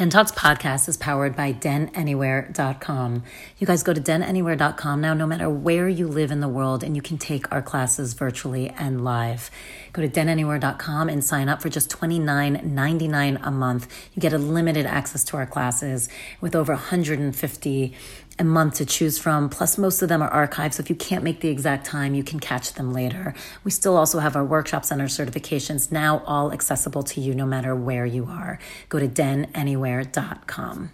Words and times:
Den 0.00 0.08
Talks 0.08 0.32
podcast 0.32 0.88
is 0.88 0.96
powered 0.96 1.36
by 1.36 1.52
denanywhere.com. 1.52 3.22
You 3.58 3.66
guys 3.66 3.82
go 3.82 3.92
to 3.92 4.00
denanywhere.com 4.00 4.98
now, 4.98 5.12
no 5.12 5.26
matter 5.26 5.50
where 5.50 5.90
you 5.90 6.08
live 6.08 6.30
in 6.30 6.40
the 6.40 6.48
world, 6.48 6.82
and 6.82 6.96
you 6.96 7.02
can 7.02 7.18
take 7.18 7.52
our 7.52 7.60
classes 7.60 8.14
virtually 8.14 8.70
and 8.70 9.04
live. 9.04 9.50
Go 9.92 10.00
to 10.00 10.08
denanywhere.com 10.08 11.10
and 11.10 11.22
sign 11.22 11.50
up 11.50 11.60
for 11.60 11.68
just 11.68 11.90
$29.99 11.90 13.46
a 13.46 13.50
month. 13.50 14.08
You 14.14 14.20
get 14.20 14.32
a 14.32 14.38
limited 14.38 14.86
access 14.86 15.22
to 15.24 15.36
our 15.36 15.44
classes 15.44 16.08
with 16.40 16.56
over 16.56 16.72
150 16.72 17.94
a 18.40 18.44
month 18.44 18.74
to 18.76 18.86
choose 18.86 19.18
from. 19.18 19.48
Plus, 19.48 19.78
most 19.78 20.02
of 20.02 20.08
them 20.08 20.22
are 20.22 20.48
archived. 20.48 20.74
So 20.74 20.80
if 20.80 20.90
you 20.90 20.96
can't 20.96 21.22
make 21.22 21.40
the 21.40 21.48
exact 21.48 21.86
time, 21.86 22.14
you 22.14 22.24
can 22.24 22.40
catch 22.40 22.72
them 22.72 22.92
later. 22.92 23.34
We 23.62 23.70
still 23.70 23.96
also 23.96 24.18
have 24.18 24.34
our 24.34 24.44
workshops 24.44 24.90
and 24.90 25.00
our 25.00 25.06
certifications 25.06 25.92
now 25.92 26.22
all 26.26 26.52
accessible 26.52 27.02
to 27.04 27.20
you 27.20 27.34
no 27.34 27.46
matter 27.46 27.76
where 27.76 28.06
you 28.06 28.24
are. 28.24 28.58
Go 28.88 28.98
to 28.98 29.06
denanywhere.com. 29.06 30.90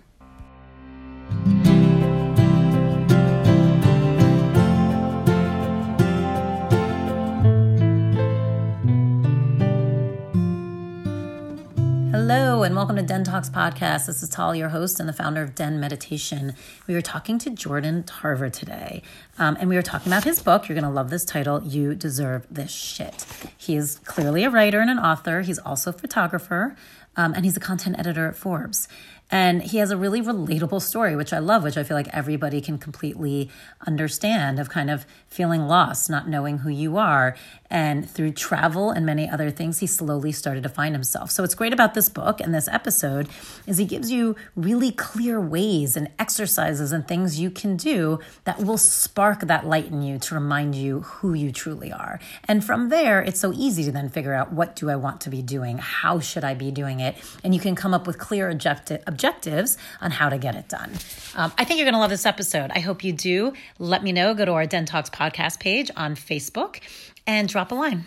and 12.66 12.74
welcome 12.74 12.96
to 12.96 13.02
Den 13.02 13.22
Talks 13.22 13.48
Podcast. 13.48 14.06
This 14.06 14.24
is 14.24 14.28
Tal, 14.28 14.52
your 14.52 14.70
host 14.70 14.98
and 14.98 15.08
the 15.08 15.12
founder 15.12 15.40
of 15.40 15.54
Den 15.54 15.78
Meditation. 15.78 16.52
We 16.88 16.94
were 16.94 17.00
talking 17.00 17.38
to 17.38 17.50
Jordan 17.50 18.02
Tarver 18.02 18.50
today, 18.50 19.02
um, 19.38 19.56
and 19.60 19.68
we 19.68 19.76
were 19.76 19.82
talking 19.82 20.10
about 20.10 20.24
his 20.24 20.42
book. 20.42 20.68
You're 20.68 20.74
going 20.74 20.82
to 20.82 20.90
love 20.90 21.08
this 21.08 21.24
title, 21.24 21.62
You 21.62 21.94
Deserve 21.94 22.44
This 22.50 22.72
Shit. 22.72 23.24
He 23.56 23.76
is 23.76 24.00
clearly 24.04 24.42
a 24.42 24.50
writer 24.50 24.80
and 24.80 24.90
an 24.90 24.98
author. 24.98 25.42
He's 25.42 25.60
also 25.60 25.90
a 25.90 25.92
photographer, 25.92 26.74
um, 27.16 27.34
and 27.34 27.44
he's 27.44 27.56
a 27.56 27.60
content 27.60 28.00
editor 28.00 28.26
at 28.26 28.34
Forbes. 28.34 28.88
And 29.30 29.62
he 29.62 29.78
has 29.78 29.92
a 29.92 29.96
really 29.96 30.20
relatable 30.20 30.82
story, 30.82 31.14
which 31.14 31.32
I 31.32 31.38
love, 31.38 31.62
which 31.62 31.76
I 31.76 31.84
feel 31.84 31.96
like 31.96 32.08
everybody 32.12 32.60
can 32.60 32.78
completely 32.78 33.48
understand 33.86 34.58
of 34.58 34.70
kind 34.70 34.90
of 34.90 35.04
feeling 35.28 35.68
lost, 35.68 36.10
not 36.10 36.28
knowing 36.28 36.58
who 36.58 36.70
you 36.70 36.96
are. 36.96 37.36
And 37.70 38.08
through 38.08 38.32
travel 38.32 38.90
and 38.90 39.04
many 39.04 39.28
other 39.28 39.50
things, 39.50 39.80
he 39.80 39.86
slowly 39.86 40.32
started 40.32 40.62
to 40.62 40.68
find 40.68 40.94
himself. 40.94 41.30
So, 41.30 41.42
what's 41.42 41.54
great 41.54 41.72
about 41.72 41.94
this 41.94 42.08
book 42.08 42.40
and 42.40 42.54
this 42.54 42.68
episode 42.68 43.28
is 43.66 43.78
he 43.78 43.84
gives 43.84 44.10
you 44.10 44.36
really 44.54 44.92
clear 44.92 45.40
ways 45.40 45.96
and 45.96 46.08
exercises 46.18 46.92
and 46.92 47.06
things 47.06 47.40
you 47.40 47.50
can 47.50 47.76
do 47.76 48.20
that 48.44 48.62
will 48.62 48.78
spark 48.78 49.40
that 49.40 49.66
light 49.66 49.86
in 49.86 50.02
you 50.02 50.18
to 50.18 50.34
remind 50.34 50.74
you 50.74 51.00
who 51.00 51.34
you 51.34 51.52
truly 51.52 51.92
are. 51.92 52.20
And 52.44 52.64
from 52.64 52.88
there, 52.88 53.20
it's 53.20 53.40
so 53.40 53.52
easy 53.52 53.84
to 53.84 53.92
then 53.92 54.08
figure 54.08 54.34
out 54.34 54.52
what 54.52 54.76
do 54.76 54.90
I 54.90 54.96
want 54.96 55.20
to 55.22 55.30
be 55.30 55.42
doing? 55.42 55.78
How 55.78 56.20
should 56.20 56.44
I 56.44 56.54
be 56.54 56.70
doing 56.70 57.00
it? 57.00 57.16
And 57.42 57.54
you 57.54 57.60
can 57.60 57.74
come 57.74 57.94
up 57.94 58.06
with 58.06 58.18
clear 58.18 58.50
objective 58.50 59.02
objectives 59.06 59.78
on 60.00 60.10
how 60.10 60.28
to 60.28 60.38
get 60.38 60.54
it 60.54 60.68
done. 60.68 60.92
Um, 61.34 61.52
I 61.58 61.64
think 61.64 61.78
you're 61.78 61.86
going 61.86 61.94
to 61.94 62.00
love 62.00 62.10
this 62.10 62.26
episode. 62.26 62.70
I 62.74 62.80
hope 62.80 63.04
you 63.04 63.12
do. 63.12 63.52
Let 63.78 64.02
me 64.02 64.12
know. 64.12 64.34
Go 64.34 64.44
to 64.44 64.52
our 64.52 64.66
Den 64.66 64.86
Talks 64.86 65.10
podcast 65.10 65.60
page 65.60 65.90
on 65.96 66.14
Facebook 66.14 66.80
and 67.26 67.48
drop 67.48 67.72
a 67.72 67.74
line. 67.74 68.04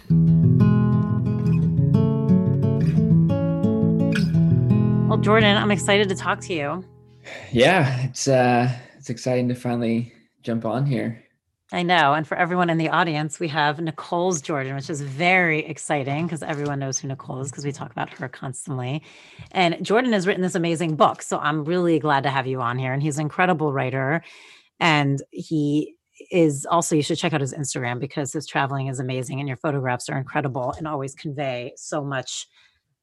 Well, 5.08 5.18
Jordan, 5.18 5.58
I'm 5.58 5.72
excited 5.72 6.08
to 6.10 6.16
talk 6.16 6.40
to 6.42 6.54
you. 6.54 6.86
Yeah, 7.52 8.04
it's 8.04 8.28
uh 8.28 8.72
it's 8.98 9.10
exciting 9.10 9.48
to 9.50 9.56
finally 9.56 10.14
jump 10.44 10.66
on 10.66 10.86
here. 10.86 11.24
I 11.72 11.84
know. 11.84 12.14
And 12.14 12.28
for 12.28 12.36
everyone 12.36 12.72
in 12.72 12.80
the 12.80 12.90
audience, 12.90 13.40
we 13.40 13.48
have 13.50 13.80
Nicole's 13.80 14.42
Jordan, 14.42 14.76
which 14.76 14.90
is 14.90 15.02
very 15.02 15.64
exciting 15.66 16.26
because 16.26 16.42
everyone 16.42 16.80
knows 16.80 16.98
who 16.98 17.08
Nicole 17.08 17.42
is 17.42 17.52
because 17.52 17.64
we 17.64 17.72
talk 17.72 17.92
about 17.92 18.10
her 18.10 18.28
constantly. 18.28 19.04
And 19.52 19.84
Jordan 19.86 20.12
has 20.14 20.26
written 20.26 20.42
this 20.42 20.56
amazing 20.56 20.96
book. 20.96 21.22
So 21.22 21.38
I'm 21.38 21.64
really 21.64 22.00
glad 22.00 22.24
to 22.24 22.32
have 22.32 22.48
you 22.48 22.60
on 22.60 22.80
here. 22.80 22.92
And 22.92 23.04
he's 23.04 23.18
an 23.18 23.24
incredible 23.24 23.72
writer. 23.72 24.24
And 24.80 25.22
he 25.30 25.96
is 26.30 26.66
also, 26.66 26.96
you 26.96 27.02
should 27.02 27.18
check 27.18 27.34
out 27.34 27.42
his 27.42 27.54
Instagram 27.54 28.00
because 28.00 28.34
his 28.34 28.46
traveling 28.46 28.88
is 28.88 29.00
amazing 29.00 29.40
and 29.40 29.48
your 29.48 29.58
photographs 29.58 30.10
are 30.10 30.18
incredible 30.18 30.74
and 30.78 30.88
always 30.88 31.16
convey 31.16 31.74
so 31.76 32.04
much 32.04 32.48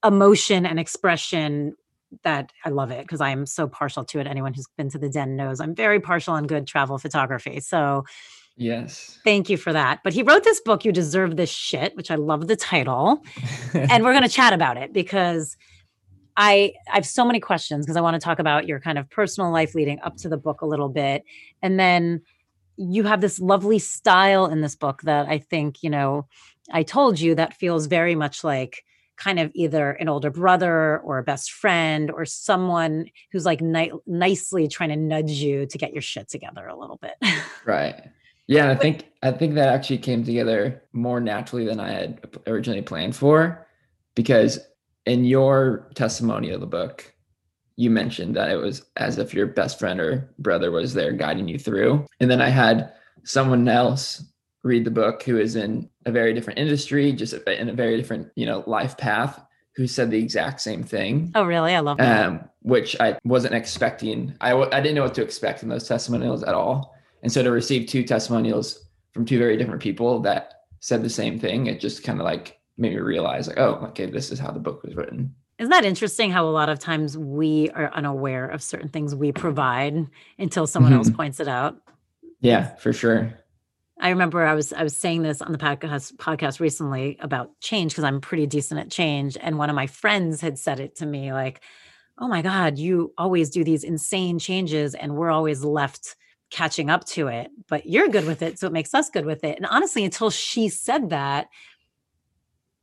emotion 0.05 0.65
and 0.67 0.79
expression 0.79 1.75
that 2.23 2.53
I 2.65 2.71
love 2.71 2.91
it 2.91 3.03
because 3.03 3.21
I'm 3.21 3.47
so 3.47 3.67
partial 3.67 4.05
to 4.05 4.21
it. 4.21 4.27
Anyone 4.27 4.55
who's 4.55 4.69
been 4.77 4.89
to 4.91 4.99
the 4.99 5.09
den 5.09 5.37
knows 5.37 5.61
I'm 5.61 5.75
very 5.75 6.01
partial 6.01 6.35
on 6.35 6.47
good 6.47 6.67
travel 6.67 6.99
photography. 6.99 7.61
So 7.61 8.05
Yes. 8.59 9.19
Thank 9.23 9.51
you 9.51 9.59
for 9.59 9.73
that. 9.75 10.01
But 10.03 10.15
he 10.15 10.23
wrote 10.23 10.43
this 10.43 10.61
book, 10.61 10.85
You 10.85 10.91
Deserve 10.91 11.37
This 11.37 11.51
Shit, 11.51 11.95
which 11.95 12.11
I 12.11 12.15
love 12.15 12.49
the 12.49 12.57
title. 12.57 13.23
and 13.75 14.03
we're 14.03 14.13
going 14.13 14.23
to 14.23 14.31
chat 14.31 14.55
about 14.55 14.79
it 14.79 14.95
because 14.95 15.57
I 16.39 16.73
I 16.91 16.97
have 16.97 17.07
so 17.07 17.25
many 17.25 17.39
questions 17.41 17.85
because 17.85 17.97
I 17.97 18.01
want 18.01 18.15
to 18.15 18.21
talk 18.21 18.39
about 18.39 18.67
your 18.67 18.81
kind 18.81 18.99
of 18.99 19.09
personal 19.11 19.51
life 19.51 19.75
leading 19.75 20.01
up 20.01 20.17
to 20.19 20.29
the 20.29 20.39
book 20.39 20.63
a 20.63 20.67
little 20.67 20.89
bit. 20.89 21.23
And 21.63 21.79
then 21.79 22.23
you 22.77 23.05
have 23.05 23.21
this 23.21 23.39
lovely 23.39 23.79
style 23.79 24.47
in 24.47 24.61
this 24.61 24.75
book 24.75 25.03
that 25.03 25.27
I 25.27 25.39
think, 25.39 25.83
you 25.83 25.91
know, 25.91 26.27
I 26.71 26.83
told 26.83 27.21
you 27.21 27.35
that 27.35 27.55
feels 27.55 27.87
very 27.87 28.15
much 28.15 28.45
like 28.45 28.85
kind 29.17 29.39
of 29.39 29.51
either 29.55 29.93
an 29.93 30.09
older 30.09 30.31
brother 30.31 30.99
or 30.99 31.19
a 31.19 31.23
best 31.23 31.53
friend 31.53 32.11
or 32.11 32.25
someone 32.25 33.07
who's 33.33 33.47
like 33.47 33.61
ni- 33.61 33.93
nicely 34.07 34.69
trying 34.69 34.91
to 34.91 34.97
nudge 34.97 35.31
you 35.31 35.67
to 35.67 35.79
get 35.79 35.93
your 35.93 36.03
shit 36.03 36.29
together 36.29 36.67
a 36.67 36.79
little 36.79 36.99
bit. 36.99 37.15
right. 37.65 38.11
Yeah, 38.47 38.71
I 38.71 38.75
think 38.77 39.07
I 39.23 39.33
think 39.33 39.55
that 39.55 39.69
actually 39.69 39.99
came 39.99 40.23
together 40.23 40.83
more 40.93 41.21
naturally 41.21 41.65
than 41.65 41.81
I 41.81 41.91
had 41.91 42.21
originally 42.47 42.83
planned 42.83 43.17
for, 43.17 43.67
because 44.15 44.59
in 45.07 45.25
your 45.25 45.89
testimony 45.95 46.51
of 46.51 46.61
the 46.61 46.67
book, 46.67 47.13
you 47.77 47.91
mentioned 47.91 48.37
that 48.37 48.51
it 48.51 48.57
was 48.57 48.85
as 48.97 49.19
if 49.19 49.35
your 49.35 49.47
best 49.47 49.79
friend 49.79 50.01
or 50.01 50.31
brother 50.39 50.71
was 50.71 50.95
there 50.95 51.13
guiding 51.13 51.49
you 51.49 51.59
through, 51.59 52.07
and 52.21 52.31
then 52.31 52.41
I 52.41 52.49
had 52.49 52.93
someone 53.25 53.69
else 53.69 54.25
read 54.65 54.85
the 54.85 54.91
book 54.91 55.23
who 55.23 55.39
is 55.39 55.57
in 55.57 55.89
a 56.07 56.13
very 56.13 56.35
different 56.35 56.59
industry, 56.59 57.13
just 57.13 57.35
in 57.35 57.69
a 57.69 57.75
very 57.75 57.97
different 57.97 58.29
you 58.35 58.47
know 58.47 58.65
life 58.67 58.97
path, 58.97 59.41
who 59.77 59.87
said 59.87 60.11
the 60.11 60.19
exact 60.19 60.61
same 60.61 60.83
thing. 60.83 61.33
Oh, 61.35 61.45
really? 61.45 61.75
I 61.75 61.81
love 61.81 61.99
that. 61.99 62.27
Um, 62.27 62.49
which 62.63 62.97
I 62.99 63.19
wasn't 63.25 63.55
expecting. 63.55 64.35
I 64.41 64.51
w- 64.51 64.71
I 64.73 64.81
didn't 64.81 64.97
know 64.97 65.05
what 65.05 65.15
to 65.15 65.23
expect 65.23 65.63
in 65.63 65.69
those 65.69 65.87
testimonials 65.87 66.43
at 66.43 66.55
all. 66.55 66.95
And 67.23 67.31
so 67.33 67.43
to 67.43 67.51
receive 67.51 67.89
two 67.89 68.03
testimonials 68.03 68.87
from 69.13 69.25
two 69.25 69.39
very 69.39 69.57
different 69.57 69.83
people 69.83 70.21
that 70.21 70.53
said 70.81 71.03
the 71.03 71.11
same 71.11 71.39
thing, 71.39 71.67
it 71.67 71.81
just 71.81 72.05
kind 72.05 72.21
of 72.21 72.25
like 72.25 72.59
made 72.79 72.93
me 72.93 72.99
realize 73.01 73.49
like, 73.49 73.59
oh, 73.59 73.75
okay, 73.89 74.07
this 74.07 74.31
is 74.31 74.39
how 74.39 74.51
the 74.51 74.61
book 74.61 74.83
was 74.83 74.95
written. 74.95 75.35
Isn't 75.59 75.71
that 75.71 75.85
interesting 75.85 76.31
how 76.31 76.47
a 76.47 76.51
lot 76.51 76.69
of 76.69 76.79
times 76.79 77.17
we 77.17 77.71
are 77.71 77.91
unaware 77.95 78.47
of 78.47 78.63
certain 78.63 78.89
things 78.89 79.15
we 79.15 79.33
provide 79.33 80.07
until 80.39 80.67
someone 80.67 80.93
mm-hmm. 80.93 80.99
else 80.99 81.11
points 81.11 81.41
it 81.41 81.49
out? 81.49 81.77
Yeah, 82.41 82.75
for 82.77 82.93
sure. 82.93 83.33
I 83.99 84.11
remember 84.11 84.45
I 84.45 84.55
was 84.55 84.75
I 84.75 84.83
was 84.83 84.95
saying 84.95 85.23
this 85.23 85.41
on 85.41 85.53
the 85.53 85.59
podcast 85.59 86.17
podcast 86.17 86.61
recently 86.61 87.17
about 87.21 87.59
change 87.61 87.93
because 87.93 88.05
I'm 88.05 88.21
pretty 88.21 88.47
decent 88.47 88.79
at 88.79 88.91
change 88.91 89.39
and 89.41 89.57
one 89.57 89.71
of 89.71 89.77
my 89.77 89.87
friends 89.87 90.43
had 90.43 90.59
said 90.59 90.81
it 90.81 90.97
to 90.97 91.07
me 91.07 91.33
like 91.33 91.63
oh 92.19 92.29
my 92.29 92.43
god 92.43 92.79
you 92.79 93.15
always 93.17 93.49
do 93.49 93.65
these 93.65 93.85
insane 93.85 94.39
changes 94.39 94.95
and 94.95 95.17
we're 95.17 95.31
always 95.31 95.65
left 95.65 96.15
catching 96.51 96.91
up 96.91 97.05
to 97.05 97.29
it, 97.29 97.51
but 97.69 97.87
you're 97.87 98.09
good 98.09 98.27
with 98.27 98.43
it. 98.43 98.59
So 98.59 98.67
it 98.67 98.73
makes 98.73 98.95
us 98.95 99.11
good 99.11 99.27
with 99.27 99.45
it. 99.45 99.57
And 99.57 99.67
honestly, 99.67 100.05
until 100.05 100.31
she 100.31 100.69
said 100.69 101.11
that, 101.11 101.49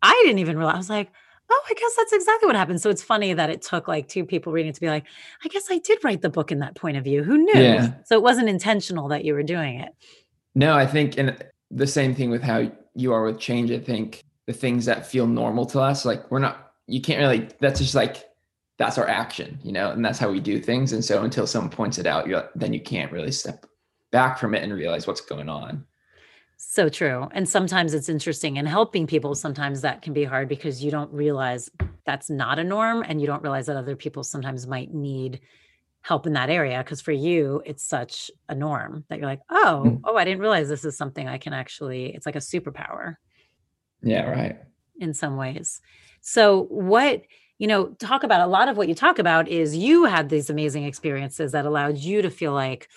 I 0.01 0.21
didn't 0.25 0.39
even 0.39 0.57
realize. 0.57 0.75
I 0.75 0.77
was 0.77 0.89
like, 0.89 1.11
oh, 1.49 1.63
I 1.69 1.73
guess 1.73 1.95
that's 1.97 2.13
exactly 2.13 2.47
what 2.47 2.55
happened. 2.55 2.81
So 2.81 2.89
it's 2.89 3.03
funny 3.03 3.33
that 3.33 3.49
it 3.49 3.61
took 3.61 3.87
like 3.87 4.07
two 4.07 4.25
people 4.25 4.51
reading 4.51 4.69
it 4.69 4.75
to 4.75 4.81
be 4.81 4.87
like, 4.87 5.05
I 5.43 5.47
guess 5.47 5.67
I 5.69 5.79
did 5.79 6.03
write 6.03 6.21
the 6.21 6.29
book 6.29 6.51
in 6.51 6.59
that 6.59 6.75
point 6.75 6.97
of 6.97 7.03
view. 7.03 7.23
Who 7.23 7.37
knew? 7.37 7.61
Yeah. 7.61 7.93
So 8.05 8.15
it 8.15 8.23
wasn't 8.23 8.49
intentional 8.49 9.07
that 9.09 9.25
you 9.25 9.33
were 9.33 9.43
doing 9.43 9.79
it. 9.79 9.89
No, 10.55 10.75
I 10.75 10.85
think, 10.85 11.17
and 11.17 11.31
uh, 11.31 11.35
the 11.71 11.87
same 11.87 12.13
thing 12.15 12.29
with 12.29 12.43
how 12.43 12.71
you 12.95 13.13
are 13.13 13.23
with 13.23 13.39
change. 13.39 13.71
I 13.71 13.79
think 13.79 14.23
the 14.45 14.53
things 14.53 14.85
that 14.85 15.07
feel 15.07 15.27
normal 15.27 15.65
to 15.67 15.79
us, 15.79 16.05
like 16.05 16.29
we're 16.31 16.39
not, 16.39 16.73
you 16.87 17.01
can't 17.01 17.19
really, 17.19 17.47
that's 17.59 17.79
just 17.79 17.95
like 17.95 18.29
that's 18.77 18.97
our 18.97 19.07
action, 19.07 19.59
you 19.63 19.71
know, 19.71 19.91
and 19.91 20.03
that's 20.03 20.19
how 20.19 20.29
we 20.29 20.39
do 20.39 20.59
things. 20.59 20.93
And 20.93 21.03
so 21.03 21.23
until 21.23 21.47
someone 21.47 21.69
points 21.69 21.97
it 21.97 22.07
out, 22.07 22.27
then 22.55 22.73
you 22.73 22.81
can't 22.81 23.11
really 23.11 23.31
step 23.31 23.65
back 24.11 24.37
from 24.37 24.53
it 24.55 24.63
and 24.63 24.73
realize 24.73 25.07
what's 25.07 25.21
going 25.21 25.49
on. 25.49 25.85
So 26.65 26.89
true. 26.89 27.27
And 27.33 27.47
sometimes 27.47 27.93
it's 27.93 28.09
interesting 28.09 28.57
and 28.57 28.67
helping 28.67 29.05
people, 29.05 29.35
sometimes 29.35 29.81
that 29.81 30.01
can 30.01 30.11
be 30.11 30.23
hard 30.23 30.49
because 30.49 30.83
you 30.83 30.89
don't 30.89 31.11
realize 31.11 31.69
that's 32.05 32.31
not 32.31 32.57
a 32.57 32.63
norm 32.63 33.03
and 33.07 33.21
you 33.21 33.27
don't 33.27 33.43
realize 33.43 33.67
that 33.67 33.77
other 33.77 33.95
people 33.95 34.23
sometimes 34.23 34.65
might 34.65 34.91
need 34.91 35.41
help 36.01 36.25
in 36.25 36.33
that 36.33 36.49
area 36.49 36.79
because 36.79 36.99
for 36.99 37.11
you 37.11 37.61
it's 37.65 37.83
such 37.83 38.31
a 38.49 38.55
norm 38.55 39.05
that 39.07 39.19
you're 39.19 39.27
like, 39.27 39.41
"Oh, 39.49 39.83
mm. 39.85 40.01
oh, 40.03 40.17
I 40.17 40.23
didn't 40.25 40.39
realize 40.39 40.67
this 40.67 40.83
is 40.83 40.97
something 40.97 41.27
I 41.27 41.37
can 41.37 41.53
actually 41.53 42.13
it's 42.15 42.25
like 42.25 42.35
a 42.35 42.39
superpower." 42.39 43.17
Yeah, 44.01 44.29
right. 44.31 44.57
In 44.99 45.13
some 45.13 45.37
ways. 45.37 45.79
So 46.21 46.63
what 46.63 47.23
you 47.59 47.67
know, 47.67 47.89
talk 47.99 48.23
about 48.23 48.41
a 48.41 48.47
lot 48.47 48.67
of 48.67 48.77
what 48.77 48.89
you 48.89 48.95
talk 48.95 49.19
about 49.19 49.47
is 49.47 49.77
you 49.77 50.05
had 50.05 50.29
these 50.29 50.49
amazing 50.49 50.85
experiences 50.85 51.51
that 51.51 51.65
allowed 51.65 51.97
you 51.97 52.21
to 52.21 52.29
feel 52.31 52.51
like 52.51 52.89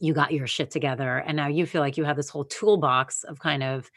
you 0.00 0.14
got 0.14 0.32
your 0.32 0.46
shit 0.46 0.70
together. 0.70 1.18
And 1.18 1.36
now 1.36 1.46
you 1.46 1.66
feel 1.66 1.82
like 1.82 1.96
you 1.96 2.04
have 2.04 2.16
this 2.16 2.30
whole 2.30 2.44
toolbox 2.44 3.22
of 3.24 3.38
kind 3.38 3.62
of 3.62 3.90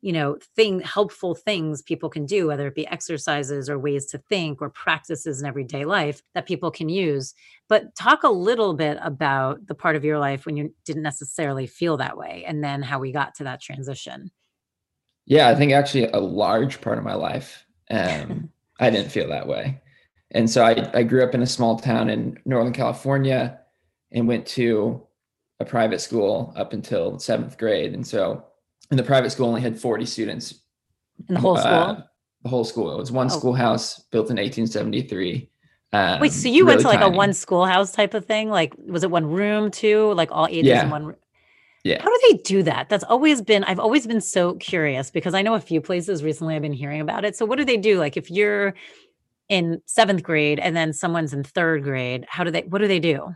you 0.00 0.12
know 0.12 0.38
thing 0.54 0.80
helpful 0.80 1.34
things 1.34 1.82
people 1.82 2.08
can 2.08 2.24
do 2.24 2.46
whether 2.46 2.68
it 2.68 2.74
be 2.74 2.86
exercises 2.86 3.68
or 3.68 3.78
ways 3.78 4.06
to 4.06 4.18
think 4.18 4.62
or 4.62 4.70
practices 4.70 5.40
in 5.40 5.48
everyday 5.48 5.84
life 5.84 6.22
that 6.34 6.46
people 6.46 6.70
can 6.70 6.88
use 6.88 7.34
but 7.68 7.94
talk 7.96 8.22
a 8.22 8.28
little 8.28 8.74
bit 8.74 8.96
about 9.02 9.66
the 9.66 9.74
part 9.74 9.96
of 9.96 10.04
your 10.04 10.18
life 10.18 10.46
when 10.46 10.56
you 10.56 10.72
didn't 10.84 11.02
necessarily 11.02 11.66
feel 11.66 11.96
that 11.96 12.16
way 12.16 12.44
and 12.46 12.62
then 12.62 12.80
how 12.80 12.98
we 12.98 13.10
got 13.10 13.34
to 13.34 13.42
that 13.44 13.60
transition 13.60 14.30
yeah 15.26 15.48
i 15.48 15.54
think 15.54 15.72
actually 15.72 16.04
a 16.12 16.20
large 16.20 16.80
part 16.80 16.98
of 16.98 17.04
my 17.04 17.14
life 17.14 17.66
um, 17.90 18.50
i 18.78 18.90
didn't 18.90 19.10
feel 19.10 19.28
that 19.28 19.48
way 19.48 19.80
and 20.30 20.48
so 20.48 20.62
I, 20.62 20.90
I 20.92 21.02
grew 21.04 21.24
up 21.24 21.34
in 21.34 21.42
a 21.42 21.46
small 21.46 21.76
town 21.76 22.08
in 22.08 22.38
northern 22.44 22.72
california 22.72 23.58
and 24.12 24.28
went 24.28 24.46
to 24.46 25.07
a 25.60 25.64
private 25.64 26.00
school 26.00 26.52
up 26.56 26.72
until 26.72 27.18
seventh 27.18 27.58
grade. 27.58 27.94
And 27.94 28.06
so 28.06 28.44
and 28.90 28.98
the 28.98 29.04
private 29.04 29.30
school 29.30 29.48
only 29.48 29.60
had 29.60 29.78
40 29.78 30.06
students. 30.06 30.54
In 31.28 31.34
the 31.34 31.40
whole 31.40 31.56
uh, 31.56 31.60
school? 31.60 32.04
the 32.42 32.48
whole 32.48 32.64
school. 32.64 32.92
It 32.92 32.98
was 32.98 33.12
one 33.12 33.26
oh. 33.26 33.36
schoolhouse 33.36 33.98
built 34.10 34.30
in 34.30 34.36
1873 34.36 35.50
um, 35.92 36.20
wait 36.20 36.32
so 36.32 36.48
you 36.48 36.64
really 36.64 36.76
went 36.76 36.80
to 36.82 36.88
like 36.88 37.00
tiny. 37.00 37.14
a 37.14 37.16
one 37.16 37.32
schoolhouse 37.32 37.92
type 37.92 38.14
of 38.14 38.26
thing? 38.26 38.50
Like 38.50 38.74
was 38.76 39.04
it 39.04 39.10
one 39.10 39.26
room 39.26 39.70
too? 39.70 40.12
Like 40.12 40.30
all 40.30 40.46
ages 40.46 40.66
yeah. 40.66 40.84
in 40.84 40.90
one 40.90 41.14
yeah. 41.84 42.02
How 42.02 42.10
do 42.10 42.20
they 42.30 42.38
do 42.38 42.62
that? 42.64 42.88
That's 42.90 43.04
always 43.04 43.40
been 43.40 43.64
i've 43.64 43.78
always 43.78 44.06
been 44.06 44.20
so 44.20 44.54
curious 44.54 45.10
because 45.10 45.32
i 45.32 45.40
know 45.40 45.54
a 45.54 45.60
few 45.60 45.80
places 45.80 46.22
recently 46.22 46.54
i've 46.54 46.62
been 46.62 46.72
hearing 46.72 47.00
about 47.00 47.24
it. 47.24 47.36
So 47.36 47.46
what 47.46 47.56
do 47.56 47.64
they 47.64 47.78
do? 47.78 47.98
Like 47.98 48.16
if 48.16 48.30
you're 48.30 48.74
in 49.48 49.80
seventh 49.86 50.22
grade 50.22 50.58
and 50.58 50.76
then 50.76 50.92
someone's 50.92 51.32
in 51.32 51.42
third 51.42 51.82
grade 51.82 52.26
how 52.28 52.44
do 52.44 52.50
they 52.50 52.62
what 52.62 52.80
do 52.80 52.88
they 52.88 53.00
do 53.00 53.32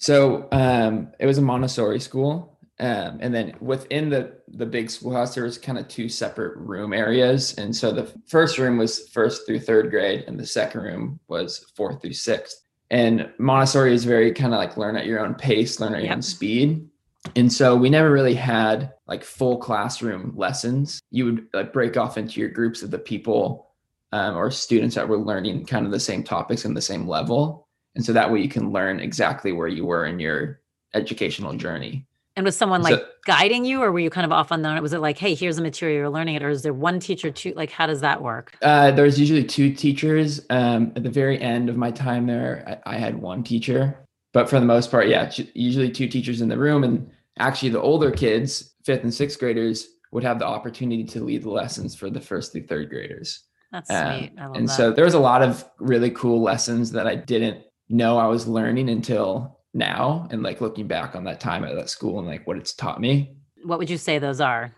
so 0.00 0.48
um, 0.50 1.12
it 1.20 1.26
was 1.26 1.38
a 1.38 1.42
montessori 1.42 2.00
school 2.00 2.50
um, 2.80 3.18
and 3.20 3.34
then 3.34 3.54
within 3.60 4.08
the 4.08 4.40
the 4.48 4.64
big 4.64 4.90
schoolhouse, 4.90 5.34
there 5.34 5.44
was 5.44 5.58
kind 5.58 5.78
of 5.78 5.86
two 5.86 6.08
separate 6.08 6.56
room 6.56 6.94
areas. 6.94 7.54
And 7.58 7.76
so 7.76 7.92
the 7.92 8.10
first 8.26 8.58
room 8.58 8.78
was 8.78 9.06
first 9.10 9.46
through 9.46 9.60
third 9.60 9.90
grade, 9.90 10.24
and 10.26 10.40
the 10.40 10.46
second 10.46 10.80
room 10.80 11.20
was 11.28 11.70
fourth 11.76 12.00
through 12.00 12.14
sixth. 12.14 12.66
And 12.90 13.30
Montessori 13.38 13.92
is 13.92 14.04
very 14.04 14.32
kind 14.32 14.54
of 14.54 14.58
like 14.58 14.78
learn 14.78 14.96
at 14.96 15.04
your 15.04 15.20
own 15.20 15.34
pace, 15.34 15.78
learn 15.78 15.94
at 15.94 16.02
your 16.02 16.12
own 16.14 16.22
speed. 16.22 16.88
And 17.36 17.52
so 17.52 17.76
we 17.76 17.90
never 17.90 18.10
really 18.10 18.34
had 18.34 18.94
like 19.06 19.22
full 19.24 19.58
classroom 19.58 20.32
lessons. 20.34 21.02
You 21.10 21.26
would 21.26 21.46
like 21.52 21.74
break 21.74 21.98
off 21.98 22.16
into 22.16 22.40
your 22.40 22.48
groups 22.48 22.82
of 22.82 22.90
the 22.90 22.98
people 22.98 23.68
um, 24.12 24.36
or 24.36 24.50
students 24.50 24.94
that 24.94 25.06
were 25.06 25.18
learning 25.18 25.66
kind 25.66 25.84
of 25.84 25.92
the 25.92 26.00
same 26.00 26.24
topics 26.24 26.64
and 26.64 26.74
the 26.74 26.80
same 26.80 27.06
level. 27.06 27.68
And 27.94 28.04
so 28.04 28.12
that 28.12 28.30
way 28.30 28.40
you 28.40 28.48
can 28.48 28.72
learn 28.72 29.00
exactly 29.00 29.52
where 29.52 29.68
you 29.68 29.84
were 29.84 30.06
in 30.06 30.20
your 30.20 30.60
educational 30.94 31.54
journey. 31.54 32.06
And 32.36 32.44
was 32.44 32.56
someone 32.56 32.82
like 32.82 32.94
so, 32.94 33.06
guiding 33.26 33.64
you, 33.64 33.82
or 33.82 33.90
were 33.90 33.98
you 33.98 34.08
kind 34.08 34.24
of 34.24 34.32
off 34.32 34.52
on 34.52 34.62
that? 34.62 34.80
Was 34.80 34.92
it 34.92 35.00
like, 35.00 35.18
hey, 35.18 35.34
here's 35.34 35.56
the 35.56 35.62
material 35.62 35.98
you're 35.98 36.10
learning 36.10 36.36
it, 36.36 36.42
or 36.42 36.48
is 36.48 36.62
there 36.62 36.72
one 36.72 37.00
teacher? 37.00 37.30
Two, 37.30 37.52
like, 37.54 37.70
how 37.70 37.86
does 37.86 38.00
that 38.00 38.22
work? 38.22 38.56
Uh, 38.62 38.92
there's 38.92 39.18
usually 39.18 39.44
two 39.44 39.74
teachers. 39.74 40.40
Um, 40.48 40.92
at 40.94 41.02
the 41.02 41.10
very 41.10 41.40
end 41.40 41.68
of 41.68 41.76
my 41.76 41.90
time 41.90 42.26
there, 42.26 42.80
I, 42.86 42.94
I 42.94 42.98
had 42.98 43.20
one 43.20 43.42
teacher, 43.42 43.98
but 44.32 44.48
for 44.48 44.60
the 44.60 44.66
most 44.66 44.90
part, 44.90 45.08
yeah, 45.08 45.30
usually 45.54 45.90
two 45.90 46.06
teachers 46.06 46.40
in 46.40 46.48
the 46.48 46.56
room. 46.56 46.84
And 46.84 47.10
actually, 47.38 47.70
the 47.70 47.82
older 47.82 48.12
kids, 48.12 48.74
fifth 48.84 49.02
and 49.02 49.12
sixth 49.12 49.38
graders, 49.38 49.88
would 50.12 50.24
have 50.24 50.38
the 50.38 50.46
opportunity 50.46 51.04
to 51.04 51.24
lead 51.24 51.42
the 51.42 51.50
lessons 51.50 51.96
for 51.96 52.10
the 52.10 52.20
first 52.20 52.52
through 52.52 52.66
third 52.66 52.90
graders. 52.90 53.42
That's 53.72 53.90
um, 53.90 54.18
sweet. 54.18 54.32
and 54.36 54.68
that. 54.68 54.72
so 54.72 54.92
there 54.92 55.04
was 55.04 55.14
a 55.14 55.20
lot 55.20 55.42
of 55.42 55.64
really 55.78 56.10
cool 56.10 56.40
lessons 56.42 56.92
that 56.92 57.06
I 57.06 57.16
didn't 57.16 57.64
know 57.90 58.18
I 58.18 58.26
was 58.26 58.48
learning 58.48 58.88
until 58.88 59.58
now 59.74 60.26
and 60.30 60.42
like 60.42 60.60
looking 60.60 60.86
back 60.86 61.14
on 61.14 61.24
that 61.24 61.40
time 61.40 61.64
at 61.64 61.74
that 61.74 61.90
school 61.90 62.18
and 62.18 62.26
like 62.26 62.46
what 62.46 62.56
it's 62.56 62.72
taught 62.72 63.00
me. 63.00 63.34
What 63.62 63.78
would 63.78 63.90
you 63.90 63.98
say 63.98 64.18
those 64.18 64.40
are? 64.40 64.74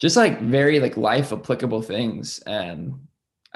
Just 0.00 0.16
like 0.16 0.40
very 0.40 0.80
like 0.80 0.96
life 0.96 1.32
applicable 1.32 1.82
things. 1.82 2.40
And 2.40 2.94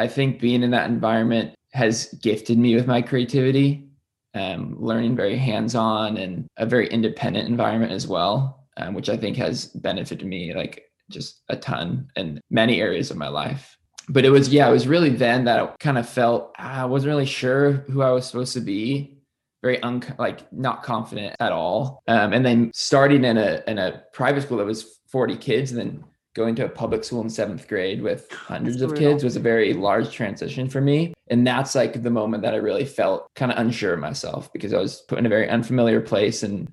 i 0.00 0.08
think 0.08 0.40
being 0.40 0.62
in 0.62 0.70
that 0.70 0.88
environment 0.88 1.54
has 1.72 2.12
gifted 2.22 2.58
me 2.58 2.74
with 2.74 2.86
my 2.86 3.00
creativity 3.02 3.86
um, 4.34 4.76
learning 4.78 5.16
very 5.16 5.36
hands-on 5.36 6.16
and 6.16 6.46
a 6.56 6.64
very 6.64 6.88
independent 6.88 7.48
environment 7.48 7.92
as 7.92 8.06
well 8.08 8.66
um, 8.78 8.94
which 8.94 9.08
i 9.08 9.16
think 9.16 9.36
has 9.36 9.66
benefited 9.66 10.26
me 10.26 10.54
like 10.54 10.84
just 11.10 11.42
a 11.48 11.56
ton 11.56 12.08
in 12.16 12.40
many 12.50 12.80
areas 12.80 13.10
of 13.10 13.16
my 13.16 13.28
life 13.28 13.76
but 14.10 14.24
it 14.24 14.30
was 14.30 14.48
yeah 14.48 14.68
it 14.68 14.72
was 14.72 14.86
really 14.86 15.10
then 15.10 15.44
that 15.44 15.58
i 15.58 15.66
kind 15.78 15.96
of 15.96 16.08
felt 16.08 16.52
i 16.58 16.84
wasn't 16.84 17.08
really 17.08 17.26
sure 17.26 17.72
who 17.90 18.02
i 18.02 18.10
was 18.10 18.26
supposed 18.26 18.52
to 18.52 18.60
be 18.60 19.20
very 19.62 19.82
un 19.82 20.02
like 20.18 20.50
not 20.52 20.82
confident 20.82 21.36
at 21.40 21.52
all. 21.52 22.02
Um, 22.08 22.32
and 22.32 22.44
then 22.44 22.70
starting 22.74 23.24
in 23.24 23.36
a 23.36 23.62
in 23.66 23.78
a 23.78 24.02
private 24.12 24.42
school 24.42 24.58
that 24.58 24.66
was 24.66 25.00
40 25.08 25.36
kids, 25.36 25.72
and 25.72 25.80
then 25.80 26.04
going 26.34 26.54
to 26.54 26.64
a 26.64 26.68
public 26.68 27.02
school 27.02 27.20
in 27.22 27.28
seventh 27.28 27.66
grade 27.66 28.00
with 28.00 28.30
hundreds 28.30 28.80
of 28.82 28.94
kids 28.94 29.24
was 29.24 29.34
a 29.34 29.40
very 29.40 29.74
large 29.74 30.12
transition 30.12 30.68
for 30.68 30.80
me. 30.80 31.12
And 31.28 31.44
that's 31.44 31.74
like 31.74 32.02
the 32.02 32.10
moment 32.10 32.44
that 32.44 32.54
I 32.54 32.58
really 32.58 32.84
felt 32.84 33.28
kind 33.34 33.50
of 33.50 33.58
unsure 33.58 33.94
of 33.94 34.00
myself 34.00 34.52
because 34.52 34.72
I 34.72 34.78
was 34.78 35.00
put 35.08 35.18
in 35.18 35.26
a 35.26 35.28
very 35.28 35.48
unfamiliar 35.48 36.00
place 36.00 36.44
and 36.44 36.72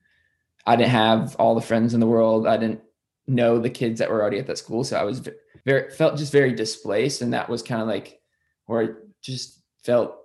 I 0.68 0.76
didn't 0.76 0.92
have 0.92 1.36
all 1.38 1.56
the 1.56 1.62
friends 1.62 1.96
in 1.96 2.00
the 2.00 2.06
world. 2.06 2.46
I 2.46 2.58
didn't 2.58 2.82
know 3.26 3.58
the 3.58 3.70
kids 3.72 3.98
that 3.98 4.12
were 4.12 4.22
already 4.22 4.38
at 4.38 4.46
that 4.46 4.60
school. 4.60 4.84
So 4.84 4.96
I 4.96 5.04
was 5.04 5.28
very 5.68 5.92
felt 5.92 6.18
just 6.18 6.32
very 6.32 6.54
displaced. 6.54 7.22
And 7.22 7.34
that 7.34 7.50
was 7.50 7.62
kind 7.62 7.82
of 7.82 7.88
like 7.88 8.20
where 8.66 8.82
I 8.82 8.88
just 9.22 9.62
felt 9.84 10.18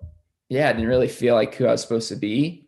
yeah, 0.49 0.69
I 0.69 0.73
didn't 0.73 0.89
really 0.89 1.09
feel 1.09 1.35
like 1.35 1.55
who 1.55 1.67
I 1.67 1.73
was 1.73 1.83
supposed 1.83 2.09
to 2.11 2.17
be. 2.17 2.67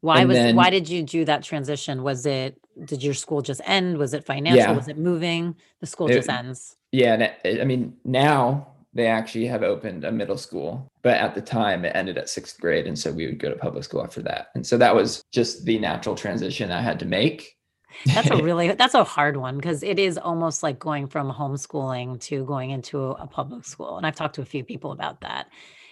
Why 0.00 0.20
and 0.20 0.28
was 0.28 0.36
then, 0.36 0.56
why 0.56 0.70
did 0.70 0.88
you 0.88 1.02
do 1.02 1.24
that 1.24 1.42
transition? 1.42 2.02
Was 2.02 2.26
it 2.26 2.60
did 2.84 3.02
your 3.02 3.14
school 3.14 3.40
just 3.40 3.60
end? 3.64 3.98
Was 3.98 4.14
it 4.14 4.24
financial? 4.24 4.58
Yeah, 4.58 4.72
was 4.72 4.88
it 4.88 4.98
moving? 4.98 5.56
The 5.80 5.86
school 5.86 6.08
it, 6.10 6.14
just 6.14 6.28
ends. 6.28 6.76
Yeah, 6.92 7.32
I 7.44 7.64
mean 7.64 7.96
now 8.04 8.68
they 8.94 9.06
actually 9.06 9.46
have 9.46 9.62
opened 9.62 10.04
a 10.04 10.12
middle 10.12 10.36
school, 10.36 10.90
but 11.02 11.16
at 11.18 11.34
the 11.34 11.40
time 11.40 11.84
it 11.84 11.96
ended 11.96 12.18
at 12.18 12.28
sixth 12.28 12.60
grade, 12.60 12.86
and 12.86 12.98
so 12.98 13.10
we 13.12 13.26
would 13.26 13.38
go 13.38 13.48
to 13.48 13.56
public 13.56 13.84
school 13.84 14.02
after 14.02 14.22
that. 14.22 14.48
And 14.54 14.66
so 14.66 14.76
that 14.78 14.94
was 14.94 15.22
just 15.32 15.64
the 15.64 15.78
natural 15.78 16.14
transition 16.14 16.70
I 16.70 16.82
had 16.82 16.98
to 17.00 17.06
make. 17.06 17.57
That's 18.06 18.30
a 18.30 18.36
really 18.42 18.72
that's 18.72 18.94
a 18.94 19.04
hard 19.04 19.36
one 19.36 19.56
because 19.56 19.82
it 19.82 19.98
is 19.98 20.18
almost 20.18 20.62
like 20.62 20.78
going 20.78 21.06
from 21.06 21.30
homeschooling 21.30 22.20
to 22.22 22.44
going 22.44 22.70
into 22.70 23.10
a 23.10 23.26
public 23.26 23.64
school. 23.64 23.96
And 23.96 24.06
I've 24.06 24.16
talked 24.16 24.34
to 24.36 24.42
a 24.42 24.46
few 24.46 24.64
people 24.64 24.92
about 24.92 25.20
that. 25.22 25.48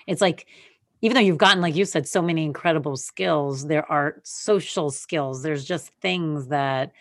It's 0.07 0.21
like 0.21 0.47
even 1.03 1.15
though 1.15 1.21
you've 1.21 1.39
gotten, 1.39 1.61
like 1.61 1.77
you 1.77 1.85
said, 1.85 2.09
so 2.09 2.23
many 2.23 2.45
incredible 2.45 2.97
skills, 2.97 3.67
there 3.67 3.91
are 3.91 4.21
social 4.25 4.91
skills. 4.91 5.43
There's 5.43 5.65
just 5.65 5.93
things 6.01 6.49
that 6.49 6.93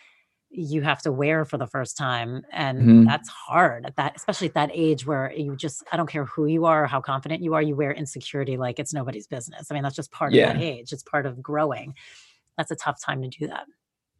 you 0.49 0.81
have 0.81 1.01
to 1.01 1.11
wear 1.11 1.45
for 1.45 1.57
the 1.57 1.67
first 1.67 1.97
time. 1.97 2.43
And 2.51 2.79
mm-hmm. 2.79 3.05
that's 3.05 3.29
hard 3.29 3.85
at 3.85 3.95
that, 3.97 4.13
especially 4.15 4.47
at 4.47 4.53
that 4.53 4.69
age 4.73 5.05
where 5.05 5.31
you 5.33 5.55
just, 5.55 5.83
I 5.91 5.97
don't 5.97 6.09
care 6.09 6.25
who 6.25 6.45
you 6.45 6.65
are 6.65 6.83
or 6.83 6.87
how 6.87 7.01
confident 7.01 7.41
you 7.41 7.53
are, 7.55 7.61
you 7.61 7.75
wear 7.75 7.91
insecurity 7.91 8.57
like 8.57 8.79
it's 8.79 8.93
nobody's 8.93 9.27
business. 9.27 9.67
I 9.69 9.73
mean, 9.73 9.83
that's 9.83 9.95
just 9.95 10.11
part 10.11 10.33
yeah. 10.33 10.51
of 10.51 10.57
that 10.57 10.63
age. 10.63 10.93
It's 10.93 11.03
part 11.03 11.25
of 11.25 11.41
growing. 11.41 11.95
That's 12.57 12.71
a 12.71 12.75
tough 12.75 13.01
time 13.01 13.21
to 13.21 13.27
do 13.27 13.47
that. 13.47 13.65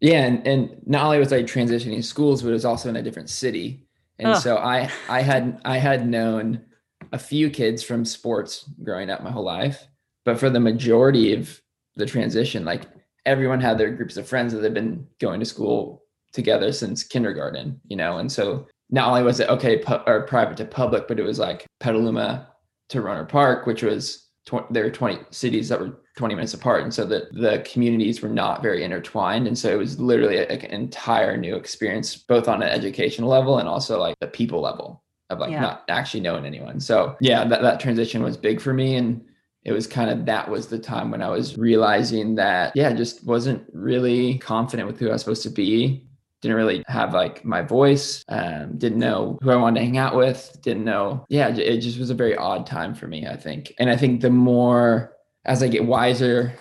Yeah. 0.02 0.26
And, 0.26 0.46
and 0.46 0.82
not 0.86 1.06
only 1.06 1.20
was 1.20 1.34
I 1.34 1.44
transitioning 1.44 2.04
schools, 2.04 2.42
but 2.42 2.50
it 2.50 2.54
was 2.54 2.66
also 2.66 2.90
in 2.90 2.96
a 2.96 3.02
different 3.02 3.30
city. 3.30 3.88
And 4.20 4.30
Ugh. 4.30 4.42
so 4.42 4.58
I, 4.58 4.90
I 5.10 5.22
had, 5.22 5.62
I 5.66 5.78
had 5.78 6.08
known 6.08 6.62
a 7.12 7.20
few 7.20 7.50
kids 7.50 7.84
from 7.84 8.06
sports 8.06 8.70
growing 8.84 9.10
up 9.10 9.24
my 9.24 9.32
whole 9.32 9.44
life, 9.44 9.88
but 10.24 10.40
for 10.40 10.50
the 10.50 10.60
majority 10.60 11.34
of 11.34 11.62
the 11.96 12.06
transition, 12.06 12.66
like 12.66 12.88
everyone 13.26 13.62
had 13.62 13.78
their 13.78 13.92
groups 13.92 14.18
of 14.18 14.28
friends 14.28 14.54
that 14.54 14.64
had 14.64 14.74
been 14.74 15.08
going 15.20 15.40
to 15.40 15.46
school 15.46 16.04
together 16.34 16.72
since 16.72 17.04
kindergarten, 17.04 17.80
you 17.88 17.96
know, 17.96 18.18
and 18.18 18.32
so 18.32 18.68
not 18.90 19.08
only 19.10 19.24
was 19.24 19.40
it 19.40 19.50
okay 19.50 19.78
pu- 19.78 20.04
or 20.06 20.24
private 20.28 20.58
to 20.58 20.66
public, 20.66 21.08
but 21.08 21.20
it 21.20 21.24
was 21.24 21.40
like 21.40 21.66
Petaluma 21.80 22.50
to 22.90 23.02
Rohnert 23.02 23.30
Park, 23.30 23.66
which 23.66 23.82
was 23.82 24.25
tw- 24.46 24.72
there 24.72 24.84
were 24.84 24.92
20 24.92 25.20
cities 25.32 25.70
that 25.70 25.80
were 25.80 25.98
20 26.18 26.36
minutes 26.36 26.54
apart. 26.54 26.84
And 26.84 26.94
so 26.94 27.06
the, 27.06 27.28
the 27.32 27.64
communities 27.72 28.22
were 28.22 28.30
not 28.30 28.62
very 28.62 28.84
intertwined. 28.84 29.48
And 29.48 29.58
so 29.58 29.70
it 29.70 29.78
was 29.78 30.00
literally 30.00 30.46
like 30.46 30.64
an 30.64 30.72
entire 30.72 31.36
new 31.36 31.56
experience, 31.56 32.16
both 32.16 32.48
on 32.48 32.62
an 32.62 32.70
educational 32.70 33.30
level 33.30 33.60
and 33.60 33.68
also 33.68 34.00
like 34.00 34.16
the 34.20 34.28
people 34.28 34.62
level 34.62 35.04
of 35.30 35.40
like 35.40 35.52
yeah. 35.52 35.62
not 35.62 35.84
actually 35.90 36.22
knowing 36.22 36.46
anyone. 36.46 36.80
So 36.80 37.16
yeah, 37.20 37.44
that, 37.46 37.62
that 37.62 37.80
transition 37.80 38.24
was 38.24 38.38
big 38.38 38.62
for 38.62 38.74
me. 38.74 38.96
And 38.96 39.26
it 39.64 39.72
was 39.72 39.88
kind 39.88 40.12
of 40.12 40.26
that 40.28 40.50
was 40.50 40.68
the 40.68 40.80
time 40.80 41.10
when 41.10 41.24
I 41.24 41.30
was 41.30 41.58
realizing 41.58 42.36
that, 42.36 42.76
yeah, 42.76 42.90
I 42.90 42.94
just 42.94 43.26
wasn't 43.26 43.64
really 43.74 44.38
confident 44.38 44.88
with 44.88 45.00
who 45.00 45.10
I 45.10 45.14
was 45.14 45.22
supposed 45.22 45.44
to 45.44 45.50
be. 45.50 46.06
Didn't 46.42 46.58
really 46.58 46.84
have 46.88 47.14
like 47.14 47.44
my 47.44 47.62
voice, 47.62 48.24
um, 48.28 48.78
didn't 48.78 49.00
know 49.00 49.40
who 49.42 49.50
I 49.50 49.56
wanted 49.56 49.80
to 49.80 49.86
hang 49.86 49.98
out 49.98 50.16
with, 50.16 50.58
didn't 50.62 50.84
know. 50.84 51.26
Yeah, 51.30 51.48
it 51.48 51.80
just 51.80 51.98
was 51.98 52.10
a 52.10 52.16
very 52.16 52.36
odd 52.36 52.68
time 52.68 52.94
for 52.94 53.08
me, 53.08 53.26
I 53.26 53.36
think. 53.36 53.74
And 53.80 53.90
I 53.90 53.98
think 53.98 54.22
the 54.22 54.30
more 54.30 55.16
as 55.46 55.64
I 55.64 55.68
get 55.68 55.86
wiser, 55.86 56.54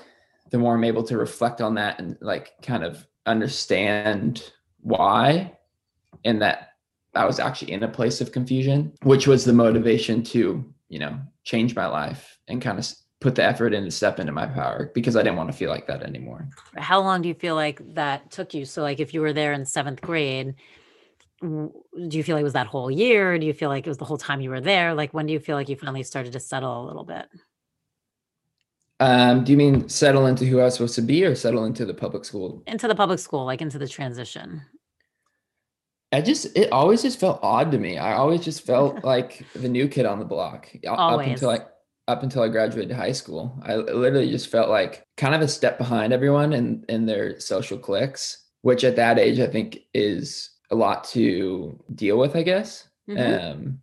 the 0.51 0.59
more 0.59 0.75
I'm 0.75 0.85
able 0.85 1.03
to 1.05 1.19
reflect 1.19 1.61
on 1.61 1.75
that 1.75 1.99
and 1.99 2.17
like 2.21 2.53
kind 2.63 2.85
of 2.85 3.07
understand 3.27 4.53
why 4.81 5.53
and 6.25 6.41
that 6.43 6.71
I 7.15 7.25
was 7.25 7.39
actually 7.39 7.73
in 7.73 7.83
a 7.83 7.89
place 7.89 8.21
of 8.21 8.33
confusion, 8.33 8.93
which 9.03 9.27
was 9.27 9.45
the 9.45 9.53
motivation 9.53 10.23
to, 10.25 10.65
you 10.89 10.99
know, 10.99 11.19
change 11.45 11.75
my 11.75 11.87
life 11.87 12.39
and 12.49 12.61
kind 12.61 12.79
of 12.79 12.91
put 13.25 13.35
the 13.37 13.43
effort 13.43 13.73
in 13.73 13.85
to 13.85 13.91
step 13.91 14.21
into 14.21 14.33
my 14.33 14.47
power 14.47 14.91
because 14.95 15.17
I 15.17 15.23
didn't 15.23 15.37
want 15.37 15.51
to 15.51 15.57
feel 15.57 15.71
like 15.71 15.87
that 15.87 16.03
anymore. 16.03 16.47
How 16.77 17.01
long 17.01 17.23
do 17.23 17.29
you 17.29 17.35
feel 17.35 17.55
like 17.55 17.81
that 17.95 18.31
took 18.31 18.53
you? 18.53 18.67
So, 18.67 18.83
like, 18.83 19.01
if 19.01 19.15
you 19.15 19.23
were 19.23 19.33
there 19.33 19.55
in 19.55 19.65
seventh 19.65 20.03
grade, 20.03 20.55
do 21.41 21.73
you 21.93 22.23
feel 22.23 22.37
like 22.37 22.43
it 22.43 22.45
was 22.45 22.53
that 22.53 22.67
whole 22.67 22.91
year? 22.91 23.39
Do 23.39 23.47
you 23.47 23.55
feel 23.55 23.71
like 23.71 23.87
it 23.87 23.91
was 23.91 23.97
the 23.97 24.05
whole 24.05 24.19
time 24.19 24.43
you 24.43 24.51
were 24.51 24.61
there? 24.61 24.95
Like 24.95 25.13
when 25.13 25.27
do 25.27 25.33
you 25.33 25.41
feel 25.41 25.57
like 25.57 25.69
you 25.69 25.77
finally 25.77 26.03
started 26.03 26.33
to 26.33 26.41
settle 26.41 26.85
a 26.85 26.87
little 26.87 27.05
bit? 27.05 27.27
Um, 29.01 29.45
do 29.45 29.53
you 29.53 29.59
mean 29.59 29.89
settle 29.89 30.27
into 30.27 30.45
who 30.47 30.61
I 30.61 30.65
was 30.65 30.75
supposed 30.75 30.95
to 30.95 31.03
be 31.03 31.25
or 31.25 31.35
settle 31.35 31.65
into 31.65 31.85
the 31.85 31.93
public 31.93 32.25
school? 32.25 32.63
Into 32.67 32.89
the 32.89 32.95
public 32.95 33.19
school, 33.19 33.45
like 33.45 33.61
into 33.61 33.79
the 33.79 33.89
transition. 33.89 34.63
I 36.13 36.21
just 36.21 36.57
it 36.57 36.71
always 36.71 37.03
just 37.03 37.19
felt 37.19 37.41
odd 37.43 37.73
to 37.73 37.79
me. 37.79 37.99
I 37.99 38.15
always 38.15 38.43
just 38.43 38.65
felt 38.65 39.03
like 39.13 39.45
the 39.55 39.69
new 39.69 39.89
kid 39.89 40.07
on 40.07 40.19
the 40.19 40.25
block. 40.25 40.69
Always. 40.87 41.27
Up 41.27 41.33
until 41.33 41.51
I 41.51 41.61
up 42.07 42.23
until 42.23 42.43
I 42.43 42.49
graduated 42.49 42.97
high 42.97 43.13
school. 43.13 43.59
I 43.63 43.77
literally 43.77 44.31
just 44.31 44.49
felt 44.49 44.69
like 44.69 45.07
kind 45.17 45.35
of 45.35 45.41
a 45.41 45.49
step 45.49 45.79
behind 45.79 46.13
everyone 46.13 46.53
in 46.53 46.85
in 46.89 47.07
their 47.07 47.41
social 47.41 47.79
cliques, 47.79 48.45
which 48.63 48.85
at 48.85 48.97
that 48.97 49.19
age 49.19 49.41
I 49.41 49.47
think 49.47 49.79
is 49.95 50.51
a 50.71 50.75
lot 50.75 51.05
to 51.05 51.79
deal 51.95 52.19
with, 52.19 52.37
I 52.37 52.43
guess. 52.43 52.89
Mm-hmm. 53.09 53.53
Um 53.53 53.81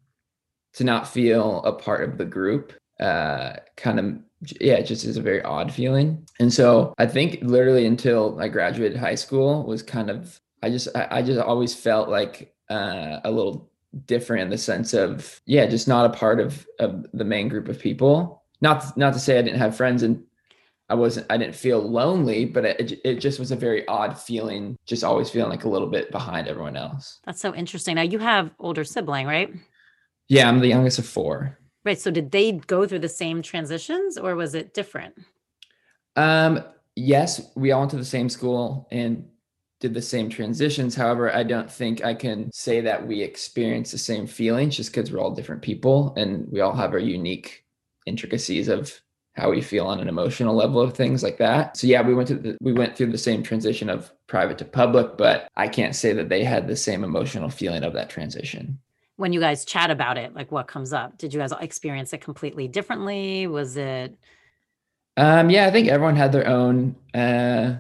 to 0.73 0.83
not 0.83 1.07
feel 1.07 1.63
a 1.63 1.73
part 1.73 2.07
of 2.07 2.17
the 2.17 2.25
group 2.25 2.73
uh 2.99 3.53
kind 3.75 3.99
of 3.99 4.19
yeah, 4.59 4.75
it 4.75 4.85
just 4.85 5.05
is 5.05 5.17
a 5.17 5.21
very 5.21 5.41
odd 5.43 5.71
feeling. 5.71 6.27
And 6.39 6.51
so 6.51 6.93
I 6.97 7.05
think 7.05 7.39
literally 7.41 7.85
until 7.85 8.39
I 8.39 8.47
graduated 8.47 8.97
high 8.97 9.15
school 9.15 9.63
was 9.65 9.83
kind 9.83 10.09
of 10.09 10.39
I 10.63 10.69
just 10.69 10.87
I, 10.95 11.07
I 11.11 11.21
just 11.21 11.39
always 11.39 11.73
felt 11.73 12.09
like 12.09 12.53
uh, 12.69 13.19
a 13.23 13.31
little 13.31 13.70
different 14.05 14.43
in 14.43 14.49
the 14.49 14.57
sense 14.57 14.93
of 14.93 15.41
yeah, 15.45 15.65
just 15.65 15.87
not 15.87 16.05
a 16.05 16.17
part 16.17 16.39
of 16.39 16.67
of 16.79 17.05
the 17.13 17.25
main 17.25 17.47
group 17.47 17.67
of 17.67 17.79
people. 17.79 18.43
Not 18.61 18.97
not 18.97 19.13
to 19.13 19.19
say 19.19 19.37
I 19.37 19.41
didn't 19.41 19.59
have 19.59 19.75
friends 19.75 20.03
and 20.03 20.23
I 20.89 20.95
wasn't 20.95 21.27
I 21.29 21.37
didn't 21.37 21.55
feel 21.55 21.79
lonely, 21.79 22.45
but 22.45 22.65
it 22.65 22.99
it 23.05 23.15
just 23.15 23.39
was 23.39 23.51
a 23.51 23.55
very 23.55 23.87
odd 23.87 24.19
feeling, 24.19 24.77
just 24.85 25.03
always 25.03 25.29
feeling 25.29 25.49
like 25.49 25.63
a 25.63 25.69
little 25.69 25.87
bit 25.87 26.11
behind 26.11 26.47
everyone 26.47 26.75
else. 26.75 27.19
That's 27.25 27.39
so 27.39 27.55
interesting. 27.55 27.95
Now 27.95 28.01
you 28.01 28.19
have 28.19 28.51
older 28.59 28.83
sibling, 28.83 29.25
right? 29.25 29.53
Yeah, 30.27 30.49
I'm 30.49 30.59
the 30.59 30.67
youngest 30.67 30.99
of 30.99 31.05
four. 31.05 31.57
Right. 31.85 31.99
So 31.99 32.11
did 32.11 32.31
they 32.31 32.51
go 32.51 32.85
through 32.85 32.99
the 32.99 33.09
same 33.09 33.41
transitions 33.41 34.17
or 34.17 34.35
was 34.35 34.53
it 34.53 34.73
different? 34.73 35.15
Um 36.17 36.63
yes, 36.97 37.49
we 37.55 37.71
all 37.71 37.79
went 37.81 37.91
to 37.91 37.97
the 37.97 38.05
same 38.05 38.27
school 38.27 38.87
and 38.91 39.30
did 39.81 39.93
the 39.93 40.01
same 40.01 40.29
transitions. 40.29 40.95
However, 40.95 41.33
I 41.33 41.43
don't 41.43 41.69
think 41.69 42.05
I 42.05 42.13
can 42.13 42.51
say 42.53 42.79
that 42.81 43.05
we 43.05 43.21
experience 43.21 43.91
the 43.91 43.97
same 43.97 44.27
feelings 44.27 44.77
just 44.77 44.93
because 44.93 45.11
we're 45.11 45.19
all 45.19 45.33
different 45.33 45.63
people 45.63 46.13
and 46.15 46.47
we 46.49 46.61
all 46.61 46.73
have 46.73 46.93
our 46.93 46.99
unique 46.99 47.65
intricacies 48.05 48.67
of 48.67 49.01
how 49.33 49.49
we 49.49 49.61
feel 49.61 49.87
on 49.87 49.99
an 49.99 50.07
emotional 50.07 50.55
level 50.55 50.79
of 50.79 50.93
things 50.93 51.23
like 51.23 51.37
that. 51.37 51.75
So 51.77 51.87
yeah, 51.87 52.01
we 52.01 52.13
went 52.13 52.27
to 52.27 52.35
the, 52.35 52.57
we 52.61 52.73
went 52.73 52.95
through 52.95 53.11
the 53.11 53.17
same 53.17 53.41
transition 53.41 53.89
of 53.89 54.11
private 54.27 54.57
to 54.59 54.65
public, 54.65 55.17
but 55.17 55.49
I 55.55 55.67
can't 55.67 55.95
say 55.95 56.13
that 56.13 56.29
they 56.29 56.43
had 56.43 56.67
the 56.67 56.75
same 56.75 57.03
emotional 57.03 57.49
feeling 57.49 57.83
of 57.83 57.93
that 57.93 58.09
transition. 58.09 58.79
When 59.15 59.33
you 59.33 59.39
guys 59.39 59.65
chat 59.65 59.89
about 59.89 60.17
it, 60.17 60.35
like 60.35 60.51
what 60.51 60.67
comes 60.67 60.93
up? 60.93 61.17
Did 61.17 61.33
you 61.33 61.39
guys 61.39 61.53
experience 61.59 62.13
it 62.13 62.21
completely 62.21 62.67
differently? 62.67 63.47
Was 63.47 63.77
it 63.77 64.15
um 65.17 65.49
yeah, 65.49 65.65
I 65.65 65.71
think 65.71 65.87
everyone 65.87 66.15
had 66.15 66.31
their 66.31 66.47
own 66.47 66.95
uh 67.15 67.77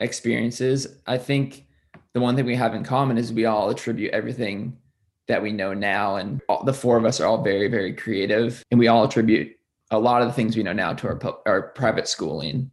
experiences. 0.00 0.86
I 1.06 1.18
think 1.18 1.66
the 2.12 2.20
one 2.20 2.36
thing 2.36 2.46
we 2.46 2.56
have 2.56 2.74
in 2.74 2.84
common 2.84 3.18
is 3.18 3.32
we 3.32 3.46
all 3.46 3.70
attribute 3.70 4.12
everything 4.12 4.76
that 5.28 5.42
we 5.42 5.52
know 5.52 5.74
now. 5.74 6.16
And 6.16 6.40
all, 6.48 6.64
the 6.64 6.72
four 6.72 6.96
of 6.96 7.04
us 7.04 7.20
are 7.20 7.26
all 7.26 7.42
very, 7.42 7.68
very 7.68 7.92
creative. 7.92 8.64
And 8.70 8.78
we 8.78 8.88
all 8.88 9.04
attribute 9.04 9.56
a 9.90 9.98
lot 9.98 10.22
of 10.22 10.28
the 10.28 10.34
things 10.34 10.56
we 10.56 10.62
know 10.62 10.72
now 10.72 10.92
to 10.94 11.08
our, 11.08 11.20
our 11.46 11.62
private 11.70 12.08
schooling, 12.08 12.70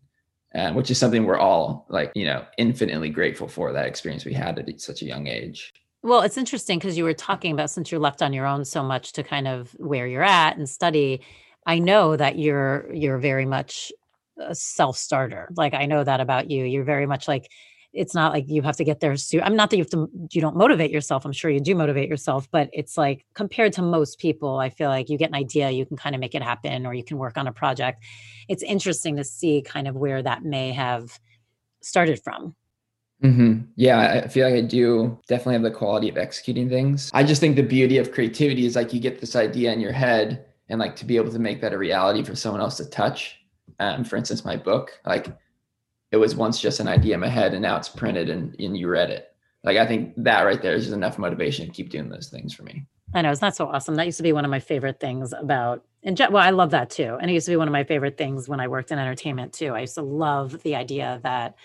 uh, 0.55 0.71
which 0.73 0.91
is 0.91 0.97
something 0.97 1.25
we're 1.25 1.37
all 1.37 1.85
like, 1.89 2.11
you 2.15 2.25
know, 2.25 2.45
infinitely 2.57 3.09
grateful 3.09 3.47
for 3.47 3.71
that 3.71 3.85
experience 3.85 4.25
we 4.25 4.33
had 4.33 4.57
at 4.59 4.81
such 4.81 5.01
a 5.01 5.05
young 5.05 5.27
age. 5.27 5.71
Well, 6.03 6.21
it's 6.21 6.37
interesting 6.37 6.79
because 6.79 6.97
you 6.97 7.05
were 7.05 7.13
talking 7.13 7.53
about 7.53 7.69
since 7.69 7.91
you're 7.91 8.01
left 8.01 8.21
on 8.21 8.33
your 8.33 8.45
own 8.45 8.65
so 8.65 8.83
much 8.83 9.13
to 9.13 9.23
kind 9.23 9.47
of 9.47 9.71
where 9.79 10.05
you're 10.05 10.23
at 10.23 10.57
and 10.57 10.69
study. 10.69 11.21
I 11.65 11.79
know 11.79 12.17
that 12.17 12.37
you're 12.37 12.93
you're 12.93 13.19
very 13.19 13.45
much 13.45 13.91
a 14.37 14.55
self 14.55 14.97
starter. 14.97 15.49
Like 15.55 15.73
I 15.73 15.85
know 15.85 16.03
that 16.03 16.19
about 16.19 16.49
you. 16.49 16.65
You're 16.65 16.83
very 16.83 17.05
much 17.05 17.27
like 17.27 17.49
it's 17.93 18.15
not 18.15 18.33
like 18.33 18.45
you 18.47 18.63
have 18.63 18.75
to 18.77 18.83
get 18.83 18.99
there 18.99 19.15
soon. 19.15 19.41
I'm 19.43 19.55
not 19.55 19.69
that 19.69 19.77
you 19.77 19.83
have 19.83 19.91
to 19.91 20.09
you 20.31 20.41
don't 20.41 20.55
motivate 20.55 20.91
yourself. 20.91 21.25
I'm 21.25 21.31
sure 21.31 21.51
you 21.51 21.59
do 21.59 21.75
motivate 21.75 22.09
yourself, 22.09 22.49
but 22.51 22.69
it's 22.73 22.97
like 22.97 23.25
compared 23.35 23.73
to 23.73 23.81
most 23.81 24.17
people, 24.19 24.57
I 24.57 24.69
feel 24.69 24.89
like 24.89 25.09
you 25.09 25.17
get 25.17 25.29
an 25.29 25.35
idea, 25.35 25.69
you 25.69 25.85
can 25.85 25.95
kind 25.95 26.15
of 26.15 26.19
make 26.19 26.33
it 26.33 26.41
happen 26.41 26.87
or 26.87 26.93
you 26.93 27.03
can 27.03 27.17
work 27.17 27.37
on 27.37 27.47
a 27.47 27.53
project. 27.53 28.03
It's 28.49 28.63
interesting 28.63 29.15
to 29.17 29.23
see 29.23 29.61
kind 29.61 29.87
of 29.87 29.95
where 29.95 30.23
that 30.23 30.43
may 30.43 30.71
have 30.71 31.19
started 31.81 32.21
from. 32.23 32.55
Mm-hmm. 33.23 33.61
Yeah, 33.75 34.21
I 34.25 34.27
feel 34.27 34.49
like 34.49 34.55
I 34.55 34.67
do 34.67 35.17
definitely 35.27 35.53
have 35.53 35.63
the 35.63 35.71
quality 35.71 36.09
of 36.09 36.17
executing 36.17 36.67
things. 36.67 37.09
I 37.13 37.23
just 37.23 37.39
think 37.39 37.55
the 37.55 37.63
beauty 37.63 37.97
of 37.97 38.11
creativity 38.11 38.65
is 38.65 38.75
like 38.75 38.91
you 38.91 38.99
get 38.99 39.21
this 39.21 39.35
idea 39.35 39.71
in 39.71 39.79
your 39.79 39.93
head 39.93 40.45
and 40.67 40.79
like 40.79 40.95
to 40.97 41.05
be 41.05 41.15
able 41.15 41.31
to 41.31 41.39
make 41.39 41.61
that 41.61 41.73
a 41.73 41.77
reality 41.77 42.23
for 42.23 42.35
someone 42.35 42.59
else 42.59 42.77
to 42.77 42.85
touch 42.85 43.39
um, 43.79 44.03
for 44.03 44.15
instance, 44.15 44.45
my 44.45 44.55
book, 44.55 44.99
like 45.05 45.27
it 46.11 46.17
was 46.17 46.35
once 46.35 46.59
just 46.59 46.79
an 46.79 46.87
idea 46.87 47.15
in 47.15 47.19
my 47.19 47.27
head 47.27 47.53
and 47.53 47.61
now 47.61 47.77
it's 47.77 47.89
printed 47.89 48.29
and, 48.29 48.55
and 48.59 48.77
you 48.77 48.87
read 48.87 49.09
it. 49.09 49.29
Like 49.63 49.77
I 49.77 49.87
think 49.87 50.13
that 50.17 50.43
right 50.43 50.61
there 50.61 50.75
is 50.75 50.83
just 50.83 50.95
enough 50.95 51.17
motivation 51.17 51.65
to 51.65 51.71
keep 51.71 51.89
doing 51.89 52.09
those 52.09 52.29
things 52.29 52.53
for 52.53 52.63
me. 52.63 52.85
I 53.13 53.21
know 53.21 53.31
it's 53.31 53.41
not 53.41 53.55
so 53.55 53.67
awesome. 53.67 53.95
That 53.95 54.05
used 54.05 54.17
to 54.17 54.23
be 54.23 54.33
one 54.33 54.45
of 54.45 54.51
my 54.51 54.59
favorite 54.59 54.99
things 54.99 55.33
about 55.33 55.83
and 56.03 56.19
well, 56.19 56.43
I 56.43 56.49
love 56.49 56.71
that 56.71 56.89
too. 56.89 57.17
And 57.19 57.31
it 57.31 57.33
used 57.33 57.45
to 57.45 57.51
be 57.51 57.55
one 57.55 57.67
of 57.67 57.71
my 57.71 57.85
favorite 57.85 58.17
things 58.17 58.49
when 58.49 58.59
I 58.59 58.67
worked 58.67 58.91
in 58.91 58.99
entertainment 58.99 59.53
too. 59.53 59.73
I 59.73 59.81
used 59.81 59.95
to 59.95 60.01
love 60.01 60.61
the 60.63 60.75
idea 60.75 61.21
that 61.23 61.55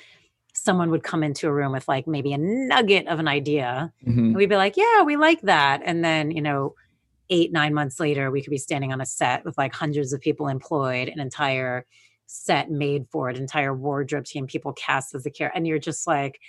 someone 0.55 0.91
would 0.91 1.03
come 1.03 1.23
into 1.23 1.49
a 1.49 1.53
room 1.53 1.73
with 1.73 1.89
like 1.89 2.07
maybe 2.07 2.33
a 2.33 2.39
nugget 2.39 3.07
of 3.09 3.19
an 3.19 3.29
idea. 3.29 3.93
Mm-hmm. 4.07 4.19
And 4.19 4.37
we'd 4.37 4.49
be 4.49 4.57
like, 4.57 4.77
yeah, 4.77 5.03
we 5.03 5.17
like 5.17 5.41
that. 5.43 5.83
And 5.85 6.05
then, 6.05 6.31
you 6.31 6.41
know, 6.41 6.75
eight, 7.31 7.53
nine 7.53 7.75
months 7.75 8.01
later, 8.01 8.31
we 8.31 8.43
could 8.43 8.51
be 8.51 8.59
standing 8.59 8.93
on 8.93 9.01
a 9.01 9.07
set 9.07 9.45
with 9.45 9.57
like 9.59 9.75
hundreds 9.75 10.13
of 10.13 10.21
people 10.21 10.49
employed, 10.49 11.09
an 11.09 11.21
entire 11.21 11.87
set 12.27 12.71
made 12.71 13.07
for 13.11 13.31
it, 13.31 13.37
entire 13.37 13.75
wardrobe 13.75 14.25
team, 14.25 14.47
people 14.47 14.73
cast 14.73 15.15
as 15.15 15.25
a 15.27 15.31
character. 15.31 15.57
And 15.57 15.67
you're 15.67 15.79
just 15.79 16.07
like, 16.07 16.41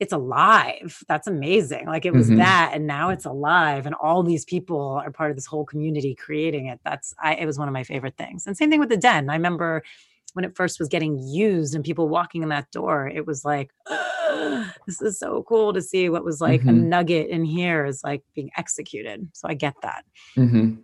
it's 0.00 0.12
alive. 0.12 1.02
That's 1.08 1.26
amazing. 1.26 1.86
Like 1.86 2.06
it 2.06 2.12
was 2.12 2.28
mm-hmm. 2.28 2.38
that, 2.38 2.70
and 2.72 2.86
now 2.86 3.10
it's 3.10 3.24
alive, 3.24 3.84
and 3.84 3.94
all 3.96 4.22
these 4.22 4.44
people 4.44 5.00
are 5.04 5.10
part 5.10 5.30
of 5.30 5.36
this 5.36 5.46
whole 5.46 5.64
community 5.64 6.14
creating 6.14 6.66
it. 6.66 6.78
That's 6.84 7.14
I 7.20 7.34
it 7.34 7.46
was 7.46 7.58
one 7.58 7.68
of 7.68 7.74
my 7.74 7.82
favorite 7.82 8.16
things. 8.16 8.46
And 8.46 8.56
same 8.56 8.70
thing 8.70 8.80
with 8.80 8.90
the 8.90 8.96
den. 8.96 9.28
I 9.28 9.34
remember 9.34 9.82
when 10.38 10.44
it 10.44 10.54
first 10.54 10.78
was 10.78 10.88
getting 10.88 11.18
used 11.18 11.74
and 11.74 11.82
people 11.82 12.08
walking 12.08 12.44
in 12.44 12.48
that 12.50 12.70
door, 12.70 13.08
it 13.08 13.26
was 13.26 13.44
like, 13.44 13.72
this 14.86 15.02
is 15.02 15.18
so 15.18 15.42
cool 15.48 15.72
to 15.72 15.82
see 15.82 16.08
what 16.08 16.24
was 16.24 16.40
like 16.40 16.60
mm-hmm. 16.60 16.68
a 16.68 16.72
nugget 16.74 17.28
in 17.28 17.44
here 17.44 17.84
is 17.84 18.04
like 18.04 18.22
being 18.36 18.52
executed. 18.56 19.28
So 19.32 19.48
I 19.48 19.54
get 19.54 19.74
that. 19.82 20.04
Mm-hmm. 20.36 20.76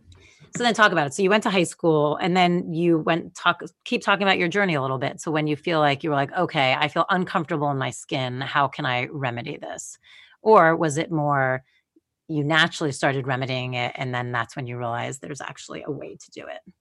So 0.56 0.64
then 0.64 0.74
talk 0.74 0.90
about 0.90 1.06
it. 1.06 1.14
So 1.14 1.22
you 1.22 1.30
went 1.30 1.44
to 1.44 1.50
high 1.50 1.62
school 1.62 2.16
and 2.16 2.36
then 2.36 2.74
you 2.74 2.98
went 2.98 3.36
talk 3.36 3.62
keep 3.84 4.02
talking 4.02 4.24
about 4.24 4.38
your 4.38 4.48
journey 4.48 4.74
a 4.74 4.82
little 4.82 4.98
bit. 4.98 5.20
So 5.20 5.30
when 5.30 5.46
you 5.46 5.54
feel 5.54 5.78
like 5.78 6.02
you 6.02 6.10
were 6.10 6.16
like, 6.16 6.32
okay, 6.32 6.74
I 6.76 6.88
feel 6.88 7.06
uncomfortable 7.08 7.70
in 7.70 7.78
my 7.78 7.90
skin, 7.90 8.40
how 8.40 8.66
can 8.66 8.84
I 8.84 9.06
remedy 9.06 9.56
this? 9.56 10.00
Or 10.42 10.74
was 10.74 10.98
it 10.98 11.12
more 11.12 11.62
you 12.26 12.42
naturally 12.42 12.90
started 12.90 13.28
remedying 13.28 13.74
it 13.74 13.92
and 13.94 14.12
then 14.12 14.32
that's 14.32 14.56
when 14.56 14.66
you 14.66 14.76
realized 14.78 15.20
there's 15.20 15.40
actually 15.40 15.84
a 15.86 15.92
way 15.92 16.16
to 16.16 16.30
do 16.32 16.44
it? 16.48 16.74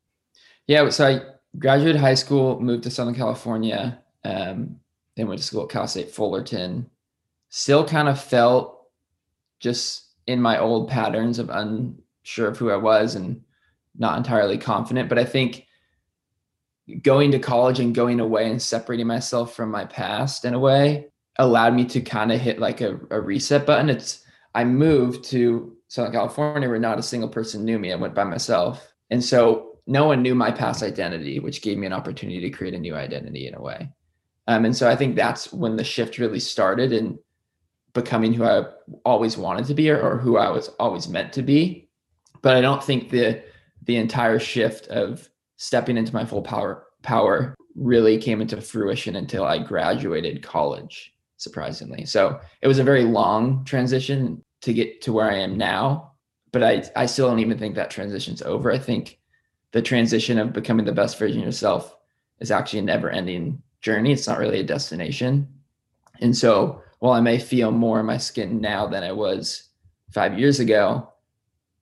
Yeah, 0.65 0.89
so 0.89 1.07
I 1.07 1.21
graduated 1.57 1.99
high 1.99 2.15
school, 2.15 2.59
moved 2.59 2.83
to 2.83 2.91
Southern 2.91 3.15
California, 3.15 3.99
um, 4.23 4.79
then 5.15 5.27
went 5.27 5.39
to 5.39 5.45
school 5.45 5.63
at 5.63 5.69
Cal 5.69 5.87
State 5.87 6.11
Fullerton. 6.11 6.89
Still 7.49 7.85
kind 7.85 8.07
of 8.07 8.21
felt 8.21 8.87
just 9.59 10.07
in 10.25 10.41
my 10.41 10.59
old 10.59 10.89
patterns 10.89 11.39
of 11.39 11.49
unsure 11.49 12.47
of 12.47 12.57
who 12.57 12.71
I 12.71 12.77
was 12.77 13.15
and 13.15 13.43
not 13.97 14.17
entirely 14.17 14.57
confident. 14.57 15.09
But 15.09 15.19
I 15.19 15.25
think 15.25 15.67
going 17.01 17.31
to 17.31 17.39
college 17.39 17.79
and 17.79 17.95
going 17.95 18.19
away 18.19 18.49
and 18.49 18.61
separating 18.61 19.07
myself 19.07 19.55
from 19.55 19.71
my 19.71 19.85
past 19.85 20.45
in 20.45 20.53
a 20.53 20.59
way 20.59 21.07
allowed 21.37 21.73
me 21.73 21.85
to 21.85 22.01
kind 22.01 22.31
of 22.31 22.41
hit 22.41 22.59
like 22.59 22.81
a, 22.81 22.99
a 23.09 23.21
reset 23.21 23.65
button. 23.65 23.89
It's 23.89 24.23
I 24.55 24.63
moved 24.63 25.25
to 25.25 25.75
Southern 25.87 26.11
California 26.11 26.67
where 26.67 26.79
not 26.79 26.99
a 26.99 27.03
single 27.03 27.29
person 27.29 27.65
knew 27.65 27.79
me. 27.79 27.91
I 27.91 27.95
went 27.95 28.15
by 28.15 28.23
myself. 28.23 28.93
And 29.09 29.23
so 29.23 29.72
no 29.85 30.05
one 30.05 30.21
knew 30.21 30.35
my 30.35 30.51
past 30.51 30.81
identity, 30.83 31.39
which 31.39 31.61
gave 31.61 31.77
me 31.77 31.87
an 31.87 31.93
opportunity 31.93 32.39
to 32.41 32.49
create 32.49 32.73
a 32.73 32.79
new 32.79 32.95
identity 32.95 33.47
in 33.47 33.55
a 33.55 33.61
way. 33.61 33.89
Um, 34.47 34.65
and 34.65 34.75
so 34.75 34.89
I 34.89 34.95
think 34.95 35.15
that's 35.15 35.51
when 35.53 35.75
the 35.75 35.83
shift 35.83 36.17
really 36.17 36.39
started 36.39 36.91
in 36.91 37.19
becoming 37.93 38.33
who 38.33 38.43
I 38.43 38.65
always 39.05 39.37
wanted 39.37 39.65
to 39.65 39.73
be 39.73 39.89
or, 39.89 40.01
or 40.01 40.17
who 40.17 40.37
I 40.37 40.49
was 40.49 40.69
always 40.79 41.07
meant 41.07 41.33
to 41.33 41.41
be. 41.41 41.89
But 42.41 42.55
I 42.55 42.61
don't 42.61 42.83
think 42.83 43.09
the 43.09 43.43
the 43.85 43.97
entire 43.97 44.39
shift 44.39 44.87
of 44.87 45.29
stepping 45.57 45.97
into 45.97 46.13
my 46.13 46.25
full 46.25 46.41
power 46.41 46.85
power 47.01 47.55
really 47.75 48.17
came 48.17 48.41
into 48.41 48.61
fruition 48.61 49.15
until 49.15 49.43
I 49.43 49.57
graduated 49.57 50.43
college, 50.43 51.13
surprisingly. 51.37 52.05
So 52.05 52.39
it 52.61 52.67
was 52.67 52.79
a 52.79 52.83
very 52.83 53.03
long 53.03 53.65
transition 53.65 54.43
to 54.61 54.73
get 54.73 55.01
to 55.01 55.13
where 55.13 55.29
I 55.29 55.39
am 55.39 55.57
now. 55.57 56.13
But 56.51 56.63
I, 56.63 56.83
I 56.95 57.05
still 57.07 57.27
don't 57.27 57.39
even 57.39 57.57
think 57.57 57.75
that 57.75 57.89
transition's 57.89 58.41
over. 58.41 58.71
I 58.71 58.77
think 58.77 59.19
the 59.73 59.81
transition 59.81 60.39
of 60.39 60.53
becoming 60.53 60.85
the 60.85 60.91
best 60.91 61.19
version 61.19 61.39
of 61.39 61.45
yourself 61.45 61.95
is 62.39 62.51
actually 62.51 62.79
a 62.79 62.83
never 62.83 63.09
ending 63.09 63.61
journey. 63.81 64.13
It's 64.13 64.27
not 64.27 64.39
really 64.39 64.61
a 64.61 64.63
destination. 64.63 65.47
And 66.21 66.35
so 66.37 66.81
while 66.99 67.13
I 67.13 67.21
may 67.21 67.39
feel 67.39 67.71
more 67.71 67.99
in 67.99 68.05
my 68.05 68.17
skin 68.17 68.61
now 68.61 68.87
than 68.87 69.03
I 69.03 69.11
was 69.11 69.69
five 70.11 70.39
years 70.39 70.59
ago, 70.59 71.09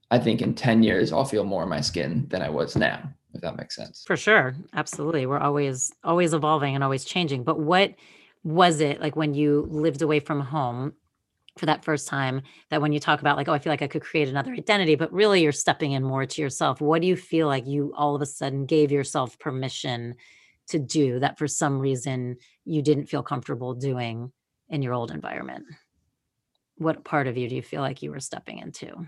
I 0.09 0.19
think 0.19 0.41
in 0.41 0.55
10 0.55 0.83
years, 0.83 1.11
I'll 1.11 1.25
feel 1.25 1.43
more 1.43 1.63
in 1.63 1.69
my 1.69 1.81
skin 1.81 2.27
than 2.29 2.41
I 2.41 2.49
was 2.49 2.75
now, 2.75 3.13
if 3.33 3.41
that 3.41 3.57
makes 3.57 3.75
sense. 3.75 4.03
For 4.07 4.17
sure. 4.17 4.55
Absolutely. 4.73 5.25
We're 5.25 5.39
always, 5.39 5.93
always 6.03 6.33
evolving 6.33 6.75
and 6.75 6.83
always 6.83 7.05
changing. 7.05 7.43
But 7.43 7.59
what 7.59 7.93
was 8.43 8.81
it 8.81 8.99
like 8.99 9.15
when 9.15 9.33
you 9.33 9.67
lived 9.69 10.01
away 10.01 10.19
from 10.19 10.39
home 10.39 10.93
for 11.57 11.65
that 11.65 11.83
first 11.83 12.07
time 12.07 12.41
that 12.69 12.81
when 12.81 12.93
you 12.93 12.99
talk 12.99 13.19
about 13.19 13.37
like 13.37 13.47
oh 13.47 13.53
i 13.53 13.59
feel 13.59 13.71
like 13.71 13.81
i 13.81 13.87
could 13.87 14.01
create 14.01 14.29
another 14.29 14.53
identity 14.53 14.95
but 14.95 15.11
really 15.11 15.41
you're 15.41 15.51
stepping 15.51 15.91
in 15.91 16.03
more 16.03 16.25
to 16.25 16.41
yourself. 16.41 16.81
What 16.81 17.01
do 17.01 17.07
you 17.07 17.15
feel 17.15 17.47
like 17.47 17.67
you 17.67 17.93
all 17.95 18.15
of 18.15 18.21
a 18.21 18.25
sudden 18.25 18.65
gave 18.65 18.91
yourself 18.91 19.37
permission 19.39 20.15
to 20.69 20.79
do 20.79 21.19
that 21.19 21.37
for 21.37 21.47
some 21.47 21.79
reason 21.79 22.37
you 22.65 22.81
didn't 22.81 23.07
feel 23.07 23.23
comfortable 23.23 23.73
doing 23.73 24.31
in 24.69 24.81
your 24.81 24.93
old 24.93 25.11
environment? 25.11 25.65
What 26.77 27.03
part 27.03 27.27
of 27.27 27.37
you 27.37 27.49
do 27.49 27.55
you 27.55 27.61
feel 27.61 27.81
like 27.81 28.01
you 28.01 28.11
were 28.11 28.19
stepping 28.19 28.59
into? 28.59 29.07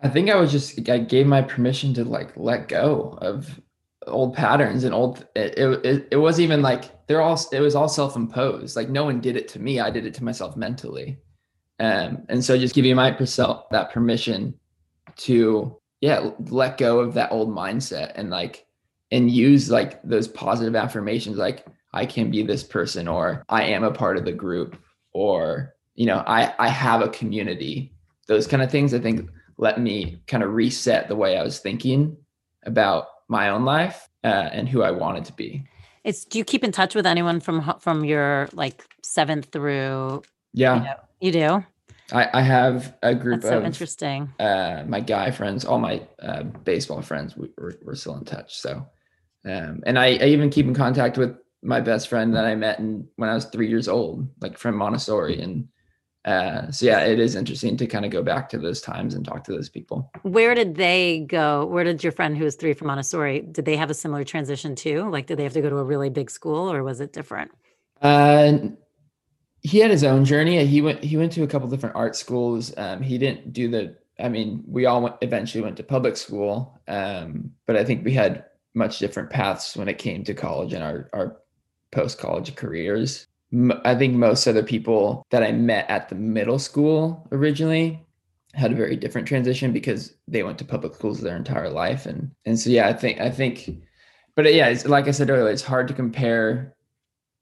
I 0.00 0.08
think 0.08 0.30
i 0.30 0.36
was 0.36 0.50
just 0.52 0.88
i 0.90 0.98
gave 0.98 1.26
my 1.26 1.42
permission 1.42 1.94
to 1.94 2.04
like 2.04 2.36
let 2.36 2.68
go 2.68 3.18
of 3.22 3.60
old 4.08 4.34
patterns 4.34 4.82
and 4.82 4.92
old 4.92 5.24
it, 5.36 5.56
it, 5.56 6.08
it 6.10 6.16
was 6.16 6.40
even 6.40 6.60
like 6.60 7.06
they're 7.06 7.22
all 7.22 7.40
it 7.52 7.60
was 7.60 7.74
all 7.74 7.88
self-imposed. 7.88 8.74
Like 8.76 8.88
no 8.88 9.04
one 9.04 9.20
did 9.20 9.36
it 9.36 9.48
to 9.48 9.58
me 9.60 9.80
i 9.80 9.90
did 9.90 10.04
it 10.06 10.14
to 10.14 10.24
myself 10.24 10.56
mentally 10.56 11.18
um, 11.82 12.22
and 12.28 12.44
so 12.44 12.56
just 12.56 12.76
giving 12.76 12.94
myself 12.94 13.68
that 13.70 13.90
permission 13.90 14.54
to 15.16 15.76
yeah 16.00 16.30
let 16.48 16.78
go 16.78 17.00
of 17.00 17.12
that 17.14 17.32
old 17.32 17.50
mindset 17.50 18.12
and 18.14 18.30
like 18.30 18.66
and 19.10 19.30
use 19.30 19.68
like 19.68 20.00
those 20.02 20.28
positive 20.28 20.76
affirmations 20.76 21.36
like 21.36 21.66
i 21.92 22.06
can 22.06 22.30
be 22.30 22.44
this 22.44 22.62
person 22.62 23.08
or 23.08 23.44
i 23.48 23.64
am 23.64 23.82
a 23.82 23.90
part 23.90 24.16
of 24.16 24.24
the 24.24 24.32
group 24.32 24.76
or 25.12 25.74
you 25.96 26.06
know 26.06 26.22
i 26.26 26.54
i 26.58 26.68
have 26.68 27.02
a 27.02 27.08
community. 27.08 27.92
Those 28.28 28.46
kind 28.46 28.62
of 28.62 28.70
things 28.70 28.94
i 28.94 29.00
think 29.00 29.28
let 29.58 29.80
me 29.80 30.22
kind 30.28 30.44
of 30.44 30.52
reset 30.52 31.08
the 31.08 31.16
way 31.16 31.36
i 31.36 31.42
was 31.42 31.58
thinking 31.58 32.16
about 32.64 33.06
my 33.26 33.48
own 33.48 33.64
life 33.64 34.08
uh, 34.22 34.48
and 34.52 34.68
who 34.68 34.82
i 34.82 34.90
wanted 34.92 35.24
to 35.24 35.32
be. 35.32 35.66
It's 36.04 36.24
do 36.24 36.38
you 36.38 36.44
keep 36.44 36.62
in 36.62 36.70
touch 36.70 36.94
with 36.94 37.06
anyone 37.06 37.40
from 37.40 37.74
from 37.80 38.04
your 38.04 38.48
like 38.52 38.84
seventh 39.02 39.46
through 39.46 40.22
yeah. 40.52 40.76
you, 40.76 40.84
know, 40.84 40.96
you 41.20 41.32
do 41.32 41.64
I, 42.12 42.28
I 42.34 42.42
have 42.42 42.94
a 43.02 43.14
group 43.14 43.40
That's 43.40 43.50
so 43.50 43.58
of 43.58 43.64
interesting. 43.64 44.32
Uh, 44.38 44.84
my 44.86 45.00
guy 45.00 45.30
friends, 45.30 45.64
all 45.64 45.78
my 45.78 46.06
uh, 46.20 46.42
baseball 46.42 47.02
friends, 47.02 47.36
we, 47.36 47.48
we're, 47.56 47.72
we're 47.82 47.94
still 47.94 48.16
in 48.16 48.24
touch. 48.24 48.58
So, 48.58 48.86
um, 49.44 49.82
and 49.86 49.98
I, 49.98 50.06
I 50.16 50.26
even 50.26 50.50
keep 50.50 50.66
in 50.66 50.74
contact 50.74 51.16
with 51.16 51.36
my 51.62 51.80
best 51.80 52.08
friend 52.08 52.34
that 52.34 52.44
I 52.44 52.54
met 52.54 52.78
in, 52.80 53.08
when 53.16 53.30
I 53.30 53.34
was 53.34 53.46
three 53.46 53.68
years 53.68 53.88
old, 53.88 54.28
like 54.40 54.58
from 54.58 54.76
Montessori. 54.76 55.40
And 55.40 55.68
uh, 56.24 56.70
so, 56.70 56.86
yeah, 56.86 57.00
it 57.00 57.18
is 57.18 57.34
interesting 57.34 57.76
to 57.78 57.86
kind 57.86 58.04
of 58.04 58.10
go 58.10 58.22
back 58.22 58.48
to 58.50 58.58
those 58.58 58.80
times 58.80 59.14
and 59.14 59.24
talk 59.24 59.44
to 59.44 59.52
those 59.52 59.68
people. 59.68 60.10
Where 60.22 60.54
did 60.54 60.74
they 60.74 61.20
go? 61.20 61.64
Where 61.66 61.84
did 61.84 62.02
your 62.02 62.12
friend 62.12 62.36
who 62.36 62.44
was 62.44 62.56
three 62.56 62.74
from 62.74 62.88
Montessori, 62.88 63.40
did 63.40 63.64
they 63.64 63.76
have 63.76 63.90
a 63.90 63.94
similar 63.94 64.24
transition 64.24 64.74
too? 64.74 65.08
Like, 65.08 65.26
did 65.26 65.38
they 65.38 65.44
have 65.44 65.54
to 65.54 65.62
go 65.62 65.70
to 65.70 65.78
a 65.78 65.84
really 65.84 66.10
big 66.10 66.30
school 66.30 66.70
or 66.70 66.84
was 66.84 67.00
it 67.00 67.12
different? 67.12 67.52
Uh, 68.00 68.58
he 69.62 69.78
had 69.78 69.90
his 69.90 70.04
own 70.04 70.24
journey. 70.24 70.64
He 70.66 70.82
went 70.82 71.02
he 71.02 71.16
went 71.16 71.32
to 71.32 71.44
a 71.44 71.46
couple 71.46 71.68
different 71.68 71.96
art 71.96 72.16
schools. 72.16 72.72
Um, 72.76 73.00
he 73.00 73.18
didn't 73.18 73.52
do 73.52 73.68
the. 73.68 73.96
I 74.18 74.28
mean, 74.28 74.62
we 74.66 74.86
all 74.86 75.02
went, 75.02 75.16
eventually 75.22 75.62
went 75.64 75.76
to 75.78 75.82
public 75.82 76.16
school, 76.16 76.80
um, 76.86 77.52
but 77.66 77.76
I 77.76 77.84
think 77.84 78.04
we 78.04 78.12
had 78.12 78.44
much 78.74 78.98
different 78.98 79.30
paths 79.30 79.76
when 79.76 79.88
it 79.88 79.98
came 79.98 80.24
to 80.24 80.34
college 80.34 80.72
and 80.72 80.82
our 80.82 81.08
our 81.12 81.36
post 81.92 82.18
college 82.18 82.54
careers. 82.56 83.26
I 83.84 83.94
think 83.94 84.14
most 84.14 84.46
other 84.46 84.62
people 84.62 85.26
that 85.30 85.42
I 85.42 85.52
met 85.52 85.88
at 85.90 86.08
the 86.08 86.14
middle 86.14 86.58
school 86.58 87.28
originally 87.32 88.02
had 88.54 88.72
a 88.72 88.76
very 88.76 88.96
different 88.96 89.28
transition 89.28 89.72
because 89.72 90.14
they 90.26 90.42
went 90.42 90.58
to 90.58 90.64
public 90.64 90.94
schools 90.94 91.20
their 91.20 91.36
entire 91.36 91.70
life, 91.70 92.06
and 92.06 92.32
and 92.44 92.58
so 92.58 92.68
yeah, 92.68 92.88
I 92.88 92.94
think 92.94 93.20
I 93.20 93.30
think, 93.30 93.70
but 94.34 94.52
yeah, 94.52 94.76
like 94.86 95.06
I 95.06 95.12
said 95.12 95.30
earlier, 95.30 95.52
it's 95.52 95.62
hard 95.62 95.86
to 95.88 95.94
compare 95.94 96.74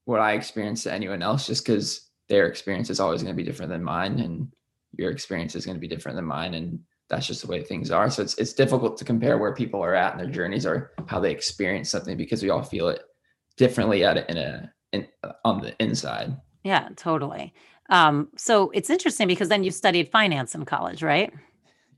what 0.05 0.21
I 0.21 0.33
experienced 0.33 0.83
to 0.83 0.93
anyone 0.93 1.23
else 1.23 1.47
just 1.47 1.65
because 1.65 2.10
their 2.31 2.47
experience 2.47 2.89
is 2.89 3.01
always 3.01 3.23
going 3.23 3.35
to 3.35 3.37
be 3.37 3.47
different 3.47 3.71
than 3.71 3.85
mine 3.85 4.21
and 4.21 4.49
your 4.97 5.11
experience 5.11 5.55
is 5.55 5.67
going 5.67 5.77
to 5.77 5.81
be 5.81 5.89
different 5.89 6.17
than 6.17 6.25
mine 6.25 6.55
and 6.55 6.79
that's 7.11 7.27
just 7.27 7.43
the 7.43 7.49
way 7.49 7.61
things 7.63 7.91
are. 7.91 8.09
So 8.09 8.23
it's 8.23 8.35
it's 8.39 8.53
difficult 8.53 8.97
to 8.99 9.05
compare 9.05 9.37
where 9.37 9.53
people 9.53 9.83
are 9.83 9.97
at 9.97 10.13
in 10.13 10.19
their 10.19 10.31
journeys 10.31 10.65
or 10.65 10.93
how 11.07 11.19
they 11.19 11.33
experience 11.33 11.91
something 11.91 12.17
because 12.17 12.43
we 12.43 12.51
all 12.51 12.63
feel 12.63 12.89
it 12.89 13.03
differently 13.57 14.05
at 14.05 14.31
in 14.31 14.39
a 14.39 14.73
in 14.93 15.09
on 15.45 15.61
the 15.61 15.75
inside. 15.83 16.37
Yeah 16.63 16.89
totally. 16.97 17.53
Um 17.91 18.29
so 18.37 18.71
it's 18.71 18.91
interesting 18.91 19.27
because 19.27 19.49
then 19.49 19.65
you 19.65 19.73
studied 19.73 20.09
finance 20.11 20.55
in 20.55 20.65
college 20.65 21.03
right? 21.03 21.33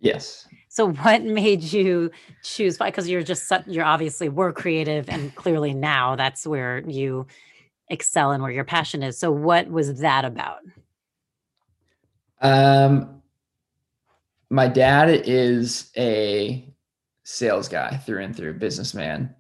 Yes. 0.01 0.49
So 0.69 0.93
what 0.93 1.23
made 1.23 1.63
you 1.63 2.11
choose 2.43 2.79
because 2.79 3.07
you're 3.07 3.23
just 3.23 3.53
you're 3.67 3.85
obviously 3.85 4.31
were 4.31 4.53
creative 4.53 5.11
and 5.11 5.35
clearly 5.35 5.75
now 5.75 6.17
that's 6.17 6.47
where 6.47 6.83
you 6.89 7.27
excel 7.89 8.33
and 8.33 8.43
where 8.43 8.53
your 8.53 8.65
passion 8.65 9.03
is. 9.03 9.19
So 9.19 9.31
what 9.31 9.69
was 9.69 10.01
that 10.01 10.25
about? 10.25 10.61
Um 12.41 13.23
my 14.51 14.69
dad 14.69 15.09
is 15.25 15.91
a 15.97 16.69
sales 17.25 17.69
guy 17.69 17.97
through 17.97 18.23
and 18.23 18.37
through, 18.37 18.55
businessman. 18.55 19.35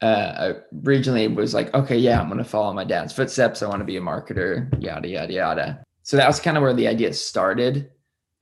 Uh 0.00 0.54
originally 0.86 1.26
was 1.28 1.54
like, 1.54 1.72
okay, 1.74 1.96
yeah, 1.96 2.20
I'm 2.20 2.28
gonna 2.28 2.44
follow 2.44 2.72
my 2.72 2.84
dad's 2.84 3.12
footsteps. 3.12 3.62
I 3.62 3.68
want 3.68 3.80
to 3.80 3.84
be 3.84 3.96
a 3.96 4.00
marketer, 4.00 4.70
yada 4.82 5.08
yada 5.08 5.32
yada. 5.32 5.84
So 6.02 6.16
that 6.16 6.26
was 6.26 6.40
kind 6.40 6.56
of 6.56 6.62
where 6.62 6.72
the 6.72 6.88
idea 6.88 7.12
started. 7.12 7.90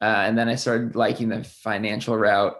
Uh, 0.01 0.23
and 0.27 0.39
then 0.39 0.49
I 0.49 0.55
started 0.55 0.95
liking 0.95 1.31
the 1.31 1.43
financial 1.43 2.17
route 2.17 2.55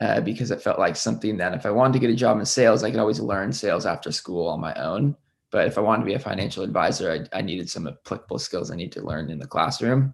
uh, 0.00 0.20
because 0.22 0.50
it 0.50 0.62
felt 0.62 0.78
like 0.78 0.96
something 0.96 1.36
that 1.36 1.54
if 1.54 1.66
I 1.66 1.70
wanted 1.70 1.92
to 1.92 1.98
get 2.00 2.10
a 2.10 2.16
job 2.16 2.38
in 2.38 2.44
sales, 2.44 2.82
I 2.82 2.90
could 2.90 2.98
always 2.98 3.20
learn 3.20 3.52
sales 3.52 3.86
after 3.86 4.10
school 4.10 4.48
on 4.48 4.60
my 4.60 4.74
own. 4.74 5.14
But 5.54 5.68
if 5.68 5.78
I 5.78 5.82
wanted 5.82 6.00
to 6.00 6.06
be 6.06 6.14
a 6.14 6.18
financial 6.18 6.64
advisor, 6.64 7.12
I, 7.12 7.38
I 7.38 7.40
needed 7.40 7.70
some 7.70 7.86
applicable 7.86 8.40
skills 8.40 8.72
I 8.72 8.74
need 8.74 8.90
to 8.90 9.02
learn 9.02 9.30
in 9.30 9.38
the 9.38 9.46
classroom. 9.46 10.12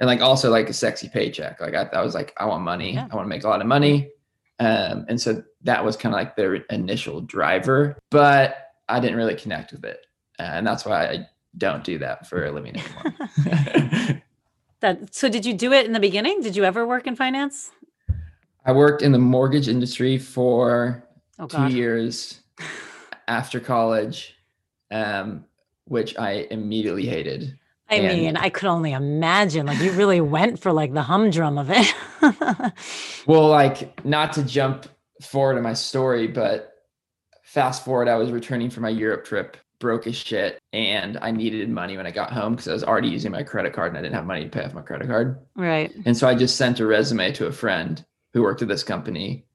And 0.00 0.08
like 0.08 0.20
also 0.20 0.50
like 0.50 0.68
a 0.68 0.72
sexy 0.72 1.08
paycheck. 1.08 1.60
Like 1.60 1.74
I, 1.74 1.82
I 1.92 2.02
was 2.02 2.16
like, 2.16 2.34
I 2.36 2.46
want 2.46 2.64
money. 2.64 2.94
Yeah. 2.94 3.06
I 3.08 3.14
want 3.14 3.26
to 3.26 3.28
make 3.28 3.44
a 3.44 3.48
lot 3.48 3.60
of 3.60 3.68
money. 3.68 4.10
Um, 4.58 5.06
and 5.08 5.20
so 5.20 5.44
that 5.62 5.84
was 5.84 5.96
kind 5.96 6.12
of 6.12 6.18
like 6.18 6.34
their 6.34 6.54
initial 6.54 7.20
driver, 7.20 7.96
but 8.10 8.72
I 8.88 8.98
didn't 8.98 9.16
really 9.16 9.36
connect 9.36 9.70
with 9.70 9.84
it. 9.84 10.00
Uh, 10.36 10.50
and 10.54 10.66
that's 10.66 10.84
why 10.84 11.06
I 11.06 11.28
don't 11.58 11.84
do 11.84 11.98
that 11.98 12.26
for 12.26 12.44
a 12.44 12.50
living 12.50 12.74
anymore. 12.76 13.14
that 14.80 15.14
so 15.14 15.28
did 15.28 15.46
you 15.46 15.54
do 15.54 15.72
it 15.72 15.86
in 15.86 15.92
the 15.92 16.00
beginning? 16.00 16.40
Did 16.40 16.56
you 16.56 16.64
ever 16.64 16.84
work 16.84 17.06
in 17.06 17.14
finance? 17.14 17.70
I 18.64 18.72
worked 18.72 19.02
in 19.02 19.12
the 19.12 19.18
mortgage 19.20 19.68
industry 19.68 20.18
for 20.18 21.04
oh, 21.38 21.46
two 21.46 21.68
years 21.68 22.40
after 23.28 23.60
college 23.60 24.35
um, 24.90 25.44
which 25.84 26.16
I 26.18 26.46
immediately 26.50 27.06
hated. 27.06 27.56
I 27.88 27.96
and, 27.96 28.20
mean, 28.20 28.36
I 28.36 28.48
could 28.50 28.68
only 28.68 28.92
imagine. 28.92 29.66
Like 29.66 29.78
you 29.78 29.92
really 29.92 30.20
went 30.20 30.58
for 30.58 30.72
like 30.72 30.92
the 30.92 31.02
humdrum 31.02 31.56
of 31.56 31.70
it. 31.70 31.94
well, 33.26 33.48
like 33.48 34.04
not 34.04 34.32
to 34.34 34.42
jump 34.42 34.86
forward 35.22 35.56
in 35.56 35.62
my 35.62 35.74
story, 35.74 36.26
but 36.26 36.72
fast 37.44 37.84
forward, 37.84 38.08
I 38.08 38.16
was 38.16 38.32
returning 38.32 38.70
from 38.70 38.82
my 38.82 38.88
Europe 38.88 39.24
trip, 39.24 39.56
broke 39.78 40.06
as 40.08 40.16
shit, 40.16 40.58
and 40.72 41.16
I 41.22 41.30
needed 41.30 41.68
money 41.70 41.96
when 41.96 42.06
I 42.06 42.10
got 42.10 42.32
home 42.32 42.54
because 42.54 42.68
I 42.68 42.72
was 42.72 42.84
already 42.84 43.08
using 43.08 43.30
my 43.30 43.44
credit 43.44 43.72
card 43.72 43.90
and 43.90 43.98
I 43.98 44.02
didn't 44.02 44.16
have 44.16 44.26
money 44.26 44.44
to 44.44 44.50
pay 44.50 44.64
off 44.64 44.74
my 44.74 44.82
credit 44.82 45.06
card. 45.06 45.38
Right. 45.54 45.92
And 46.04 46.16
so 46.16 46.26
I 46.26 46.34
just 46.34 46.56
sent 46.56 46.80
a 46.80 46.86
resume 46.86 47.30
to 47.32 47.46
a 47.46 47.52
friend 47.52 48.04
who 48.32 48.42
worked 48.42 48.62
at 48.62 48.68
this 48.68 48.82
company 48.82 49.46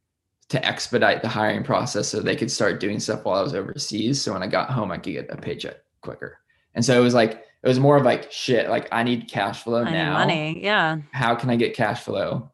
to 0.52 0.66
expedite 0.66 1.22
the 1.22 1.30
hiring 1.30 1.64
process 1.64 2.10
so 2.10 2.20
they 2.20 2.36
could 2.36 2.52
start 2.52 2.82
doing 2.82 3.00
stuff 3.00 3.24
while 3.24 3.40
I 3.40 3.42
was 3.42 3.56
overseas. 3.56 4.22
So 4.22 4.34
when 4.34 4.44
I 4.44 4.48
got 4.48 4.70
home, 4.70 4.92
I 4.92 4.98
could 4.98 5.14
get 5.14 5.30
a 5.30 5.38
paycheck 5.38 5.78
quicker. 6.02 6.40
And 6.76 6.84
so 6.84 7.00
it 7.00 7.02
was 7.02 7.14
like, 7.14 7.46
it 7.64 7.68
was 7.70 7.80
more 7.80 7.96
of 7.96 8.04
like, 8.04 8.30
shit, 8.34 8.70
like 8.70 8.90
I 8.92 9.04
need 9.04 9.30
cash 9.30 9.64
flow 9.64 9.84
I 9.86 9.92
now. 9.92 10.14
money. 10.14 10.62
Yeah. 10.62 10.98
How 11.14 11.36
can 11.36 11.50
I 11.50 11.56
get 11.56 11.74
cash 11.74 12.02
flow 12.02 12.52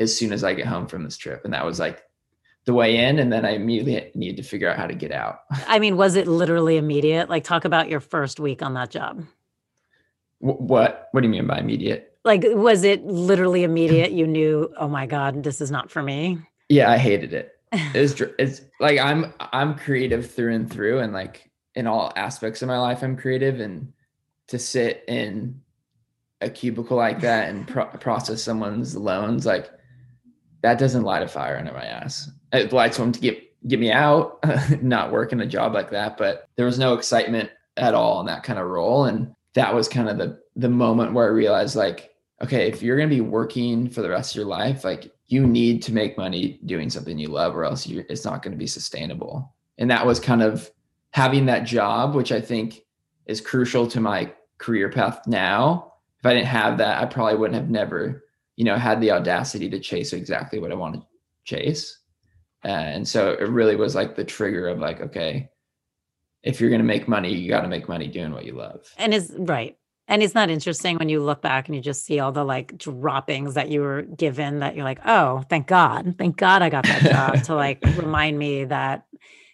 as 0.00 0.16
soon 0.16 0.32
as 0.32 0.42
I 0.42 0.52
get 0.54 0.66
home 0.66 0.88
from 0.88 1.04
this 1.04 1.16
trip? 1.16 1.44
And 1.44 1.54
that 1.54 1.64
was 1.64 1.78
like 1.78 2.02
the 2.64 2.74
way 2.74 2.96
in. 2.96 3.20
And 3.20 3.32
then 3.32 3.44
I 3.44 3.50
immediately 3.50 4.10
needed 4.18 4.42
to 4.42 4.48
figure 4.48 4.68
out 4.68 4.76
how 4.76 4.88
to 4.88 4.94
get 4.94 5.12
out. 5.12 5.42
I 5.68 5.78
mean, 5.78 5.96
was 5.96 6.16
it 6.16 6.26
literally 6.26 6.76
immediate? 6.76 7.30
Like, 7.30 7.44
talk 7.44 7.64
about 7.64 7.88
your 7.88 8.00
first 8.00 8.40
week 8.40 8.62
on 8.62 8.74
that 8.74 8.90
job. 8.90 9.24
What, 10.40 11.08
what 11.12 11.20
do 11.20 11.28
you 11.28 11.32
mean 11.32 11.46
by 11.46 11.60
immediate? 11.60 12.18
Like, 12.24 12.42
was 12.44 12.82
it 12.82 13.04
literally 13.04 13.62
immediate? 13.62 14.10
You 14.10 14.26
knew, 14.26 14.72
oh 14.76 14.88
my 14.88 15.06
God, 15.06 15.44
this 15.44 15.60
is 15.60 15.70
not 15.70 15.88
for 15.88 16.02
me. 16.02 16.40
Yeah, 16.68 16.90
I 16.90 16.98
hated 16.98 17.32
it. 17.32 17.52
It's 17.72 18.20
it's 18.38 18.62
like 18.80 18.98
I'm 18.98 19.32
I'm 19.40 19.74
creative 19.74 20.30
through 20.30 20.54
and 20.54 20.70
through, 20.70 21.00
and 21.00 21.12
like 21.12 21.50
in 21.74 21.86
all 21.86 22.12
aspects 22.16 22.62
of 22.62 22.68
my 22.68 22.78
life, 22.78 23.02
I'm 23.02 23.16
creative. 23.16 23.60
And 23.60 23.92
to 24.48 24.58
sit 24.58 25.04
in 25.08 25.60
a 26.40 26.50
cubicle 26.50 26.96
like 26.96 27.20
that 27.20 27.48
and 27.48 27.66
pro- 27.66 27.86
process 27.86 28.42
someone's 28.42 28.96
loans, 28.96 29.46
like 29.46 29.70
that 30.62 30.78
doesn't 30.78 31.04
light 31.04 31.22
a 31.22 31.28
fire 31.28 31.56
under 31.56 31.72
my 31.72 31.84
ass. 31.84 32.30
It 32.52 32.72
lights 32.72 32.98
one 32.98 33.12
to 33.12 33.20
get 33.20 33.42
get 33.66 33.80
me 33.80 33.92
out, 33.92 34.38
not 34.82 35.12
working 35.12 35.40
a 35.40 35.46
job 35.46 35.74
like 35.74 35.90
that. 35.90 36.16
But 36.16 36.48
there 36.56 36.66
was 36.66 36.78
no 36.78 36.94
excitement 36.94 37.50
at 37.76 37.94
all 37.94 38.20
in 38.20 38.26
that 38.26 38.42
kind 38.42 38.58
of 38.58 38.66
role, 38.66 39.04
and 39.04 39.34
that 39.54 39.74
was 39.74 39.88
kind 39.88 40.08
of 40.08 40.18
the 40.18 40.38
the 40.56 40.68
moment 40.68 41.14
where 41.14 41.26
I 41.26 41.30
realized 41.30 41.76
like 41.76 42.10
okay, 42.42 42.68
if 42.68 42.82
you're 42.82 42.96
going 42.96 43.08
to 43.08 43.14
be 43.14 43.20
working 43.20 43.88
for 43.88 44.02
the 44.02 44.10
rest 44.10 44.32
of 44.32 44.36
your 44.36 44.46
life, 44.46 44.82
like 44.82 45.12
you 45.32 45.46
need 45.46 45.80
to 45.82 45.94
make 45.94 46.18
money 46.18 46.60
doing 46.66 46.90
something 46.90 47.18
you 47.18 47.28
love 47.28 47.56
or 47.56 47.64
else 47.64 47.86
you 47.86 48.04
it's 48.10 48.24
not 48.24 48.42
going 48.42 48.52
to 48.52 48.58
be 48.58 48.66
sustainable. 48.66 49.54
And 49.78 49.90
that 49.90 50.04
was 50.04 50.20
kind 50.20 50.42
of 50.42 50.70
having 51.12 51.46
that 51.46 51.64
job, 51.64 52.14
which 52.14 52.30
I 52.30 52.40
think 52.40 52.82
is 53.24 53.40
crucial 53.40 53.86
to 53.88 54.00
my 54.00 54.30
career 54.58 54.90
path 54.90 55.26
now. 55.26 55.94
If 56.18 56.26
I 56.26 56.34
didn't 56.34 56.48
have 56.48 56.76
that, 56.78 57.02
I 57.02 57.06
probably 57.06 57.36
wouldn't 57.36 57.58
have 57.58 57.70
never, 57.70 58.24
you 58.56 58.66
know, 58.66 58.76
had 58.76 59.00
the 59.00 59.10
audacity 59.10 59.70
to 59.70 59.80
chase 59.80 60.12
exactly 60.12 60.58
what 60.58 60.70
I 60.70 60.74
want 60.74 60.96
to 60.96 61.06
chase. 61.44 62.00
And 62.62 63.08
so 63.08 63.30
it 63.30 63.48
really 63.48 63.74
was 63.74 63.94
like 63.94 64.14
the 64.14 64.24
trigger 64.24 64.68
of 64.68 64.80
like, 64.80 65.00
okay, 65.00 65.48
if 66.42 66.60
you're 66.60 66.70
going 66.70 66.82
to 66.82 66.86
make 66.86 67.08
money, 67.08 67.32
you 67.32 67.48
got 67.48 67.62
to 67.62 67.68
make 67.68 67.88
money 67.88 68.06
doing 68.06 68.32
what 68.32 68.44
you 68.44 68.52
love. 68.52 68.86
And 68.98 69.14
is 69.14 69.32
right. 69.38 69.78
And 70.12 70.22
it's 70.22 70.34
not 70.34 70.50
interesting 70.50 70.98
when 70.98 71.08
you 71.08 71.22
look 71.22 71.40
back 71.40 71.68
and 71.68 71.74
you 71.74 71.80
just 71.80 72.04
see 72.04 72.20
all 72.20 72.32
the 72.32 72.44
like 72.44 72.76
droppings 72.76 73.54
that 73.54 73.70
you 73.70 73.80
were 73.80 74.02
given 74.02 74.58
that 74.58 74.76
you're 74.76 74.84
like, 74.84 75.00
oh, 75.06 75.42
thank 75.48 75.66
God. 75.66 76.16
Thank 76.18 76.36
God 76.36 76.60
I 76.60 76.68
got 76.68 76.84
that 76.84 77.02
job 77.02 77.42
to 77.44 77.54
like 77.54 77.78
remind 77.96 78.38
me 78.38 78.66
that 78.66 79.06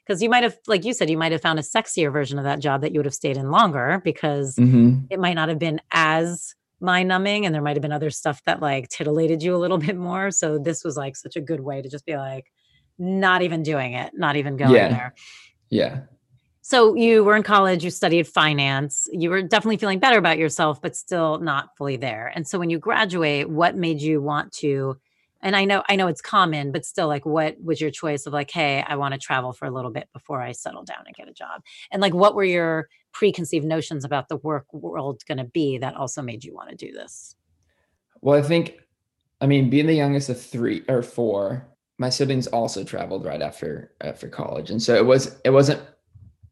because 0.05 0.21
you 0.21 0.29
might 0.29 0.43
have, 0.43 0.59
like 0.67 0.85
you 0.85 0.95
said, 0.95 1.11
you 1.11 1.17
might 1.17 1.31
have 1.31 1.43
found 1.43 1.61
a 1.61 1.63
sexier 1.63 2.13
version 2.13 2.39
of 2.39 2.45
that 2.45 2.59
job 2.59 2.81
that 2.81 2.93
you 2.93 2.99
would 2.99 3.05
have 3.07 3.15
stayed 3.15 3.37
in 3.37 3.53
longer 3.53 4.03
because 4.03 4.57
mm-hmm. 4.57 5.03
it 5.11 5.21
might 5.21 5.35
not 5.35 5.49
have 5.49 5.61
been 5.61 5.81
as 5.93 6.57
mind 6.81 7.09
numbing 7.09 7.47
and 7.47 7.55
there 7.55 7.63
might 7.63 7.77
have 7.77 7.83
been 7.83 7.93
other 7.93 8.11
stuff 8.11 8.43
that 8.45 8.61
like 8.61 8.89
titillated 8.89 9.45
you 9.45 9.55
a 9.55 9.59
little 9.59 9.79
bit 9.89 9.97
more. 9.97 10.33
So 10.33 10.59
this 10.59 10.83
was 10.83 10.97
like 10.97 11.15
such 11.15 11.37
a 11.37 11.41
good 11.41 11.61
way 11.61 11.83
to 11.83 11.89
just 11.89 12.05
be 12.05 12.17
like, 12.17 12.47
not 12.99 13.43
even 13.43 13.63
doing 13.63 13.93
it, 13.93 14.11
not 14.17 14.35
even 14.35 14.57
going 14.57 14.75
yeah. 14.75 14.89
there. 14.89 15.15
Yeah. 15.71 16.01
So 16.69 16.95
you 16.95 17.25
were 17.25 17.35
in 17.35 17.45
college, 17.45 17.83
you 17.83 17.91
studied 17.91 18.29
finance, 18.29 19.09
you 19.11 19.31
were 19.31 19.41
definitely 19.41 19.79
feeling 19.79 20.01
better 20.01 20.19
about 20.19 20.37
yourself, 20.37 20.83
but 20.83 20.95
still 20.95 21.39
not 21.39 21.75
fully 21.79 21.97
there. 21.97 22.31
And 22.35 22.47
so 22.47 22.59
when 22.59 22.69
you 22.69 22.79
graduate, 22.79 23.49
what 23.49 23.75
made 23.75 24.03
you 24.03 24.21
want 24.21 24.53
to 24.57 24.99
and 25.41 25.57
I 25.57 25.65
know 25.65 25.83
I 25.89 25.97
know 25.97 26.09
it's 26.09 26.21
common, 26.21 26.71
but 26.71 26.85
still 26.85 27.09
like 27.09 27.25
what 27.25 27.57
was 27.65 27.81
your 27.81 27.91
choice 27.91 28.27
of 28.27 28.35
like, 28.35 28.51
hey, 28.51 28.85
I 28.87 28.97
want 28.97 29.15
to 29.15 29.19
travel 29.19 29.55
for 29.55 29.65
a 29.65 29.71
little 29.71 29.91
bit 29.91 30.11
before 30.13 30.43
I 30.43 30.53
settle 30.53 30.83
down 30.83 31.05
and 31.07 31.17
get 31.17 31.27
a 31.27 31.33
job? 31.33 31.63
And 31.91 32.03
like 32.03 32.13
what 32.13 32.35
were 32.35 32.45
your 32.45 32.91
preconceived 33.13 33.65
notions 33.65 34.05
about 34.05 34.29
the 34.29 34.37
work 34.37 34.67
world 34.75 35.23
going 35.27 35.39
to 35.39 35.45
be 35.45 35.79
that 35.79 35.95
also 35.95 36.21
made 36.21 36.45
you 36.45 36.55
want 36.55 36.69
to 36.69 36.77
do 36.77 36.93
this? 36.93 37.35
Well, 38.21 38.39
I 38.39 38.43
think 38.43 38.75
I 39.41 39.47
mean, 39.47 39.71
being 39.71 39.87
the 39.87 39.95
youngest 39.95 40.29
of 40.29 40.39
3 40.39 40.83
or 40.87 41.03
4, 41.03 41.67
my 41.97 42.11
siblings 42.11 42.47
also 42.47 42.85
traveled 42.85 43.25
right 43.25 43.41
after 43.41 43.95
after 44.03 44.29
college. 44.29 44.71
And 44.71 44.83
so 44.83 44.95
it 44.95 45.07
was 45.07 45.41
it 45.47 45.51
wasn't 45.51 45.81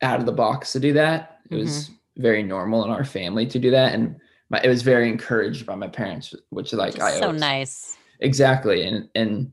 out 0.02 0.20
of 0.20 0.26
the 0.26 0.32
box 0.32 0.72
to 0.72 0.80
do 0.80 0.92
that. 0.94 1.40
It 1.46 1.54
mm-hmm. 1.54 1.64
was 1.64 1.90
very 2.16 2.42
normal 2.42 2.85
in 2.85 2.90
our 2.90 3.04
family 3.04 3.46
to 3.46 3.59
do 3.59 3.70
that 3.70 3.94
and 3.94 4.16
my, 4.48 4.61
it 4.62 4.68
was 4.68 4.82
very 4.82 5.09
encouraged 5.09 5.66
by 5.66 5.74
my 5.74 5.88
parents, 5.88 6.32
which 6.50 6.72
like 6.72 7.00
I 7.00 7.18
so 7.18 7.32
nice 7.32 7.96
exactly 8.20 8.87
and 8.87 9.09
and 9.14 9.52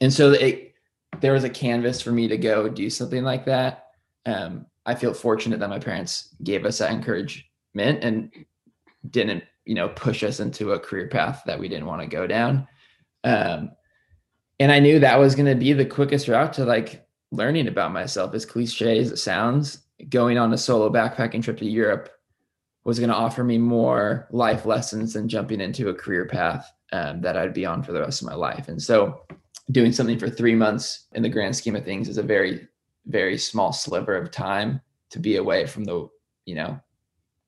and 0.00 0.12
so 0.12 0.32
it 0.32 0.74
there 1.20 1.32
was 1.32 1.44
a 1.44 1.50
canvas 1.50 2.00
for 2.00 2.12
me 2.12 2.28
to 2.28 2.36
go 2.36 2.68
do 2.68 2.88
something 2.90 3.24
like 3.24 3.44
that 3.44 3.86
um 4.26 4.66
i 4.84 4.94
feel 4.94 5.14
fortunate 5.14 5.58
that 5.58 5.70
my 5.70 5.78
parents 5.78 6.34
gave 6.42 6.64
us 6.64 6.78
that 6.78 6.92
encouragement 6.92 7.44
and 7.74 8.30
didn't 9.10 9.42
you 9.64 9.74
know 9.74 9.88
push 9.88 10.22
us 10.22 10.40
into 10.40 10.72
a 10.72 10.78
career 10.80 11.08
path 11.08 11.42
that 11.46 11.58
we 11.58 11.68
didn't 11.68 11.86
want 11.86 12.00
to 12.00 12.06
go 12.06 12.26
down 12.26 12.66
um 13.24 13.70
and 14.60 14.70
i 14.70 14.78
knew 14.78 15.00
that 15.00 15.18
was 15.18 15.34
going 15.34 15.46
to 15.46 15.54
be 15.54 15.72
the 15.72 15.84
quickest 15.84 16.28
route 16.28 16.52
to 16.52 16.64
like 16.64 17.05
learning 17.32 17.68
about 17.68 17.92
myself 17.92 18.34
as 18.34 18.46
cliche 18.46 18.98
as 18.98 19.10
it 19.10 19.18
sounds 19.18 19.78
going 20.08 20.38
on 20.38 20.52
a 20.52 20.58
solo 20.58 20.90
backpacking 20.90 21.42
trip 21.42 21.58
to 21.58 21.66
europe 21.66 22.10
was 22.86 23.00
going 23.00 23.10
to 23.10 23.16
offer 23.16 23.42
me 23.42 23.58
more 23.58 24.28
life 24.30 24.64
lessons 24.64 25.12
than 25.12 25.28
jumping 25.28 25.60
into 25.60 25.88
a 25.88 25.94
career 25.94 26.24
path 26.24 26.72
um, 26.92 27.20
that 27.20 27.36
I'd 27.36 27.52
be 27.52 27.66
on 27.66 27.82
for 27.82 27.92
the 27.92 28.00
rest 28.00 28.22
of 28.22 28.28
my 28.28 28.34
life. 28.34 28.68
And 28.68 28.80
so 28.80 29.22
doing 29.72 29.90
something 29.92 30.20
for 30.20 30.30
three 30.30 30.54
months 30.54 31.06
in 31.12 31.22
the 31.22 31.28
grand 31.28 31.56
scheme 31.56 31.74
of 31.74 31.84
things 31.84 32.08
is 32.08 32.16
a 32.16 32.22
very, 32.22 32.68
very 33.06 33.36
small 33.38 33.72
sliver 33.72 34.14
of 34.14 34.30
time 34.30 34.80
to 35.10 35.18
be 35.18 35.36
away 35.36 35.66
from 35.66 35.82
the, 35.82 36.08
you 36.44 36.54
know, 36.54 36.78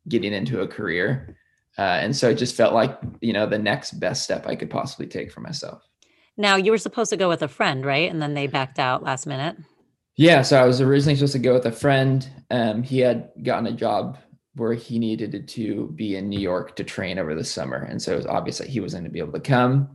getting 0.08 0.32
into 0.32 0.62
a 0.62 0.66
career. 0.66 1.36
Uh, 1.78 2.00
and 2.02 2.16
so 2.16 2.30
it 2.30 2.34
just 2.34 2.56
felt 2.56 2.74
like, 2.74 2.98
you 3.20 3.32
know, 3.32 3.46
the 3.46 3.56
next 3.58 3.92
best 4.00 4.24
step 4.24 4.44
I 4.48 4.56
could 4.56 4.70
possibly 4.70 5.06
take 5.06 5.30
for 5.30 5.40
myself. 5.40 5.87
Now 6.38 6.54
you 6.54 6.70
were 6.70 6.78
supposed 6.78 7.10
to 7.10 7.16
go 7.16 7.28
with 7.28 7.42
a 7.42 7.48
friend, 7.48 7.84
right? 7.84 8.10
And 8.10 8.22
then 8.22 8.34
they 8.34 8.46
backed 8.46 8.78
out 8.78 9.02
last 9.02 9.26
minute. 9.26 9.56
Yeah. 10.16 10.42
So 10.42 10.60
I 10.60 10.66
was 10.66 10.80
originally 10.80 11.16
supposed 11.16 11.32
to 11.34 11.38
go 11.40 11.54
with 11.54 11.66
a 11.66 11.72
friend. 11.72 12.28
Um, 12.50 12.82
he 12.82 13.00
had 13.00 13.30
gotten 13.42 13.66
a 13.66 13.72
job 13.72 14.18
where 14.54 14.74
he 14.74 14.98
needed 14.98 15.46
to 15.48 15.88
be 15.94 16.16
in 16.16 16.28
New 16.28 16.40
York 16.40 16.76
to 16.76 16.84
train 16.84 17.18
over 17.18 17.34
the 17.34 17.44
summer. 17.44 17.76
And 17.76 18.00
so 18.00 18.12
it 18.12 18.16
was 18.16 18.26
obvious 18.26 18.58
that 18.58 18.68
he 18.68 18.80
wasn't 18.80 19.02
going 19.02 19.10
to 19.10 19.12
be 19.12 19.20
able 19.20 19.32
to 19.32 19.40
come. 19.40 19.88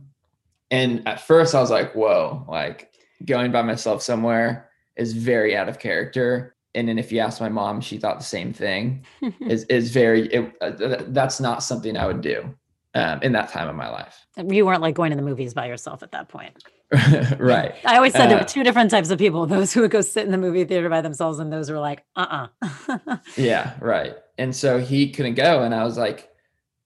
And 0.70 1.06
at 1.06 1.20
first 1.20 1.54
I 1.54 1.60
was 1.60 1.70
like, 1.70 1.94
whoa, 1.94 2.44
like 2.48 2.92
going 3.24 3.52
by 3.52 3.62
myself 3.62 4.02
somewhere 4.02 4.70
is 4.96 5.12
very 5.12 5.56
out 5.56 5.68
of 5.68 5.78
character. 5.78 6.56
And 6.74 6.88
then 6.88 6.98
if 6.98 7.12
you 7.12 7.20
ask 7.20 7.40
my 7.40 7.48
mom, 7.48 7.80
she 7.80 7.98
thought 7.98 8.18
the 8.18 8.24
same 8.24 8.52
thing 8.52 9.04
is, 9.40 9.64
is 9.64 9.90
very, 9.90 10.26
it, 10.28 10.54
uh, 10.60 10.72
that's 11.08 11.40
not 11.40 11.62
something 11.62 11.96
I 11.96 12.06
would 12.06 12.20
do 12.20 12.54
um, 12.94 13.20
in 13.22 13.32
that 13.32 13.50
time 13.50 13.68
of 13.68 13.74
my 13.74 13.88
life. 13.88 14.26
You 14.36 14.66
weren't 14.66 14.82
like 14.82 14.94
going 14.94 15.10
to 15.10 15.16
the 15.16 15.22
movies 15.22 15.54
by 15.54 15.66
yourself 15.66 16.02
at 16.02 16.12
that 16.12 16.28
point. 16.28 16.62
right. 17.38 17.74
I 17.84 17.96
always 17.96 18.12
said 18.12 18.28
there 18.28 18.36
were 18.36 18.42
uh, 18.42 18.46
two 18.46 18.62
different 18.62 18.90
types 18.90 19.10
of 19.10 19.18
people 19.18 19.46
those 19.46 19.72
who 19.72 19.80
would 19.80 19.90
go 19.90 20.00
sit 20.00 20.24
in 20.24 20.30
the 20.30 20.38
movie 20.38 20.64
theater 20.64 20.88
by 20.88 21.00
themselves, 21.00 21.38
and 21.38 21.52
those 21.52 21.68
who 21.68 21.74
were 21.74 21.80
like, 21.80 22.04
uh 22.14 22.48
uh-uh. 22.62 22.98
uh 23.08 23.16
yeah, 23.36 23.74
right. 23.80 24.14
And 24.38 24.54
so 24.54 24.78
he 24.78 25.10
couldn't 25.10 25.34
go. 25.34 25.62
And 25.62 25.74
I 25.74 25.84
was 25.84 25.98
like, 25.98 26.30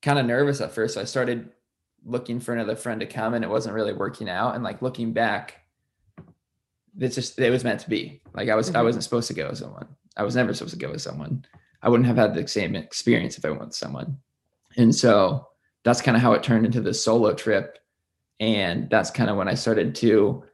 kind 0.03 0.19
of 0.19 0.27
nervous 0.27 0.61
at 0.61 0.73
first. 0.73 0.95
So 0.95 1.01
I 1.01 1.05
started 1.05 1.51
looking 2.05 2.41
for 2.41 2.55
another 2.55 2.77
friend 2.77 3.01
to 3.01 3.07
come, 3.07 3.35
and 3.35 3.45
it 3.45 3.51
wasn't 3.51 3.75
really 3.75 3.93
working 3.93 4.29
out. 4.29 4.55
And 4.55 4.65
like 4.65 4.81
looking 4.81 5.13
back, 5.13 5.57
it's 6.99 7.15
just, 7.15 7.39
it 7.39 7.51
was 7.51 7.65
meant 7.65 7.81
to 7.81 7.91
be. 7.91 8.23
Like 8.35 8.49
I 8.49 8.55
was, 8.55 8.69
mm-hmm. 8.69 8.77
I 8.77 8.83
wasn't 8.83 9.05
supposed 9.05 9.29
to 9.29 9.35
go 9.35 9.49
with 9.49 9.59
someone. 9.59 9.89
I 10.17 10.23
was 10.23 10.37
never 10.37 10.55
supposed 10.55 10.75
to 10.75 10.81
go 10.81 10.91
with 10.91 11.03
someone. 11.03 11.45
I 11.83 11.89
wouldn't 11.89 12.07
have 12.07 12.17
had 12.17 12.35
the 12.35 12.49
same 12.49 12.75
experience 12.75 13.37
if 13.37 13.45
I 13.45 13.51
went 13.51 13.61
with 13.61 13.75
someone. 13.75 14.19
And 14.77 14.95
so 14.95 15.48
that's 15.85 16.03
kind 16.03 16.17
of 16.17 16.23
how 16.23 16.33
it 16.33 16.43
turned 16.43 16.67
into 16.67 16.81
this 16.81 17.03
solo 17.03 17.35
trip 17.35 17.79
and 18.41 18.89
that's 18.89 19.11
kind 19.11 19.31
of 19.31 19.37
when 19.37 19.49
I 19.49 19.55
started 19.55 19.95
to 19.97 20.45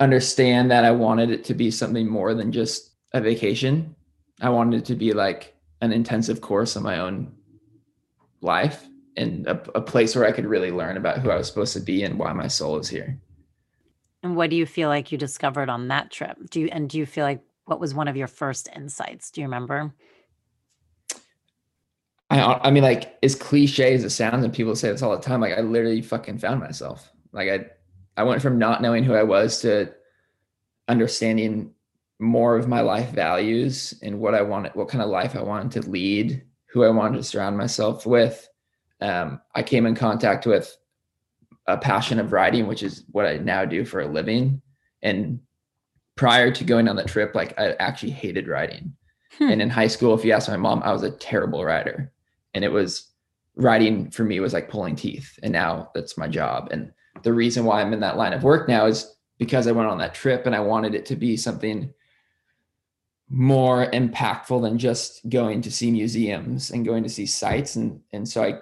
understand 0.00 0.70
that 0.70 0.84
I 0.84 0.90
wanted 0.90 1.30
it 1.30 1.44
to 1.44 1.54
be 1.54 1.70
something 1.70 2.08
more 2.08 2.34
than 2.34 2.52
just 2.52 2.92
a 3.12 3.20
vacation. 3.20 3.94
I 4.40 4.50
wanted 4.50 4.78
it 4.78 4.84
to 4.86 4.94
be 4.94 5.12
like 5.12 5.54
an 5.80 5.92
intensive 5.92 6.40
course 6.40 6.76
of 6.76 6.82
my 6.82 6.98
own 6.98 7.32
life 8.40 8.86
and 9.16 9.46
a, 9.46 9.52
a, 9.74 9.80
place 9.80 10.14
where 10.14 10.26
I 10.26 10.32
could 10.32 10.44
really 10.44 10.70
learn 10.70 10.98
about 10.98 11.18
who 11.18 11.30
I 11.30 11.36
was 11.36 11.46
supposed 11.46 11.72
to 11.72 11.80
be 11.80 12.02
and 12.02 12.18
why 12.18 12.32
my 12.34 12.48
soul 12.48 12.78
is 12.78 12.88
here. 12.88 13.18
And 14.22 14.36
what 14.36 14.50
do 14.50 14.56
you 14.56 14.66
feel 14.66 14.88
like 14.88 15.10
you 15.10 15.16
discovered 15.16 15.70
on 15.70 15.88
that 15.88 16.10
trip? 16.10 16.38
Do 16.50 16.60
you 16.60 16.68
and 16.70 16.88
do 16.88 16.98
you 16.98 17.06
feel 17.06 17.24
like 17.24 17.42
what 17.64 17.80
was 17.80 17.94
one 17.94 18.08
of 18.08 18.16
your 18.16 18.26
first 18.26 18.68
insights? 18.74 19.30
Do 19.30 19.40
you 19.40 19.46
remember? 19.46 19.94
I 22.30 22.40
I 22.40 22.70
mean, 22.70 22.82
like 22.82 23.16
as 23.22 23.34
cliche 23.34 23.94
as 23.94 24.04
it 24.04 24.10
sounds, 24.10 24.44
and 24.44 24.52
people 24.52 24.74
say 24.74 24.90
this 24.90 25.02
all 25.02 25.16
the 25.16 25.22
time. 25.22 25.40
Like 25.40 25.56
I 25.56 25.60
literally 25.60 26.02
fucking 26.02 26.38
found 26.38 26.60
myself. 26.60 27.10
Like 27.32 27.48
I 27.48 27.66
I 28.16 28.24
went 28.24 28.42
from 28.42 28.58
not 28.58 28.82
knowing 28.82 29.04
who 29.04 29.14
I 29.14 29.22
was 29.22 29.60
to 29.60 29.92
understanding 30.88 31.72
more 32.18 32.56
of 32.56 32.68
my 32.68 32.80
life 32.80 33.10
values 33.10 33.94
and 34.02 34.18
what 34.18 34.34
I 34.34 34.42
wanted, 34.42 34.74
what 34.74 34.88
kind 34.88 35.02
of 35.02 35.10
life 35.10 35.36
I 35.36 35.42
wanted 35.42 35.82
to 35.82 35.90
lead, 35.90 36.42
who 36.66 36.84
I 36.84 36.88
wanted 36.88 37.18
to 37.18 37.24
surround 37.24 37.56
myself 37.58 38.06
with. 38.06 38.48
Um, 39.00 39.40
I 39.54 39.62
came 39.62 39.84
in 39.84 39.94
contact 39.94 40.46
with 40.46 40.74
a 41.66 41.76
passion 41.76 42.18
of 42.18 42.32
writing, 42.32 42.66
which 42.66 42.82
is 42.82 43.04
what 43.10 43.26
I 43.26 43.36
now 43.36 43.64
do 43.64 43.84
for 43.84 44.00
a 44.00 44.06
living. 44.06 44.62
And 45.02 45.40
prior 46.16 46.50
to 46.50 46.64
going 46.64 46.88
on 46.88 46.96
the 46.96 47.04
trip, 47.04 47.34
like 47.34 47.58
I 47.58 47.72
actually 47.74 48.12
hated 48.12 48.48
writing. 48.48 48.94
Hmm. 49.36 49.50
And 49.50 49.62
in 49.62 49.68
high 49.68 49.88
school, 49.88 50.14
if 50.14 50.24
you 50.24 50.32
ask 50.32 50.48
my 50.48 50.56
mom, 50.56 50.82
I 50.82 50.92
was 50.92 51.02
a 51.02 51.10
terrible 51.10 51.62
writer 51.62 52.10
and 52.56 52.64
it 52.64 52.72
was 52.72 53.12
writing 53.54 54.10
for 54.10 54.24
me 54.24 54.40
was 54.40 54.52
like 54.52 54.68
pulling 54.68 54.96
teeth 54.96 55.38
and 55.42 55.52
now 55.52 55.90
that's 55.94 56.18
my 56.18 56.26
job. 56.26 56.68
And 56.72 56.92
the 57.22 57.32
reason 57.32 57.64
why 57.64 57.80
i'm 57.80 57.92
in 57.92 58.00
that 58.00 58.16
line 58.16 58.32
of 58.32 58.42
work 58.42 58.68
now 58.68 58.86
is 58.86 59.16
because 59.38 59.66
i 59.66 59.72
went 59.72 59.88
on 59.88 59.98
that 59.98 60.14
trip 60.14 60.44
and 60.44 60.54
i 60.54 60.60
wanted 60.60 60.94
it 60.94 61.06
to 61.06 61.16
be 61.16 61.36
something 61.36 61.92
more 63.30 63.90
impactful 63.92 64.60
than 64.62 64.78
just 64.78 65.26
going 65.28 65.60
to 65.62 65.70
see 65.70 65.90
museums 65.90 66.70
and 66.70 66.84
going 66.84 67.02
to 67.02 67.08
see 67.08 67.26
sites. 67.26 67.76
And 67.76 68.00
and 68.12 68.28
so 68.28 68.42
i 68.42 68.58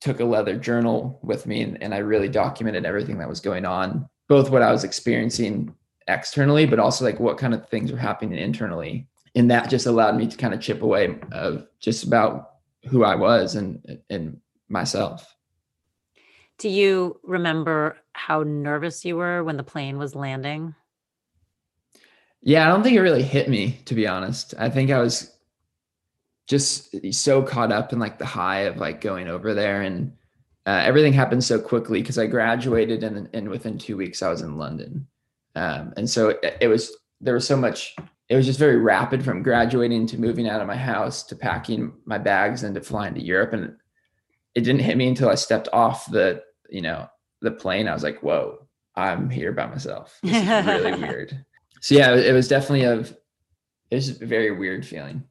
took 0.00 0.20
a 0.20 0.24
leather 0.24 0.56
journal 0.56 1.18
with 1.22 1.46
me 1.46 1.62
and, 1.62 1.82
and 1.82 1.92
i 1.92 1.98
really 1.98 2.28
documented 2.28 2.86
everything 2.86 3.18
that 3.18 3.28
was 3.28 3.40
going 3.40 3.64
on 3.64 4.08
both 4.28 4.48
what 4.48 4.62
i 4.62 4.70
was 4.70 4.84
experiencing 4.84 5.74
externally 6.08 6.66
but 6.66 6.78
also 6.78 7.04
like 7.04 7.20
what 7.20 7.38
kind 7.38 7.54
of 7.54 7.68
things 7.68 7.92
were 7.92 7.98
happening 7.98 8.38
internally. 8.38 9.06
And 9.34 9.50
that 9.50 9.70
just 9.70 9.86
allowed 9.86 10.16
me 10.16 10.26
to 10.26 10.36
kind 10.36 10.54
of 10.54 10.60
chip 10.60 10.82
away 10.82 11.18
of 11.32 11.66
just 11.78 12.02
about 12.04 12.57
who 12.86 13.04
I 13.04 13.14
was 13.14 13.54
and 13.54 14.00
and 14.10 14.40
myself. 14.68 15.34
Do 16.58 16.68
you 16.68 17.20
remember 17.22 17.96
how 18.12 18.42
nervous 18.42 19.04
you 19.04 19.16
were 19.16 19.44
when 19.44 19.56
the 19.56 19.62
plane 19.62 19.98
was 19.98 20.14
landing? 20.14 20.74
Yeah, 22.42 22.66
I 22.66 22.68
don't 22.68 22.82
think 22.82 22.96
it 22.96 23.02
really 23.02 23.22
hit 23.22 23.48
me 23.48 23.80
to 23.86 23.94
be 23.94 24.06
honest. 24.06 24.54
I 24.58 24.68
think 24.70 24.90
I 24.90 25.00
was 25.00 25.32
just 26.48 27.12
so 27.14 27.42
caught 27.42 27.70
up 27.70 27.92
in 27.92 27.98
like 27.98 28.18
the 28.18 28.26
high 28.26 28.60
of 28.60 28.78
like 28.78 29.00
going 29.00 29.28
over 29.28 29.54
there 29.54 29.82
and 29.82 30.12
uh, 30.66 30.82
everything 30.84 31.12
happened 31.12 31.44
so 31.44 31.58
quickly 31.58 32.00
because 32.00 32.18
I 32.18 32.26
graduated 32.26 33.04
and, 33.04 33.28
and 33.32 33.48
within 33.48 33.78
two 33.78 33.96
weeks 33.96 34.22
I 34.22 34.28
was 34.28 34.42
in 34.42 34.58
London. 34.58 35.06
Um, 35.54 35.94
and 35.96 36.08
so 36.08 36.30
it, 36.30 36.58
it, 36.60 36.68
was, 36.68 36.94
there 37.20 37.34
was 37.34 37.46
so 37.46 37.56
much, 37.56 37.96
it 38.28 38.36
was 38.36 38.46
just 38.46 38.58
very 38.58 38.76
rapid 38.76 39.24
from 39.24 39.42
graduating 39.42 40.06
to 40.08 40.18
moving 40.18 40.48
out 40.48 40.60
of 40.60 40.66
my 40.66 40.76
house 40.76 41.22
to 41.24 41.36
packing 41.36 41.92
my 42.04 42.18
bags 42.18 42.62
and 42.62 42.74
to 42.74 42.80
flying 42.80 43.14
to 43.14 43.22
Europe. 43.22 43.54
And 43.54 43.76
it 44.54 44.62
didn't 44.62 44.82
hit 44.82 44.98
me 44.98 45.08
until 45.08 45.30
I 45.30 45.34
stepped 45.34 45.68
off 45.72 46.10
the, 46.10 46.42
you 46.68 46.82
know, 46.82 47.08
the 47.40 47.50
plane. 47.50 47.88
I 47.88 47.94
was 47.94 48.02
like, 48.02 48.22
whoa, 48.22 48.66
I'm 48.94 49.30
here 49.30 49.52
by 49.52 49.66
myself. 49.66 50.18
This 50.22 50.42
is 50.42 50.66
really 50.66 51.00
weird. 51.00 51.44
So 51.80 51.94
yeah, 51.94 52.14
it 52.14 52.32
was 52.32 52.48
definitely 52.48 52.84
a, 52.84 53.00
it 53.90 53.94
was 53.94 54.20
a 54.20 54.26
very 54.26 54.50
weird 54.50 54.84
feeling. 54.84 55.24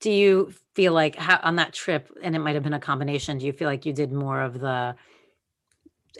Do 0.00 0.10
you 0.10 0.54
feel 0.74 0.94
like 0.94 1.16
how, 1.16 1.40
on 1.42 1.56
that 1.56 1.74
trip, 1.74 2.08
and 2.22 2.34
it 2.34 2.38
might 2.38 2.54
have 2.54 2.62
been 2.62 2.72
a 2.72 2.80
combination, 2.80 3.38
do 3.38 3.46
you 3.46 3.52
feel 3.52 3.68
like 3.68 3.84
you 3.84 3.92
did 3.92 4.12
more 4.12 4.40
of 4.40 4.60
the 4.60 4.94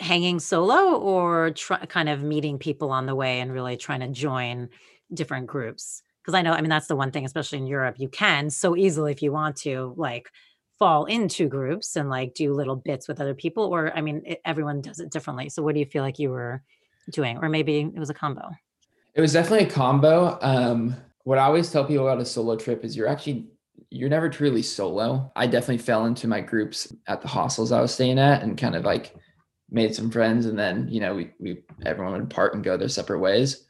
hanging 0.00 0.40
solo 0.40 0.96
or 0.98 1.52
try, 1.52 1.86
kind 1.86 2.08
of 2.08 2.22
meeting 2.22 2.58
people 2.58 2.90
on 2.90 3.06
the 3.06 3.14
way 3.14 3.40
and 3.40 3.52
really 3.52 3.76
trying 3.76 4.00
to 4.00 4.08
join 4.08 4.68
different 5.14 5.46
groups? 5.46 6.02
Because 6.28 6.38
I 6.38 6.42
know, 6.42 6.52
I 6.52 6.60
mean, 6.60 6.68
that's 6.68 6.88
the 6.88 6.94
one 6.94 7.10
thing, 7.10 7.24
especially 7.24 7.56
in 7.56 7.66
Europe, 7.66 7.96
you 7.98 8.10
can 8.10 8.50
so 8.50 8.76
easily 8.76 9.12
if 9.12 9.22
you 9.22 9.32
want 9.32 9.56
to, 9.56 9.94
like, 9.96 10.28
fall 10.78 11.06
into 11.06 11.48
groups 11.48 11.96
and 11.96 12.08
like 12.08 12.34
do 12.34 12.54
little 12.54 12.76
bits 12.76 13.08
with 13.08 13.20
other 13.20 13.34
people 13.34 13.64
or 13.64 13.92
i 13.96 14.00
mean 14.00 14.22
it, 14.24 14.40
everyone 14.44 14.80
does 14.80 15.00
it 15.00 15.10
differently 15.10 15.48
so 15.48 15.60
what 15.60 15.74
do 15.74 15.80
you 15.80 15.86
feel 15.86 16.04
like 16.04 16.20
you 16.20 16.30
were 16.30 16.62
doing 17.10 17.36
or 17.38 17.48
maybe 17.48 17.80
it 17.80 17.98
was 17.98 18.10
a 18.10 18.14
combo 18.14 18.48
it 19.16 19.20
was 19.20 19.32
definitely 19.32 19.66
a 19.66 19.68
combo 19.68 20.38
um 20.40 20.94
what 21.24 21.36
i 21.36 21.42
always 21.42 21.72
tell 21.72 21.84
people 21.84 22.06
about 22.06 22.22
a 22.22 22.24
solo 22.24 22.54
trip 22.54 22.84
is 22.84 22.96
you're 22.96 23.08
actually 23.08 23.48
you're 23.90 24.08
never 24.08 24.28
truly 24.28 24.62
solo. 24.62 25.30
I 25.36 25.46
definitely 25.46 25.78
fell 25.78 26.06
into 26.06 26.28
my 26.28 26.40
groups 26.40 26.92
at 27.06 27.22
the 27.22 27.28
hostels 27.28 27.72
I 27.72 27.80
was 27.80 27.92
staying 27.92 28.18
at 28.18 28.42
and 28.42 28.58
kind 28.58 28.76
of 28.76 28.84
like 28.84 29.14
made 29.70 29.94
some 29.94 30.10
friends 30.10 30.46
and 30.46 30.58
then, 30.58 30.88
you 30.88 31.00
know, 31.00 31.14
we 31.14 31.30
we 31.38 31.62
everyone 31.86 32.14
would 32.14 32.30
part 32.30 32.54
and 32.54 32.64
go 32.64 32.76
their 32.76 32.88
separate 32.88 33.20
ways. 33.20 33.66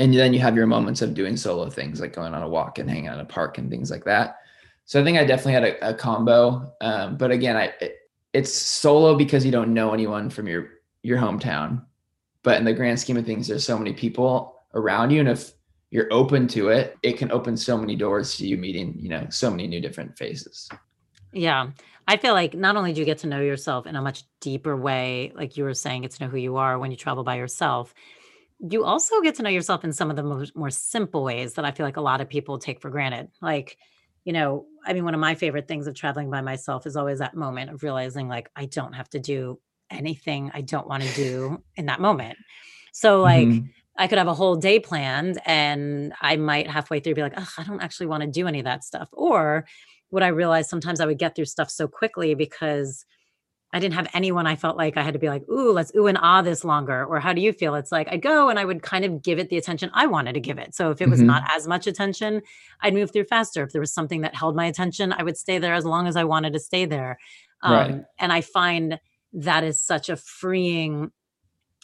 And 0.00 0.14
then 0.14 0.32
you 0.32 0.40
have 0.40 0.56
your 0.56 0.66
moments 0.66 1.02
of 1.02 1.12
doing 1.12 1.36
solo 1.36 1.68
things 1.68 2.00
like 2.00 2.14
going 2.14 2.32
on 2.32 2.42
a 2.42 2.48
walk 2.48 2.78
and 2.78 2.88
hanging 2.88 3.08
out 3.08 3.14
in 3.14 3.20
a 3.20 3.26
park 3.26 3.58
and 3.58 3.70
things 3.70 3.90
like 3.90 4.04
that. 4.04 4.38
So 4.86 4.98
I 4.98 5.04
think 5.04 5.18
I 5.18 5.24
definitely 5.24 5.52
had 5.52 5.64
a, 5.64 5.90
a 5.90 5.94
combo. 5.94 6.72
Um, 6.80 7.18
but 7.18 7.30
again, 7.30 7.56
I 7.56 7.74
it, 7.80 7.96
it's 8.32 8.52
solo 8.52 9.14
because 9.14 9.44
you 9.44 9.52
don't 9.52 9.74
know 9.74 9.92
anyone 9.92 10.30
from 10.30 10.48
your 10.48 10.70
your 11.02 11.18
hometown. 11.18 11.84
But 12.42 12.56
in 12.56 12.64
the 12.64 12.72
grand 12.72 12.98
scheme 12.98 13.18
of 13.18 13.26
things, 13.26 13.46
there's 13.46 13.64
so 13.64 13.76
many 13.76 13.92
people 13.92 14.62
around 14.72 15.10
you. 15.10 15.20
And 15.20 15.28
if 15.28 15.52
you're 15.90 16.10
open 16.10 16.48
to 16.48 16.70
it, 16.70 16.96
it 17.02 17.18
can 17.18 17.30
open 17.30 17.56
so 17.56 17.76
many 17.76 17.94
doors 17.94 18.36
to 18.36 18.46
you 18.46 18.56
meeting, 18.56 18.96
you 18.98 19.10
know, 19.10 19.26
so 19.28 19.50
many 19.50 19.66
new 19.66 19.80
different 19.82 20.16
faces. 20.16 20.66
Yeah. 21.32 21.72
I 22.08 22.16
feel 22.16 22.32
like 22.32 22.54
not 22.54 22.76
only 22.76 22.94
do 22.94 23.00
you 23.00 23.04
get 23.04 23.18
to 23.18 23.26
know 23.26 23.40
yourself 23.40 23.86
in 23.86 23.96
a 23.96 24.02
much 24.02 24.24
deeper 24.40 24.74
way, 24.74 25.32
like 25.34 25.58
you 25.58 25.64
were 25.64 25.74
saying, 25.74 26.08
to 26.08 26.24
know 26.24 26.30
who 26.30 26.38
you 26.38 26.56
are 26.56 26.78
when 26.78 26.90
you 26.90 26.96
travel 26.96 27.22
by 27.22 27.36
yourself, 27.36 27.94
you 28.68 28.84
also 28.84 29.20
get 29.22 29.34
to 29.36 29.42
know 29.42 29.50
yourself 29.50 29.84
in 29.84 29.92
some 29.92 30.10
of 30.10 30.16
the 30.16 30.22
most, 30.22 30.54
more 30.54 30.70
simple 30.70 31.24
ways 31.24 31.54
that 31.54 31.64
I 31.64 31.70
feel 31.70 31.86
like 31.86 31.96
a 31.96 32.02
lot 32.02 32.20
of 32.20 32.28
people 32.28 32.58
take 32.58 32.80
for 32.80 32.90
granted. 32.90 33.28
Like, 33.40 33.76
you 34.24 34.32
know, 34.32 34.66
I 34.84 34.92
mean, 34.92 35.04
one 35.04 35.14
of 35.14 35.20
my 35.20 35.34
favorite 35.34 35.66
things 35.66 35.86
of 35.86 35.94
traveling 35.94 36.30
by 36.30 36.40
myself 36.40 36.86
is 36.86 36.96
always 36.96 37.20
that 37.20 37.34
moment 37.34 37.70
of 37.70 37.82
realizing 37.82 38.28
like 38.28 38.50
I 38.54 38.66
don't 38.66 38.92
have 38.92 39.08
to 39.10 39.18
do 39.18 39.58
anything 39.90 40.50
I 40.52 40.60
don't 40.60 40.86
want 40.86 41.02
to 41.02 41.14
do 41.14 41.62
in 41.76 41.86
that 41.86 42.00
moment. 42.00 42.38
So, 42.92 43.22
like, 43.22 43.48
mm-hmm 43.48 43.66
I 44.00 44.06
could 44.06 44.16
have 44.16 44.28
a 44.28 44.34
whole 44.34 44.56
day 44.56 44.80
planned 44.80 45.38
and 45.44 46.14
I 46.22 46.36
might 46.36 46.70
halfway 46.70 47.00
through 47.00 47.16
be 47.16 47.22
like, 47.22 47.38
I 47.58 47.62
don't 47.64 47.82
actually 47.82 48.06
want 48.06 48.22
to 48.22 48.26
do 48.26 48.46
any 48.46 48.58
of 48.60 48.64
that 48.64 48.82
stuff. 48.82 49.10
Or 49.12 49.66
what 50.08 50.22
I 50.22 50.28
realize 50.28 50.70
sometimes 50.70 51.00
I 51.00 51.06
would 51.06 51.18
get 51.18 51.36
through 51.36 51.44
stuff 51.44 51.70
so 51.70 51.86
quickly 51.86 52.34
because 52.34 53.04
I 53.72 53.78
didn't 53.78 53.94
have 53.94 54.08
anyone 54.14 54.46
I 54.46 54.56
felt 54.56 54.76
like 54.76 54.96
I 54.96 55.02
had 55.02 55.12
to 55.12 55.20
be 55.20 55.28
like, 55.28 55.48
ooh, 55.48 55.70
let's 55.70 55.92
ooh 55.94 56.08
and 56.08 56.18
ah 56.20 56.42
this 56.42 56.64
longer. 56.64 57.04
Or 57.04 57.20
how 57.20 57.32
do 57.32 57.40
you 57.40 57.52
feel? 57.52 57.76
It's 57.76 57.92
like 57.92 58.08
I'd 58.10 58.22
go 58.22 58.48
and 58.48 58.58
I 58.58 58.64
would 58.64 58.82
kind 58.82 59.04
of 59.04 59.22
give 59.22 59.38
it 59.38 59.48
the 59.48 59.58
attention 59.58 59.90
I 59.94 60.06
wanted 60.06 60.32
to 60.32 60.40
give 60.40 60.58
it. 60.58 60.74
So 60.74 60.90
if 60.90 61.00
it 61.00 61.08
was 61.08 61.20
mm-hmm. 61.20 61.28
not 61.28 61.44
as 61.50 61.68
much 61.68 61.86
attention, 61.86 62.42
I'd 62.80 62.94
move 62.94 63.12
through 63.12 63.24
faster. 63.24 63.62
If 63.62 63.72
there 63.72 63.80
was 63.80 63.92
something 63.92 64.22
that 64.22 64.34
held 64.34 64.56
my 64.56 64.66
attention, 64.66 65.12
I 65.12 65.22
would 65.22 65.36
stay 65.36 65.58
there 65.58 65.74
as 65.74 65.84
long 65.84 66.08
as 66.08 66.16
I 66.16 66.24
wanted 66.24 66.52
to 66.54 66.58
stay 66.58 66.84
there. 66.84 67.18
Um, 67.62 67.72
right. 67.72 68.04
And 68.18 68.32
I 68.32 68.40
find 68.40 68.98
that 69.32 69.62
is 69.62 69.80
such 69.80 70.08
a 70.08 70.16
freeing 70.16 71.12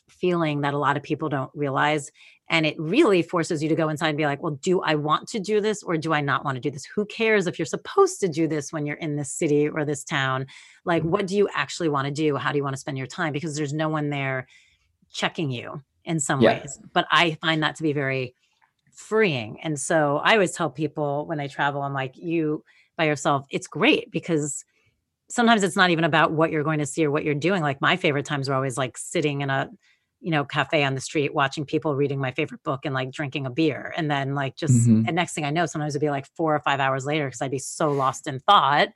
feeling 0.08 0.60
that 0.62 0.74
a 0.74 0.78
lot 0.78 0.96
of 0.96 1.02
people 1.02 1.28
don't 1.28 1.50
realize. 1.54 2.10
And 2.48 2.64
it 2.64 2.78
really 2.78 3.22
forces 3.22 3.62
you 3.62 3.68
to 3.68 3.74
go 3.74 3.88
inside 3.88 4.10
and 4.10 4.16
be 4.16 4.24
like, 4.24 4.42
well, 4.42 4.58
do 4.62 4.80
I 4.80 4.94
want 4.94 5.28
to 5.28 5.40
do 5.40 5.60
this 5.60 5.82
or 5.82 5.96
do 5.96 6.12
I 6.12 6.20
not 6.20 6.44
want 6.44 6.56
to 6.56 6.60
do 6.60 6.70
this? 6.70 6.84
Who 6.84 7.04
cares 7.06 7.46
if 7.46 7.58
you're 7.58 7.66
supposed 7.66 8.20
to 8.20 8.28
do 8.28 8.46
this 8.46 8.72
when 8.72 8.86
you're 8.86 8.96
in 8.96 9.16
this 9.16 9.32
city 9.32 9.68
or 9.68 9.84
this 9.84 10.04
town? 10.04 10.46
Like, 10.84 11.02
mm-hmm. 11.02 11.10
what 11.10 11.26
do 11.26 11.36
you 11.36 11.48
actually 11.54 11.88
want 11.88 12.06
to 12.06 12.12
do? 12.12 12.36
How 12.36 12.52
do 12.52 12.58
you 12.58 12.62
want 12.62 12.74
to 12.74 12.80
spend 12.80 12.98
your 12.98 13.08
time? 13.08 13.32
Because 13.32 13.56
there's 13.56 13.72
no 13.72 13.88
one 13.88 14.10
there 14.10 14.46
checking 15.12 15.50
you 15.50 15.82
in 16.04 16.20
some 16.20 16.40
yeah. 16.40 16.60
ways. 16.60 16.78
But 16.92 17.06
I 17.10 17.36
find 17.40 17.62
that 17.64 17.76
to 17.76 17.82
be 17.82 17.92
very 17.92 18.34
freeing. 18.94 19.58
And 19.62 19.78
so 19.78 20.18
I 20.22 20.34
always 20.34 20.52
tell 20.52 20.70
people 20.70 21.26
when 21.26 21.38
they 21.38 21.48
travel, 21.48 21.82
I'm 21.82 21.92
like, 21.92 22.16
you 22.16 22.64
by 22.96 23.04
yourself, 23.04 23.46
it's 23.50 23.66
great 23.66 24.10
because 24.10 24.64
sometimes 25.28 25.62
it's 25.62 25.76
not 25.76 25.90
even 25.90 26.04
about 26.04 26.32
what 26.32 26.50
you're 26.50 26.62
going 26.62 26.78
to 26.78 26.86
see 26.86 27.04
or 27.04 27.10
what 27.10 27.24
you're 27.24 27.34
doing. 27.34 27.62
Like 27.62 27.80
my 27.80 27.96
favorite 27.96 28.24
times 28.24 28.48
are 28.48 28.54
always 28.54 28.78
like 28.78 28.96
sitting 28.96 29.40
in 29.40 29.50
a 29.50 29.68
you 30.20 30.30
know, 30.30 30.44
cafe 30.44 30.82
on 30.82 30.94
the 30.94 31.00
street, 31.00 31.34
watching 31.34 31.64
people 31.64 31.94
reading 31.94 32.18
my 32.18 32.32
favorite 32.32 32.62
book 32.62 32.84
and 32.84 32.94
like 32.94 33.10
drinking 33.10 33.46
a 33.46 33.50
beer. 33.50 33.92
And 33.96 34.10
then 34.10 34.34
like 34.34 34.56
just, 34.56 34.74
mm-hmm. 34.74 35.04
and 35.06 35.14
next 35.14 35.34
thing 35.34 35.44
I 35.44 35.50
know, 35.50 35.66
sometimes 35.66 35.94
it'd 35.94 36.00
be 36.00 36.10
like 36.10 36.26
four 36.36 36.54
or 36.54 36.60
five 36.60 36.80
hours 36.80 37.04
later 37.04 37.26
because 37.26 37.42
I'd 37.42 37.50
be 37.50 37.58
so 37.58 37.90
lost 37.92 38.26
in 38.26 38.40
thought. 38.40 38.88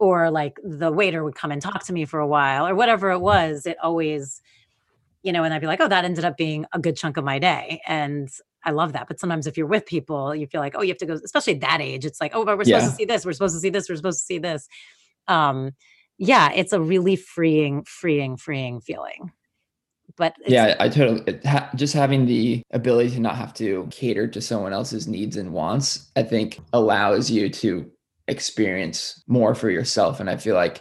Or 0.00 0.30
like 0.30 0.58
the 0.64 0.90
waiter 0.90 1.22
would 1.22 1.36
come 1.36 1.52
and 1.52 1.62
talk 1.62 1.84
to 1.84 1.92
me 1.92 2.04
for 2.04 2.18
a 2.18 2.26
while 2.26 2.66
or 2.66 2.74
whatever 2.74 3.10
it 3.10 3.20
was. 3.20 3.66
It 3.66 3.76
always, 3.80 4.42
you 5.22 5.32
know, 5.32 5.44
and 5.44 5.54
I'd 5.54 5.60
be 5.60 5.68
like, 5.68 5.80
oh, 5.80 5.88
that 5.88 6.04
ended 6.04 6.24
up 6.24 6.36
being 6.36 6.66
a 6.72 6.78
good 6.78 6.96
chunk 6.96 7.16
of 7.16 7.24
my 7.24 7.38
day. 7.38 7.80
And 7.86 8.28
I 8.64 8.72
love 8.72 8.94
that. 8.94 9.06
But 9.06 9.20
sometimes 9.20 9.46
if 9.46 9.56
you're 9.56 9.68
with 9.68 9.86
people, 9.86 10.34
you 10.34 10.46
feel 10.46 10.60
like, 10.60 10.74
oh, 10.76 10.82
you 10.82 10.88
have 10.88 10.98
to 10.98 11.06
go, 11.06 11.14
especially 11.14 11.54
at 11.54 11.60
that 11.60 11.80
age. 11.80 12.04
It's 12.04 12.20
like, 12.20 12.32
oh, 12.34 12.44
but 12.44 12.58
we're 12.58 12.64
supposed 12.64 12.84
yeah. 12.84 12.90
to 12.90 12.96
see 12.96 13.04
this. 13.04 13.24
We're 13.24 13.32
supposed 13.34 13.54
to 13.54 13.60
see 13.60 13.70
this. 13.70 13.88
We're 13.88 13.96
supposed 13.96 14.20
to 14.20 14.26
see 14.26 14.38
this. 14.38 14.68
Um, 15.28 15.70
yeah, 16.18 16.50
it's 16.52 16.72
a 16.72 16.80
really 16.80 17.16
freeing, 17.16 17.84
freeing, 17.84 18.36
freeing 18.36 18.80
feeling 18.80 19.30
but 20.16 20.34
yeah 20.46 20.74
i 20.80 20.88
totally 20.88 21.38
ha- 21.44 21.70
just 21.74 21.94
having 21.94 22.26
the 22.26 22.62
ability 22.72 23.10
to 23.10 23.20
not 23.20 23.36
have 23.36 23.52
to 23.54 23.86
cater 23.90 24.26
to 24.26 24.40
someone 24.40 24.72
else's 24.72 25.08
needs 25.08 25.36
and 25.36 25.52
wants 25.52 26.10
i 26.16 26.22
think 26.22 26.60
allows 26.72 27.30
you 27.30 27.48
to 27.48 27.90
experience 28.26 29.22
more 29.26 29.54
for 29.54 29.70
yourself. 29.70 30.18
And 30.20 30.30
i 30.30 30.36
feel 30.36 30.54
like 30.54 30.80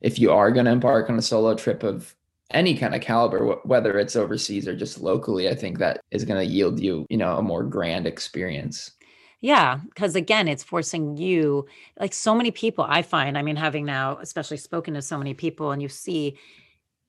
if 0.00 0.18
you 0.18 0.30
are 0.32 0.52
going 0.52 0.66
to 0.66 0.72
embark 0.72 1.10
on 1.10 1.18
a 1.18 1.22
solo 1.22 1.54
trip 1.54 1.82
of 1.82 2.14
any 2.50 2.76
kind 2.76 2.94
of 2.94 3.00
caliber 3.00 3.56
whether 3.64 3.98
it's 3.98 4.16
overseas 4.16 4.68
or 4.68 4.76
just 4.76 5.00
locally 5.00 5.48
i 5.48 5.54
think 5.54 5.78
that 5.78 6.00
is 6.10 6.24
going 6.24 6.38
to 6.38 6.52
yield 6.52 6.78
you 6.78 7.06
you 7.08 7.16
know 7.16 7.36
a 7.36 7.42
more 7.42 7.64
grand 7.64 8.06
experience. 8.06 8.92
Yeah, 9.40 9.80
because 9.90 10.16
again, 10.16 10.48
it's 10.48 10.62
forcing 10.62 11.18
you, 11.18 11.66
like 12.00 12.14
so 12.14 12.34
many 12.34 12.50
people 12.50 12.86
I 12.88 13.02
find, 13.02 13.36
I 13.36 13.42
mean, 13.42 13.56
having 13.56 13.84
now 13.84 14.16
especially 14.22 14.56
spoken 14.56 14.94
to 14.94 15.02
so 15.02 15.18
many 15.18 15.34
people, 15.34 15.70
and 15.70 15.82
you 15.82 15.90
see 15.90 16.38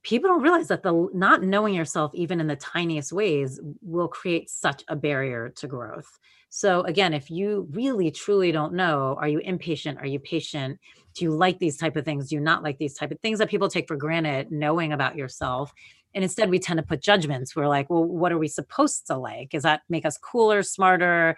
people 0.05 0.29
don't 0.29 0.43
realize 0.43 0.67
that 0.67 0.83
the 0.83 1.09
not 1.13 1.41
knowing 1.41 1.73
yourself 1.73 2.11
even 2.13 2.39
in 2.39 2.45
the 2.45 2.55
tiniest 2.55 3.11
ways 3.11 3.59
will 3.81 4.07
create 4.07 4.49
such 4.49 4.83
a 4.87 4.95
barrier 4.95 5.49
to 5.49 5.67
growth. 5.67 6.19
So 6.49 6.81
again 6.81 7.13
if 7.13 7.31
you 7.31 7.67
really 7.71 8.11
truly 8.11 8.51
don't 8.51 8.73
know 8.73 9.17
are 9.19 9.27
you 9.27 9.39
impatient? 9.39 9.97
Are 9.97 10.05
you 10.05 10.19
patient? 10.19 10.79
Do 11.15 11.25
you 11.25 11.31
like 11.31 11.57
these 11.57 11.75
type 11.75 11.95
of 11.95 12.05
things? 12.05 12.29
Do 12.29 12.35
you 12.35 12.41
not 12.41 12.61
like 12.61 12.77
these 12.77 12.93
type 12.93 13.11
of 13.11 13.19
things 13.19 13.39
that 13.39 13.49
people 13.49 13.67
take 13.67 13.87
for 13.87 13.97
granted 13.97 14.51
knowing 14.51 14.93
about 14.93 15.17
yourself? 15.17 15.73
And 16.13 16.23
instead 16.23 16.51
we 16.51 16.59
tend 16.59 16.77
to 16.77 16.85
put 16.85 17.01
judgments. 17.01 17.55
We're 17.55 17.67
like 17.67 17.89
well 17.89 18.03
what 18.05 18.31
are 18.31 18.37
we 18.37 18.47
supposed 18.47 19.07
to 19.07 19.17
like? 19.17 19.49
Does 19.49 19.63
that 19.63 19.81
make 19.89 20.05
us 20.05 20.17
cooler 20.19 20.61
smarter 20.61 21.35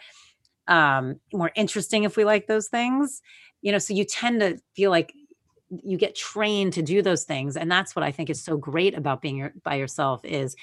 um, 0.67 1.21
more 1.31 1.51
interesting 1.55 2.03
if 2.03 2.17
we 2.17 2.25
like 2.25 2.47
those 2.47 2.67
things? 2.67 3.21
You 3.61 3.71
know 3.71 3.79
so 3.79 3.93
you 3.93 4.03
tend 4.03 4.41
to 4.41 4.59
feel 4.75 4.91
like 4.91 5.13
you 5.69 5.97
get 5.97 6.15
trained 6.15 6.73
to 6.73 6.81
do 6.81 7.01
those 7.01 7.23
things 7.23 7.57
and 7.57 7.71
that's 7.71 7.95
what 7.95 8.03
i 8.03 8.11
think 8.11 8.29
is 8.29 8.41
so 8.41 8.57
great 8.57 8.97
about 8.97 9.21
being 9.21 9.37
your, 9.37 9.53
by 9.63 9.75
yourself 9.75 10.23
is 10.23 10.55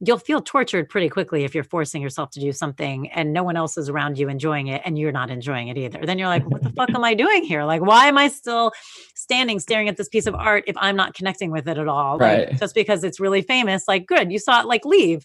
you'll 0.00 0.18
feel 0.18 0.40
tortured 0.40 0.88
pretty 0.88 1.08
quickly 1.08 1.44
if 1.44 1.54
you're 1.54 1.64
forcing 1.64 2.00
yourself 2.00 2.30
to 2.30 2.40
do 2.40 2.52
something 2.52 3.10
and 3.10 3.32
no 3.32 3.42
one 3.42 3.56
else 3.56 3.76
is 3.76 3.88
around 3.88 4.18
you 4.18 4.28
enjoying 4.28 4.68
it 4.68 4.80
and 4.84 4.96
you're 4.96 5.12
not 5.12 5.30
enjoying 5.30 5.68
it 5.68 5.76
either. 5.76 6.04
Then 6.04 6.18
you're 6.18 6.28
like 6.28 6.48
what 6.48 6.62
the 6.62 6.70
fuck 6.70 6.90
am 6.90 7.02
i 7.02 7.14
doing 7.14 7.44
here? 7.44 7.64
Like 7.64 7.82
why 7.82 8.06
am 8.06 8.16
i 8.16 8.28
still 8.28 8.72
standing 9.14 9.58
staring 9.58 9.88
at 9.88 9.96
this 9.96 10.08
piece 10.08 10.26
of 10.26 10.34
art 10.34 10.64
if 10.66 10.76
i'm 10.78 10.96
not 10.96 11.14
connecting 11.14 11.50
with 11.50 11.68
it 11.68 11.78
at 11.78 11.88
all? 11.88 12.18
Right. 12.18 12.48
like 12.50 12.60
just 12.60 12.74
because 12.74 13.02
it's 13.02 13.18
really 13.18 13.42
famous 13.42 13.88
like 13.88 14.06
good 14.06 14.30
you 14.30 14.38
saw 14.38 14.60
it 14.60 14.66
like 14.66 14.84
leave. 14.84 15.24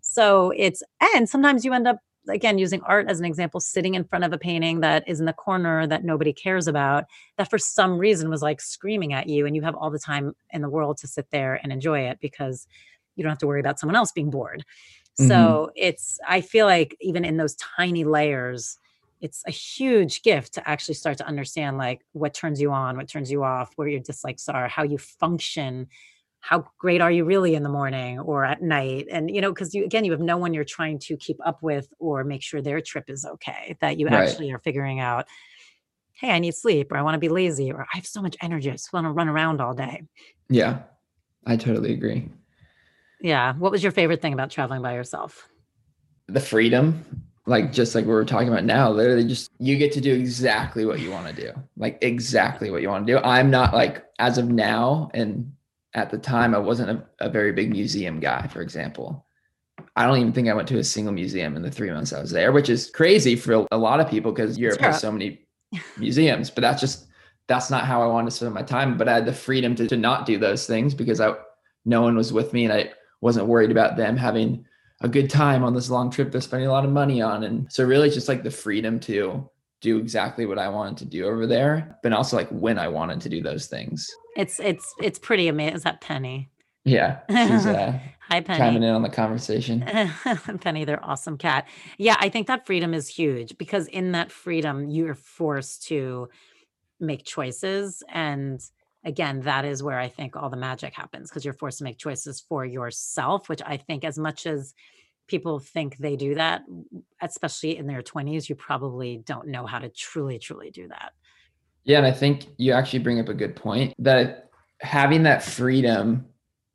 So 0.00 0.52
it's 0.56 0.82
and 1.14 1.28
sometimes 1.28 1.64
you 1.64 1.74
end 1.74 1.86
up 1.86 1.98
again 2.28 2.58
using 2.58 2.80
art 2.82 3.08
as 3.08 3.18
an 3.18 3.24
example 3.24 3.60
sitting 3.60 3.94
in 3.94 4.04
front 4.04 4.24
of 4.24 4.32
a 4.32 4.38
painting 4.38 4.80
that 4.80 5.08
is 5.08 5.20
in 5.20 5.26
the 5.26 5.32
corner 5.32 5.86
that 5.86 6.04
nobody 6.04 6.32
cares 6.32 6.66
about 6.66 7.04
that 7.36 7.50
for 7.50 7.58
some 7.58 7.98
reason 7.98 8.28
was 8.28 8.42
like 8.42 8.60
screaming 8.60 9.12
at 9.12 9.28
you 9.28 9.46
and 9.46 9.54
you 9.56 9.62
have 9.62 9.74
all 9.74 9.90
the 9.90 9.98
time 9.98 10.34
in 10.50 10.62
the 10.62 10.68
world 10.68 10.96
to 10.96 11.06
sit 11.06 11.30
there 11.30 11.60
and 11.62 11.72
enjoy 11.72 12.00
it 12.00 12.18
because 12.20 12.66
you 13.14 13.22
don't 13.22 13.30
have 13.30 13.38
to 13.38 13.46
worry 13.46 13.60
about 13.60 13.78
someone 13.78 13.96
else 13.96 14.12
being 14.12 14.30
bored 14.30 14.64
mm-hmm. 15.18 15.28
so 15.28 15.70
it's 15.74 16.18
i 16.26 16.40
feel 16.40 16.66
like 16.66 16.96
even 17.00 17.24
in 17.24 17.36
those 17.36 17.56
tiny 17.56 18.04
layers 18.04 18.78
it's 19.20 19.42
a 19.46 19.50
huge 19.50 20.22
gift 20.22 20.54
to 20.54 20.68
actually 20.68 20.94
start 20.94 21.16
to 21.18 21.26
understand 21.26 21.78
like 21.78 22.02
what 22.12 22.34
turns 22.34 22.60
you 22.60 22.70
on 22.70 22.96
what 22.96 23.08
turns 23.08 23.30
you 23.30 23.42
off 23.42 23.70
where 23.76 23.88
your 23.88 24.00
dislikes 24.00 24.48
are 24.48 24.68
how 24.68 24.82
you 24.82 24.98
function 24.98 25.86
how 26.48 26.64
great 26.78 27.00
are 27.00 27.10
you 27.10 27.24
really 27.24 27.56
in 27.56 27.64
the 27.64 27.68
morning 27.68 28.20
or 28.20 28.44
at 28.44 28.62
night? 28.62 29.08
And 29.10 29.34
you 29.34 29.40
know 29.40 29.50
because 29.50 29.74
you 29.74 29.84
again 29.84 30.04
you 30.04 30.12
have 30.12 30.20
no 30.20 30.36
one 30.36 30.54
you're 30.54 30.62
trying 30.62 31.00
to 31.00 31.16
keep 31.16 31.38
up 31.44 31.60
with 31.60 31.92
or 31.98 32.22
make 32.22 32.40
sure 32.40 32.62
their 32.62 32.80
trip 32.80 33.10
is 33.10 33.24
okay 33.24 33.76
that 33.80 33.98
you 33.98 34.06
right. 34.06 34.28
actually 34.28 34.52
are 34.52 34.60
figuring 34.60 35.00
out 35.00 35.26
hey 36.12 36.30
i 36.30 36.38
need 36.38 36.54
sleep 36.54 36.92
or 36.92 36.96
i 36.96 37.02
want 37.02 37.14
to 37.14 37.18
be 37.18 37.28
lazy 37.28 37.72
or 37.72 37.82
i 37.92 37.96
have 37.96 38.06
so 38.06 38.22
much 38.22 38.36
energy 38.40 38.70
i 38.70 38.72
just 38.72 38.92
want 38.92 39.04
to 39.04 39.10
run 39.10 39.28
around 39.28 39.60
all 39.60 39.74
day. 39.74 40.02
Yeah 40.48 40.82
i 41.44 41.56
totally 41.56 41.92
agree. 41.92 42.28
Yeah 43.20 43.54
what 43.54 43.72
was 43.72 43.82
your 43.82 43.92
favorite 43.92 44.22
thing 44.22 44.32
about 44.32 44.50
traveling 44.50 44.82
by 44.82 44.94
yourself? 44.94 45.48
The 46.28 46.40
freedom 46.40 47.04
like 47.46 47.72
just 47.72 47.96
like 47.96 48.04
we 48.04 48.12
were 48.12 48.24
talking 48.24 48.48
about 48.48 48.64
now 48.64 48.88
literally 48.88 49.24
just 49.24 49.50
you 49.58 49.76
get 49.76 49.90
to 49.92 50.00
do 50.00 50.14
exactly 50.14 50.84
what 50.84 51.00
you 51.00 51.10
want 51.10 51.26
to 51.26 51.32
do 51.32 51.52
like 51.76 51.98
exactly 52.02 52.70
what 52.70 52.82
you 52.82 52.88
want 52.88 53.04
to 53.04 53.12
do. 53.14 53.18
I'm 53.18 53.50
not 53.50 53.74
like 53.74 54.04
as 54.20 54.38
of 54.38 54.48
now 54.48 55.10
and 55.12 55.52
at 55.96 56.10
the 56.10 56.18
time 56.18 56.54
i 56.54 56.58
wasn't 56.58 56.88
a, 56.88 57.26
a, 57.26 57.28
very 57.28 57.52
big 57.52 57.70
museum 57.70 58.20
guy 58.20 58.46
for 58.46 58.60
example 58.60 59.26
i 59.96 60.06
don't 60.06 60.18
even 60.18 60.32
think 60.32 60.48
i 60.48 60.54
went 60.54 60.68
to 60.68 60.78
a 60.78 60.84
single 60.84 61.12
museum 61.12 61.56
in 61.56 61.62
the 61.62 61.70
three 61.70 61.90
months 61.90 62.12
i 62.12 62.20
was 62.20 62.30
there 62.30 62.52
which 62.52 62.68
is 62.68 62.90
crazy 62.90 63.34
for 63.34 63.66
a 63.72 63.76
lot 63.76 63.98
of 63.98 64.08
people 64.08 64.30
because 64.30 64.58
europe 64.58 64.80
has 64.80 65.00
so 65.00 65.10
many 65.10 65.40
museums 65.96 66.50
but 66.50 66.60
that's 66.60 66.80
just 66.80 67.06
that's 67.48 67.70
not 67.70 67.84
how 67.84 68.00
i 68.00 68.06
wanted 68.06 68.30
to 68.30 68.36
spend 68.36 68.54
my 68.54 68.62
time 68.62 68.96
but 68.96 69.08
i 69.08 69.14
had 69.14 69.26
the 69.26 69.32
freedom 69.32 69.74
to, 69.74 69.88
to 69.88 69.96
not 69.96 70.24
do 70.24 70.38
those 70.38 70.66
things 70.66 70.94
because 70.94 71.20
i 71.20 71.34
no 71.84 72.02
one 72.02 72.16
was 72.16 72.32
with 72.32 72.52
me 72.52 72.64
and 72.64 72.72
i 72.72 72.88
wasn't 73.20 73.46
worried 73.46 73.72
about 73.72 73.96
them 73.96 74.16
having 74.16 74.64
a 75.00 75.08
good 75.08 75.28
time 75.28 75.62
on 75.62 75.74
this 75.74 75.90
long 75.90 76.10
trip 76.10 76.32
they're 76.32 76.40
spending 76.40 76.68
a 76.68 76.72
lot 76.72 76.84
of 76.84 76.90
money 76.90 77.20
on. 77.20 77.44
And 77.44 77.70
so 77.70 77.84
really 77.84 78.10
just 78.10 78.28
like 78.28 78.42
the 78.42 78.50
freedom 78.50 78.98
to 79.00 79.48
do 79.80 79.98
exactly 79.98 80.46
what 80.46 80.58
I 80.58 80.68
wanted 80.68 80.98
to 80.98 81.04
do 81.04 81.26
over 81.26 81.46
there, 81.46 81.98
but 82.02 82.12
also 82.12 82.36
like 82.36 82.48
when 82.48 82.78
I 82.78 82.88
wanted 82.88 83.20
to 83.22 83.28
do 83.28 83.42
those 83.42 83.66
things. 83.66 84.08
It's 84.36 84.58
it's 84.60 84.94
it's 85.02 85.18
pretty 85.18 85.48
amazing. 85.48 85.76
Is 85.76 85.82
that 85.82 86.00
Penny? 86.00 86.50
Yeah. 86.84 87.20
She's 87.28 87.66
uh 87.66 87.98
Hi 88.28 88.40
Penny. 88.40 88.58
Chiming 88.58 88.82
in 88.82 88.94
on 88.94 89.02
the 89.02 89.08
conversation. 89.08 89.84
Penny, 90.60 90.84
they're 90.84 91.04
awesome 91.04 91.38
cat. 91.38 91.68
Yeah, 91.96 92.16
I 92.18 92.28
think 92.28 92.48
that 92.48 92.66
freedom 92.66 92.92
is 92.92 93.08
huge 93.08 93.56
because 93.56 93.86
in 93.86 94.12
that 94.12 94.32
freedom, 94.32 94.88
you're 94.88 95.14
forced 95.14 95.86
to 95.88 96.28
make 96.98 97.24
choices 97.24 98.02
and 98.08 98.60
again, 99.04 99.40
that 99.42 99.64
is 99.64 99.84
where 99.84 99.98
I 99.98 100.08
think 100.08 100.34
all 100.34 100.50
the 100.50 100.56
magic 100.56 100.92
happens 100.92 101.30
because 101.30 101.44
you're 101.44 101.54
forced 101.54 101.78
to 101.78 101.84
make 101.84 101.96
choices 101.96 102.40
for 102.40 102.64
yourself, 102.64 103.48
which 103.48 103.62
I 103.64 103.76
think 103.76 104.04
as 104.04 104.18
much 104.18 104.46
as 104.46 104.74
people 105.26 105.58
think 105.58 105.96
they 105.98 106.16
do 106.16 106.34
that, 106.34 106.62
especially 107.20 107.76
in 107.76 107.86
their 107.86 108.02
20s, 108.02 108.48
you 108.48 108.54
probably 108.54 109.18
don't 109.18 109.48
know 109.48 109.66
how 109.66 109.78
to 109.78 109.88
truly, 109.88 110.38
truly 110.38 110.70
do 110.70 110.88
that. 110.88 111.12
Yeah. 111.84 111.98
And 111.98 112.06
I 112.06 112.12
think 112.12 112.46
you 112.56 112.72
actually 112.72 113.00
bring 113.00 113.20
up 113.20 113.28
a 113.28 113.34
good 113.34 113.54
point 113.56 113.94
that 113.98 114.50
having 114.80 115.22
that 115.24 115.42
freedom 115.42 116.26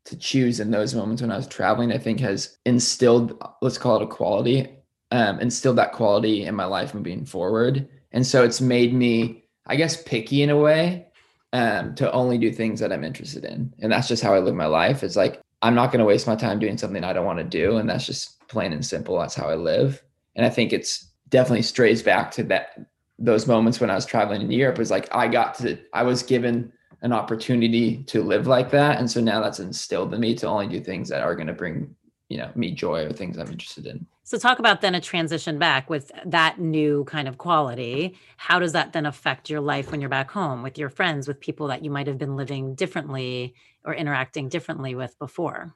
to 0.05 0.17
choose 0.17 0.59
in 0.59 0.71
those 0.71 0.95
moments 0.95 1.21
when 1.21 1.31
I 1.31 1.37
was 1.37 1.47
traveling, 1.47 1.91
I 1.91 1.97
think 1.97 2.19
has 2.21 2.57
instilled, 2.65 3.41
let's 3.61 3.77
call 3.77 3.97
it 3.97 4.03
a 4.03 4.07
quality, 4.07 4.67
um, 5.11 5.39
instilled 5.39 5.77
that 5.77 5.91
quality 5.91 6.45
in 6.45 6.55
my 6.55 6.65
life 6.65 6.93
moving 6.93 7.25
forward. 7.25 7.87
And 8.11 8.25
so 8.25 8.43
it's 8.43 8.61
made 8.61 8.93
me, 8.93 9.45
I 9.67 9.75
guess, 9.75 10.01
picky 10.01 10.41
in 10.41 10.49
a 10.49 10.57
way 10.57 11.07
um, 11.53 11.93
to 11.95 12.11
only 12.11 12.37
do 12.37 12.51
things 12.51 12.79
that 12.79 12.91
I'm 12.91 13.03
interested 13.03 13.45
in. 13.45 13.73
And 13.79 13.91
that's 13.91 14.07
just 14.07 14.23
how 14.23 14.33
I 14.33 14.39
live 14.39 14.55
my 14.55 14.65
life. 14.65 15.03
It's 15.03 15.15
like, 15.15 15.41
I'm 15.61 15.75
not 15.75 15.91
going 15.91 15.99
to 15.99 16.05
waste 16.05 16.27
my 16.27 16.35
time 16.35 16.59
doing 16.59 16.77
something 16.77 17.03
I 17.03 17.13
don't 17.13 17.25
want 17.25 17.39
to 17.39 17.43
do. 17.43 17.77
And 17.77 17.89
that's 17.89 18.05
just 18.05 18.47
plain 18.47 18.73
and 18.73 18.85
simple. 18.85 19.19
That's 19.19 19.35
how 19.35 19.49
I 19.49 19.55
live. 19.55 20.03
And 20.35 20.45
I 20.45 20.49
think 20.49 20.73
it's 20.73 21.07
definitely 21.29 21.61
strays 21.61 22.01
back 22.01 22.31
to 22.31 22.43
that, 22.43 22.79
those 23.19 23.47
moments 23.47 23.79
when 23.79 23.91
I 23.91 23.95
was 23.95 24.05
traveling 24.05 24.41
in 24.41 24.51
Europe 24.51 24.77
was 24.77 24.91
like, 24.91 25.13
I 25.13 25.27
got 25.27 25.55
to, 25.55 25.77
I 25.93 26.03
was 26.03 26.23
given 26.23 26.71
an 27.01 27.13
opportunity 27.13 28.03
to 28.03 28.23
live 28.23 28.47
like 28.47 28.71
that. 28.71 28.99
And 28.99 29.09
so 29.09 29.21
now 29.21 29.41
that's 29.41 29.59
instilled 29.59 30.13
in 30.13 30.19
me 30.19 30.35
to 30.35 30.47
only 30.47 30.67
do 30.67 30.79
things 30.79 31.09
that 31.09 31.21
are 31.21 31.35
going 31.35 31.47
to 31.47 31.53
bring, 31.53 31.95
you 32.29 32.37
know, 32.37 32.51
me 32.55 32.71
joy 32.71 33.05
or 33.05 33.11
things 33.11 33.37
I'm 33.37 33.51
interested 33.51 33.85
in. 33.85 34.05
So 34.31 34.37
talk 34.37 34.59
about 34.59 34.79
then 34.79 34.95
a 34.95 35.01
transition 35.01 35.59
back 35.59 35.89
with 35.89 36.09
that 36.25 36.57
new 36.57 37.03
kind 37.03 37.27
of 37.27 37.37
quality. 37.37 38.17
How 38.37 38.59
does 38.59 38.71
that 38.71 38.93
then 38.93 39.05
affect 39.05 39.49
your 39.49 39.59
life 39.59 39.91
when 39.91 39.99
you're 39.99 40.09
back 40.09 40.31
home 40.31 40.63
with 40.63 40.77
your 40.77 40.87
friends, 40.87 41.27
with 41.27 41.41
people 41.41 41.67
that 41.67 41.83
you 41.83 41.91
might 41.91 42.07
have 42.07 42.17
been 42.17 42.37
living 42.37 42.73
differently 42.73 43.55
or 43.83 43.93
interacting 43.93 44.47
differently 44.47 44.95
with 44.95 45.19
before? 45.19 45.75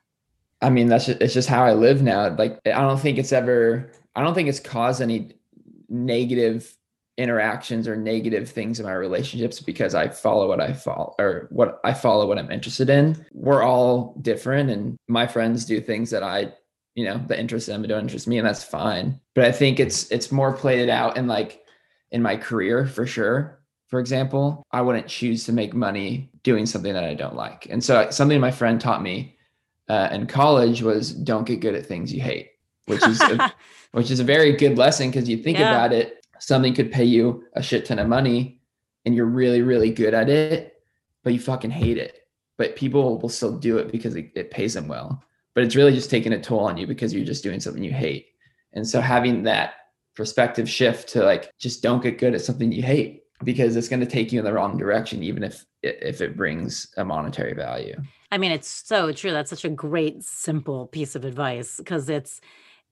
I 0.61 0.69
mean, 0.69 0.87
that's 0.87 1.07
just, 1.07 1.21
it's 1.21 1.33
just 1.33 1.49
how 1.49 1.65
I 1.65 1.73
live 1.73 2.01
now. 2.01 2.33
Like 2.33 2.57
I 2.65 2.79
don't 2.79 2.97
think 2.97 3.17
it's 3.17 3.33
ever 3.33 3.91
I 4.15 4.23
don't 4.23 4.33
think 4.33 4.47
it's 4.47 4.61
caused 4.61 5.01
any 5.01 5.31
negative 5.89 6.73
interactions 7.17 7.89
or 7.89 7.97
negative 7.97 8.49
things 8.49 8.79
in 8.79 8.85
my 8.85 8.93
relationships 8.93 9.59
because 9.59 9.93
I 9.95 10.07
follow 10.07 10.47
what 10.47 10.61
I 10.61 10.71
follow 10.71 11.13
or 11.19 11.47
what 11.49 11.81
I 11.83 11.93
follow 11.93 12.25
what 12.25 12.39
I'm 12.39 12.51
interested 12.51 12.89
in. 12.89 13.25
We're 13.33 13.63
all 13.63 14.15
different 14.21 14.69
and 14.69 14.95
my 15.09 15.27
friends 15.27 15.65
do 15.65 15.81
things 15.81 16.09
that 16.11 16.23
I 16.23 16.53
you 16.95 17.05
know 17.05 17.21
that 17.27 17.39
interest 17.39 17.67
them 17.67 17.81
and 17.81 17.89
don't 17.89 18.01
interest 18.01 18.27
me 18.27 18.37
and 18.37 18.47
that's 18.47 18.63
fine. 18.63 19.19
But 19.33 19.45
i 19.45 19.51
think 19.51 19.79
it's 19.79 20.09
it's 20.11 20.31
more 20.31 20.53
played 20.53 20.79
it 20.79 20.89
out 20.89 21.17
in 21.17 21.27
like 21.27 21.61
in 22.11 22.21
my 22.21 22.37
career 22.37 22.85
for 22.85 23.05
sure. 23.05 23.59
For 23.87 23.99
example 23.99 24.63
i 24.71 24.81
wouldn't 24.81 25.07
choose 25.07 25.45
to 25.45 25.53
make 25.53 25.73
money 25.73 26.31
doing 26.43 26.65
something 26.65 26.93
that 26.93 27.03
i 27.03 27.13
don't 27.13 27.35
like. 27.35 27.67
And 27.69 27.83
so 27.83 28.09
something 28.09 28.39
my 28.39 28.51
friend 28.51 28.79
taught 28.81 29.01
me 29.01 29.37
uh, 29.87 30.09
in 30.11 30.25
college 30.25 30.81
was 30.81 31.11
don't 31.13 31.45
get 31.45 31.59
good 31.59 31.75
at 31.75 31.85
things 31.85 32.11
you 32.11 32.19
hate 32.19 32.49
which 32.87 33.05
is 33.05 33.21
a, 33.21 33.53
which 33.91 34.09
is 34.09 34.19
a 34.19 34.23
very 34.23 34.53
good 34.53 34.79
lesson 34.79 35.11
because 35.11 35.29
you 35.29 35.37
think 35.37 35.59
yeah. 35.59 35.69
about 35.69 35.93
it 35.93 36.25
something 36.39 36.73
could 36.73 36.91
pay 36.91 37.03
you 37.03 37.43
a 37.53 37.61
shit 37.61 37.85
ton 37.85 37.99
of 37.99 38.07
money 38.07 38.59
and 39.05 39.13
you're 39.13 39.27
really 39.27 39.61
really 39.61 39.91
good 39.91 40.15
at 40.15 40.27
it 40.27 40.75
but 41.25 41.33
you 41.33 41.39
fucking 41.39 41.71
hate 41.71 41.97
it. 41.97 42.21
But 42.57 42.77
people 42.77 43.19
will 43.19 43.27
still 43.27 43.57
do 43.57 43.79
it 43.79 43.91
because 43.91 44.15
it, 44.15 44.31
it 44.35 44.51
pays 44.51 44.75
them 44.75 44.87
well 44.87 45.21
but 45.55 45.63
it's 45.63 45.75
really 45.75 45.93
just 45.93 46.09
taking 46.09 46.33
a 46.33 46.41
toll 46.41 46.59
on 46.59 46.77
you 46.77 46.85
because 46.85 47.13
you're 47.13 47.25
just 47.25 47.43
doing 47.43 47.59
something 47.59 47.83
you 47.83 47.93
hate. 47.93 48.27
And 48.73 48.87
so 48.87 49.01
having 49.01 49.43
that 49.43 49.75
perspective 50.15 50.69
shift 50.69 51.09
to 51.09 51.23
like 51.23 51.51
just 51.57 51.81
don't 51.81 52.03
get 52.03 52.19
good 52.19 52.35
at 52.35 52.41
something 52.41 52.71
you 52.71 52.83
hate 52.83 53.23
because 53.43 53.75
it's 53.75 53.89
going 53.89 53.99
to 53.99 54.05
take 54.05 54.31
you 54.31 54.39
in 54.39 54.45
the 54.45 54.53
wrong 54.53 54.77
direction 54.77 55.23
even 55.23 55.43
if 55.43 55.65
if 55.83 56.21
it 56.21 56.37
brings 56.37 56.87
a 56.97 57.03
monetary 57.03 57.53
value. 57.53 57.95
I 58.31 58.37
mean 58.37 58.51
it's 58.51 58.67
so 58.67 59.11
true 59.11 59.31
that's 59.31 59.49
such 59.49 59.65
a 59.65 59.69
great 59.69 60.23
simple 60.23 60.87
piece 60.87 61.15
of 61.15 61.25
advice 61.25 61.77
because 61.77 62.09
it's 62.09 62.39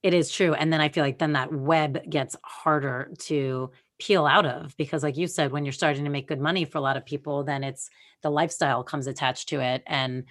it 0.03 0.13
is 0.13 0.29
true 0.29 0.53
and 0.53 0.71
then 0.71 0.81
I 0.81 0.89
feel 0.89 1.03
like 1.03 1.17
then 1.19 1.33
that 1.33 1.53
web 1.53 2.09
gets 2.09 2.35
harder 2.43 3.09
to 3.19 3.71
peel 3.99 4.25
out 4.25 4.45
of 4.45 4.75
because 4.75 5.01
like 5.01 5.15
you 5.15 5.27
said 5.27 5.51
when 5.51 5.63
you're 5.63 5.71
starting 5.71 6.03
to 6.03 6.09
make 6.09 6.27
good 6.27 6.41
money 6.41 6.65
for 6.65 6.77
a 6.77 6.81
lot 6.81 6.97
of 6.97 7.05
people 7.05 7.43
then 7.43 7.63
it's 7.63 7.89
the 8.21 8.29
lifestyle 8.29 8.83
comes 8.83 9.07
attached 9.07 9.47
to 9.49 9.61
it 9.61 9.81
and 9.87 10.25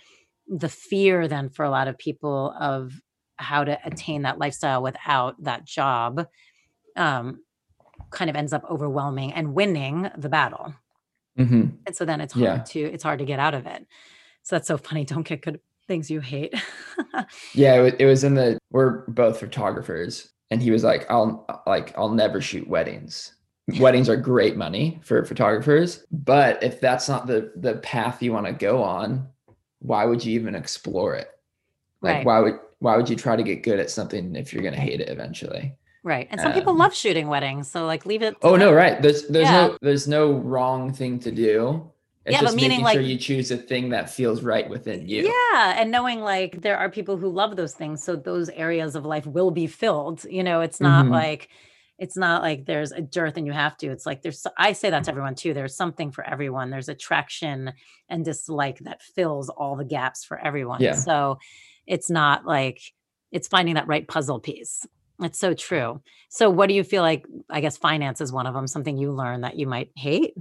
the 0.52 0.68
fear 0.68 1.26
then 1.26 1.48
for 1.48 1.64
a 1.64 1.70
lot 1.70 1.88
of 1.88 1.96
people 1.98 2.54
of 2.60 3.00
how 3.36 3.64
to 3.64 3.78
attain 3.84 4.22
that 4.22 4.38
lifestyle 4.38 4.82
without 4.82 5.42
that 5.42 5.64
job 5.64 6.26
um, 6.96 7.40
kind 8.10 8.28
of 8.28 8.36
ends 8.36 8.52
up 8.52 8.62
overwhelming 8.70 9.32
and 9.32 9.54
winning 9.54 10.10
the 10.16 10.28
battle. 10.28 10.74
Mm-hmm. 11.38 11.68
And 11.86 11.96
so 11.96 12.04
then 12.04 12.20
it's 12.20 12.34
hard 12.34 12.44
yeah. 12.44 12.58
to 12.58 12.80
it's 12.80 13.02
hard 13.02 13.18
to 13.20 13.24
get 13.24 13.38
out 13.38 13.54
of 13.54 13.66
it. 13.66 13.86
So 14.42 14.56
that's 14.56 14.68
so 14.68 14.76
funny. 14.76 15.04
Don't 15.04 15.26
get 15.26 15.40
good 15.40 15.60
things 15.88 16.10
you 16.10 16.20
hate. 16.20 16.54
yeah, 17.54 17.76
it 17.76 17.80
was, 17.80 17.92
it 17.98 18.04
was 18.04 18.24
in 18.24 18.34
the 18.34 18.58
we're 18.70 19.06
both 19.08 19.40
photographers, 19.40 20.30
and 20.50 20.62
he 20.62 20.70
was 20.70 20.84
like, 20.84 21.10
"I'll 21.10 21.46
like 21.66 21.96
I'll 21.96 22.10
never 22.10 22.40
shoot 22.40 22.68
weddings." 22.68 23.34
weddings 23.78 24.08
are 24.08 24.16
great 24.16 24.56
money 24.56 24.98
for 25.04 25.24
photographers 25.24 26.04
but 26.10 26.60
if 26.64 26.80
that's 26.80 27.08
not 27.08 27.28
the 27.28 27.52
the 27.56 27.76
path 27.76 28.20
you 28.20 28.32
want 28.32 28.44
to 28.44 28.52
go 28.52 28.82
on 28.82 29.26
why 29.82 30.04
would 30.04 30.24
you 30.24 30.32
even 30.34 30.54
explore 30.54 31.14
it? 31.14 31.28
Like 32.00 32.16
right. 32.16 32.26
why 32.26 32.40
would 32.40 32.58
why 32.78 32.96
would 32.96 33.08
you 33.08 33.16
try 33.16 33.36
to 33.36 33.42
get 33.42 33.62
good 33.62 33.78
at 33.78 33.90
something 33.90 34.34
if 34.34 34.52
you're 34.52 34.62
gonna 34.62 34.76
hate 34.76 35.00
it 35.00 35.08
eventually? 35.08 35.74
Right. 36.04 36.26
And 36.30 36.40
some 36.40 36.50
um, 36.50 36.58
people 36.58 36.74
love 36.74 36.94
shooting 36.94 37.28
weddings. 37.28 37.70
So 37.70 37.86
like 37.86 38.06
leave 38.06 38.22
it. 38.22 38.36
Oh 38.42 38.52
them. 38.52 38.60
no, 38.60 38.72
right. 38.72 39.00
There's 39.00 39.28
there's 39.28 39.44
yeah. 39.44 39.68
no 39.68 39.78
there's 39.82 40.08
no 40.08 40.32
wrong 40.32 40.92
thing 40.92 41.18
to 41.20 41.30
do. 41.30 41.88
It's 42.24 42.34
yeah, 42.34 42.40
just 42.40 42.54
but 42.54 42.56
meaning 42.56 42.70
making 42.70 42.84
like, 42.84 42.94
sure 42.94 43.02
you 43.02 43.18
choose 43.18 43.50
a 43.50 43.56
thing 43.56 43.88
that 43.90 44.08
feels 44.08 44.42
right 44.42 44.68
within 44.68 45.08
you. 45.08 45.24
Yeah. 45.24 45.80
And 45.80 45.90
knowing 45.90 46.20
like 46.20 46.62
there 46.62 46.76
are 46.76 46.88
people 46.88 47.16
who 47.16 47.28
love 47.28 47.56
those 47.56 47.74
things. 47.74 48.02
So 48.02 48.14
those 48.14 48.48
areas 48.50 48.94
of 48.94 49.04
life 49.04 49.26
will 49.26 49.50
be 49.50 49.66
filled. 49.66 50.24
You 50.24 50.44
know, 50.44 50.60
it's 50.60 50.80
not 50.80 51.04
mm-hmm. 51.04 51.14
like 51.14 51.48
it's 51.98 52.16
not 52.16 52.42
like 52.42 52.64
there's 52.64 52.92
a 52.92 53.00
dearth 53.00 53.36
and 53.36 53.46
you 53.46 53.52
have 53.52 53.76
to 53.76 53.88
it's 53.88 54.06
like 54.06 54.22
there's 54.22 54.46
i 54.58 54.72
say 54.72 54.90
that 54.90 55.04
to 55.04 55.10
everyone 55.10 55.34
too 55.34 55.54
there's 55.54 55.76
something 55.76 56.10
for 56.10 56.26
everyone 56.28 56.70
there's 56.70 56.88
attraction 56.88 57.72
and 58.08 58.24
dislike 58.24 58.78
that 58.80 59.02
fills 59.02 59.48
all 59.48 59.76
the 59.76 59.84
gaps 59.84 60.24
for 60.24 60.38
everyone 60.38 60.80
yeah. 60.80 60.94
so 60.94 61.38
it's 61.86 62.10
not 62.10 62.46
like 62.46 62.80
it's 63.30 63.48
finding 63.48 63.74
that 63.74 63.86
right 63.86 64.08
puzzle 64.08 64.40
piece 64.40 64.86
it's 65.20 65.38
so 65.38 65.54
true. 65.54 66.00
So 66.30 66.50
what 66.50 66.68
do 66.68 66.74
you 66.74 66.84
feel 66.84 67.02
like 67.02 67.26
i 67.50 67.60
guess 67.60 67.76
finance 67.76 68.20
is 68.20 68.32
one 68.32 68.46
of 68.46 68.54
them 68.54 68.66
something 68.66 68.96
you 68.96 69.12
learn 69.12 69.42
that 69.42 69.56
you 69.56 69.66
might 69.66 69.90
hate? 69.96 70.34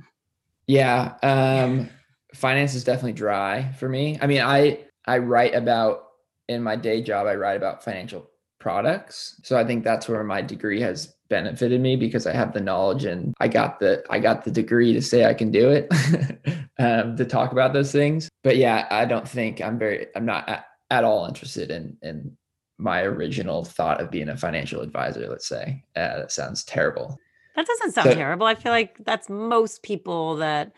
Yeah. 0.68 1.16
um 1.22 1.90
finance 2.34 2.74
is 2.76 2.84
definitely 2.84 3.12
dry 3.14 3.72
for 3.74 3.90
me 3.90 4.18
i 4.22 4.26
mean 4.26 4.42
i 4.42 4.80
i 5.06 5.18
write 5.18 5.54
about 5.54 6.04
in 6.48 6.64
my 6.64 6.78
day 6.78 7.02
job 7.02 7.28
i 7.28 7.36
write 7.36 7.58
about 7.58 7.84
financial 7.84 8.30
products 8.58 9.36
so 9.44 9.58
i 9.58 9.66
think 9.66 9.84
that's 9.84 10.08
where 10.08 10.24
my 10.24 10.42
degree 10.42 10.80
has 10.80 11.14
benefited 11.32 11.82
me 11.82 11.96
because 11.96 12.28
I 12.28 12.34
have 12.34 12.54
the 12.54 12.62
knowledge 12.62 13.06
and 13.06 13.34
I 13.40 13.48
got 13.48 13.80
the 13.80 14.04
I 14.12 14.20
got 14.20 14.46
the 14.46 14.52
degree 14.52 14.94
to 14.94 15.02
say 15.02 15.26
I 15.26 15.34
can 15.34 15.50
do 15.50 15.72
it. 15.72 15.90
um, 16.82 17.16
to 17.16 17.26
talk 17.26 17.52
about 17.52 17.74
those 17.74 17.92
things. 17.92 18.30
But 18.44 18.58
yeah, 18.58 18.88
I 18.90 19.06
don't 19.06 19.28
think 19.28 19.62
I'm 19.62 19.78
very, 19.78 20.08
I'm 20.16 20.26
not 20.26 20.50
at, 20.50 20.66
at 20.90 21.04
all 21.04 21.26
interested 21.26 21.72
in 21.72 21.98
in 22.02 22.38
my 22.78 23.04
original 23.04 23.64
thought 23.64 24.02
of 24.02 24.10
being 24.10 24.30
a 24.30 24.38
financial 24.38 24.82
advisor. 24.82 25.28
Let's 25.28 25.48
say 25.48 25.84
uh, 25.96 26.18
that 26.18 26.32
sounds 26.32 26.64
terrible. 26.64 27.20
That 27.56 27.68
doesn't 27.68 27.92
sound 27.92 28.10
so, 28.10 28.16
terrible. 28.16 28.48
I 28.48 28.56
feel 28.56 28.72
like 28.72 28.98
that's 29.06 29.30
most 29.30 29.84
people 29.84 30.38
that 30.38 30.72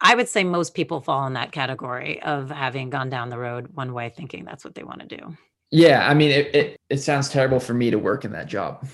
I 0.00 0.14
would 0.14 0.28
say 0.28 0.44
most 0.44 0.74
people 0.74 1.00
fall 1.00 1.26
in 1.26 1.32
that 1.32 1.50
category 1.50 2.22
of 2.22 2.50
having 2.50 2.90
gone 2.90 3.10
down 3.10 3.30
the 3.30 3.38
road 3.38 3.68
one 3.74 3.92
way, 3.92 4.12
thinking 4.14 4.44
that's 4.44 4.64
what 4.64 4.76
they 4.76 4.84
want 4.84 5.00
to 5.00 5.16
do. 5.16 5.36
Yeah, 5.72 6.08
I 6.08 6.14
mean, 6.14 6.30
it, 6.30 6.54
it, 6.54 6.76
it 6.88 6.98
sounds 6.98 7.28
terrible 7.28 7.58
for 7.58 7.74
me 7.74 7.90
to 7.90 7.98
work 7.98 8.24
in 8.24 8.30
that 8.32 8.46
job. 8.46 8.86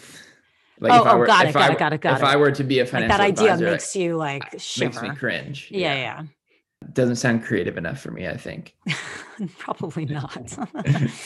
Like 0.82 0.92
oh, 0.94 1.02
if 1.02 1.06
I 1.06 1.12
oh, 1.12 1.18
were, 1.18 1.26
got 1.26 1.46
it, 1.46 1.52
got 1.52 1.70
I, 1.70 1.72
it, 1.72 1.78
got 1.78 1.92
it, 1.92 2.00
got 2.00 2.14
if 2.14 2.18
it. 2.18 2.24
If 2.24 2.28
I 2.28 2.36
were 2.36 2.50
to 2.50 2.64
be 2.64 2.80
a 2.80 2.86
financial 2.86 3.16
like 3.16 3.36
that 3.36 3.40
idea 3.40 3.52
advisor, 3.54 3.70
makes 3.70 3.94
you 3.94 4.16
like 4.16 4.42
shiver. 4.58 4.90
makes 4.90 5.02
me 5.02 5.14
cringe. 5.14 5.68
Yeah, 5.70 5.94
yeah. 5.94 6.00
yeah. 6.00 6.22
Doesn't 6.92 7.16
sound 7.16 7.44
creative 7.44 7.78
enough 7.78 8.00
for 8.00 8.10
me. 8.10 8.26
I 8.26 8.36
think. 8.36 8.74
Probably 9.58 10.04
not. 10.06 10.58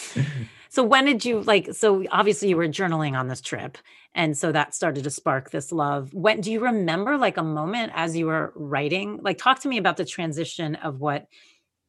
so 0.68 0.84
when 0.84 1.07
did 1.07 1.24
you 1.24 1.40
like? 1.40 1.72
So 1.72 2.04
obviously 2.12 2.50
you 2.50 2.59
were 2.59 2.68
journaling 2.68 3.18
on 3.18 3.28
this 3.28 3.40
trip, 3.40 3.78
and 4.14 4.36
so 4.36 4.52
that 4.52 4.74
started 4.74 5.04
to 5.04 5.11
spark 5.11 5.50
this 5.50 5.72
love. 5.72 6.12
When 6.12 6.42
do 6.42 6.52
you 6.52 6.61
remember 6.61 7.16
like 7.16 7.38
a 7.38 7.42
moment 7.42 7.92
as 7.94 8.14
you 8.14 8.26
were 8.26 8.52
writing? 8.54 9.20
Like, 9.22 9.38
talk 9.38 9.61
to 9.61 9.68
me 9.68 9.78
about 9.78 9.96
the 9.96 10.04
transition 10.04 10.74
of 10.74 11.00
what 11.00 11.28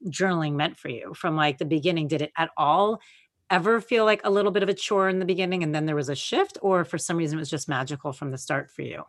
journaling 0.06 0.54
meant 0.54 0.78
for 0.78 0.88
you 0.88 1.14
from 1.16 1.36
like 1.36 1.58
the 1.58 1.66
beginning. 1.66 2.08
Did 2.08 2.22
it 2.22 2.32
at 2.38 2.50
all 2.56 3.02
ever 3.50 3.82
feel 3.82 4.06
like 4.06 4.22
a 4.24 4.30
little 4.30 4.52
bit 4.52 4.64
of 4.64 4.70
a 4.70 4.74
chore 4.74 5.10
in 5.10 5.20
the 5.20 5.26
beginning 5.26 5.64
and 5.64 5.74
then 5.74 5.86
there 5.86 5.96
was 5.96 6.10
a 6.10 6.16
shift 6.16 6.58
or 6.62 6.84
for 6.84 6.98
some 6.98 7.18
reason 7.18 7.38
it 7.38 7.42
was 7.42 7.50
just 7.50 7.70
magical 7.70 8.12
from 8.12 8.32
the 8.32 8.38
start 8.38 8.70
for 8.72 8.82
you? 8.82 9.04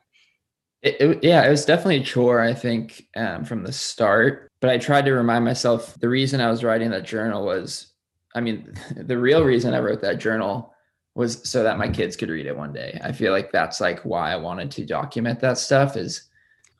It, 0.81 1.01
it, 1.01 1.25
yeah 1.25 1.45
it 1.45 1.51
was 1.51 1.65
definitely 1.65 1.97
a 1.97 2.05
chore 2.05 2.41
i 2.41 2.55
think 2.55 3.09
um, 3.17 3.45
from 3.45 3.65
the 3.65 3.73
start 3.73 4.49
but 4.61 4.71
i 4.71 4.79
tried 4.79 5.07
to 5.07 5.13
remind 5.13 5.45
myself 5.45 5.99
the 5.99 6.09
reason 6.09 6.41
i 6.41 6.49
was 6.49 6.63
writing 6.63 6.91
that 6.91 7.03
journal 7.03 7.45
was 7.45 7.95
i 8.37 8.41
mean 8.41 8.73
the 8.97 9.19
real 9.19 9.43
reason 9.43 9.75
i 9.75 9.81
wrote 9.81 10.01
that 10.03 10.19
journal 10.19 10.73
was 11.19 11.41
so 11.43 11.65
that 11.65 11.79
my 11.79 11.89
kids 11.89 12.15
could 12.15 12.31
read 12.31 12.47
it 12.47 12.57
one 12.57 12.73
day. 12.73 12.97
I 13.03 13.11
feel 13.11 13.33
like 13.33 13.51
that's 13.51 13.81
like 13.81 14.01
why 14.05 14.33
i 14.33 14.37
wanted 14.37 14.71
to 14.71 14.87
document 14.87 15.41
that 15.41 15.59
stuff 15.59 15.97
is 15.97 16.29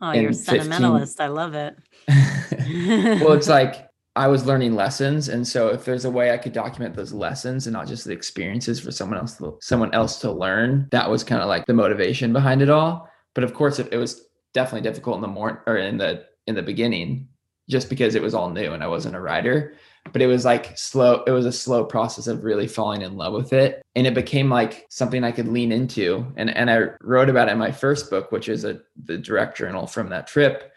oh 0.01 0.13
you're 0.13 0.31
a 0.31 0.35
sentimentalist. 0.35 1.19
15... 1.19 1.25
i 1.25 1.29
love 1.29 1.55
it. 1.55 1.77
Well 3.21 3.33
it's 3.33 3.49
like 3.59 3.88
I 4.19 4.27
was 4.27 4.45
learning 4.45 4.75
lessons, 4.75 5.29
and 5.29 5.47
so 5.47 5.69
if 5.69 5.85
there's 5.85 6.05
a 6.05 6.11
way 6.11 6.33
I 6.33 6.39
could 6.39 6.53
document 6.53 6.97
those 6.97 7.13
lessons 7.13 7.69
and 7.69 7.73
not 7.73 7.87
just 7.87 8.05
the 8.05 8.11
experiences 8.11 8.81
for 8.81 8.91
someone 8.91 9.17
else, 9.17 9.37
to, 9.37 9.57
someone 9.61 9.95
else 9.95 10.19
to 10.23 10.33
learn, 10.33 10.89
that 10.91 11.09
was 11.09 11.23
kind 11.23 11.41
of 11.41 11.47
like 11.47 11.67
the 11.67 11.73
motivation 11.73 12.33
behind 12.33 12.61
it 12.61 12.69
all. 12.69 13.09
But 13.37 13.45
of 13.45 13.55
course, 13.55 13.79
it, 13.79 13.93
it 13.93 13.97
was 13.97 14.27
definitely 14.55 14.81
difficult 14.81 15.15
in 15.15 15.23
the 15.23 15.29
morning 15.29 15.61
or 15.69 15.77
in 15.77 15.99
the 15.99 16.25
in 16.49 16.57
the 16.57 16.63
beginning, 16.63 17.29
just 17.71 17.89
because 17.89 18.17
it 18.17 18.23
was 18.23 18.35
all 18.35 18.51
new 18.51 18.73
and 18.73 18.83
I 18.83 18.89
wasn't 18.89 19.15
a 19.15 19.21
writer. 19.21 19.75
But 20.13 20.21
it 20.21 20.27
was 20.27 20.45
like 20.45 20.77
slow. 20.77 21.23
It 21.25 21.31
was 21.31 21.47
a 21.47 21.53
slow 21.53 21.85
process 21.85 22.27
of 22.27 22.43
really 22.43 22.67
falling 22.67 23.03
in 23.03 23.17
love 23.17 23.35
with 23.35 23.53
it, 23.53 23.81
and 23.95 24.05
it 24.05 24.15
became 24.15 24.51
like 24.51 24.85
something 24.91 25.23
I 25.23 25.31
could 25.31 25.47
lean 25.47 25.71
into. 25.71 26.27
And 26.37 26.51
and 26.51 26.69
I 26.69 26.89
wrote 27.03 27.31
about 27.31 27.47
it 27.47 27.53
in 27.53 27.59
my 27.59 27.71
first 27.71 28.11
book, 28.11 28.33
which 28.33 28.49
is 28.49 28.65
a 28.65 28.81
the 29.05 29.17
direct 29.17 29.57
journal 29.57 29.87
from 29.87 30.09
that 30.09 30.27
trip, 30.27 30.73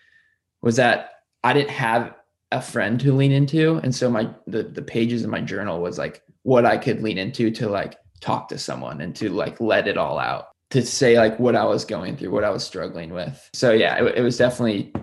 was 0.62 0.76
that 0.76 1.10
I 1.44 1.54
didn't 1.54 1.72
have 1.72 2.14
a 2.52 2.62
friend 2.62 3.00
to 3.00 3.14
lean 3.14 3.32
into 3.32 3.78
and 3.78 3.94
so 3.94 4.10
my 4.10 4.30
the, 4.48 4.64
the 4.64 4.82
pages 4.82 5.24
in 5.24 5.30
my 5.30 5.42
journal 5.42 5.82
was 5.82 5.98
like 5.98 6.22
what 6.44 6.66
i 6.66 6.78
could 6.78 7.02
lean 7.02 7.18
into 7.18 7.50
to 7.50 7.70
like 7.70 7.98
talk 8.20 8.48
to 8.48 8.58
someone 8.58 9.02
and 9.02 9.16
to 9.16 9.30
like 9.30 9.60
let 9.62 9.88
it 9.88 9.98
all 9.98 10.20
out 10.20 10.50
to 10.70 10.86
say 10.86 11.18
like 11.18 11.40
what 11.40 11.56
i 11.56 11.64
was 11.64 11.86
going 11.86 12.16
through 12.16 12.32
what 12.32 12.44
i 12.44 12.50
was 12.50 12.64
struggling 12.64 13.14
with 13.14 13.50
so 13.54 13.72
yeah 13.72 14.04
it, 14.04 14.18
it 14.18 14.22
was 14.22 14.38
definitely 14.38 14.94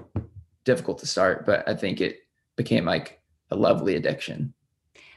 difficult 0.64 0.98
to 0.98 1.06
start 1.06 1.46
but 1.46 1.66
i 1.68 1.74
think 1.74 2.00
it 2.00 2.18
became 2.56 2.84
like 2.84 3.20
a 3.50 3.56
lovely 3.56 3.96
addiction 3.96 4.52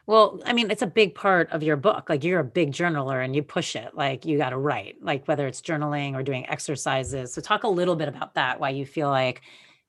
well, 0.07 0.41
I 0.45 0.53
mean, 0.53 0.71
it's 0.71 0.81
a 0.81 0.87
big 0.87 1.15
part 1.15 1.49
of 1.51 1.63
your 1.63 1.77
book. 1.77 2.09
Like 2.09 2.23
you're 2.23 2.39
a 2.39 2.43
big 2.43 2.73
journaler 2.73 3.23
and 3.23 3.35
you 3.35 3.43
push 3.43 3.75
it. 3.75 3.95
Like 3.95 4.25
you 4.25 4.37
got 4.37 4.49
to 4.49 4.57
write, 4.57 4.95
like 5.01 5.27
whether 5.27 5.47
it's 5.47 5.61
journaling 5.61 6.15
or 6.15 6.23
doing 6.23 6.49
exercises. 6.49 7.33
So 7.33 7.39
talk 7.39 7.63
a 7.63 7.69
little 7.69 7.95
bit 7.95 8.09
about 8.09 8.33
that, 8.33 8.59
why 8.59 8.71
you 8.71 8.85
feel 8.85 9.09
like 9.09 9.41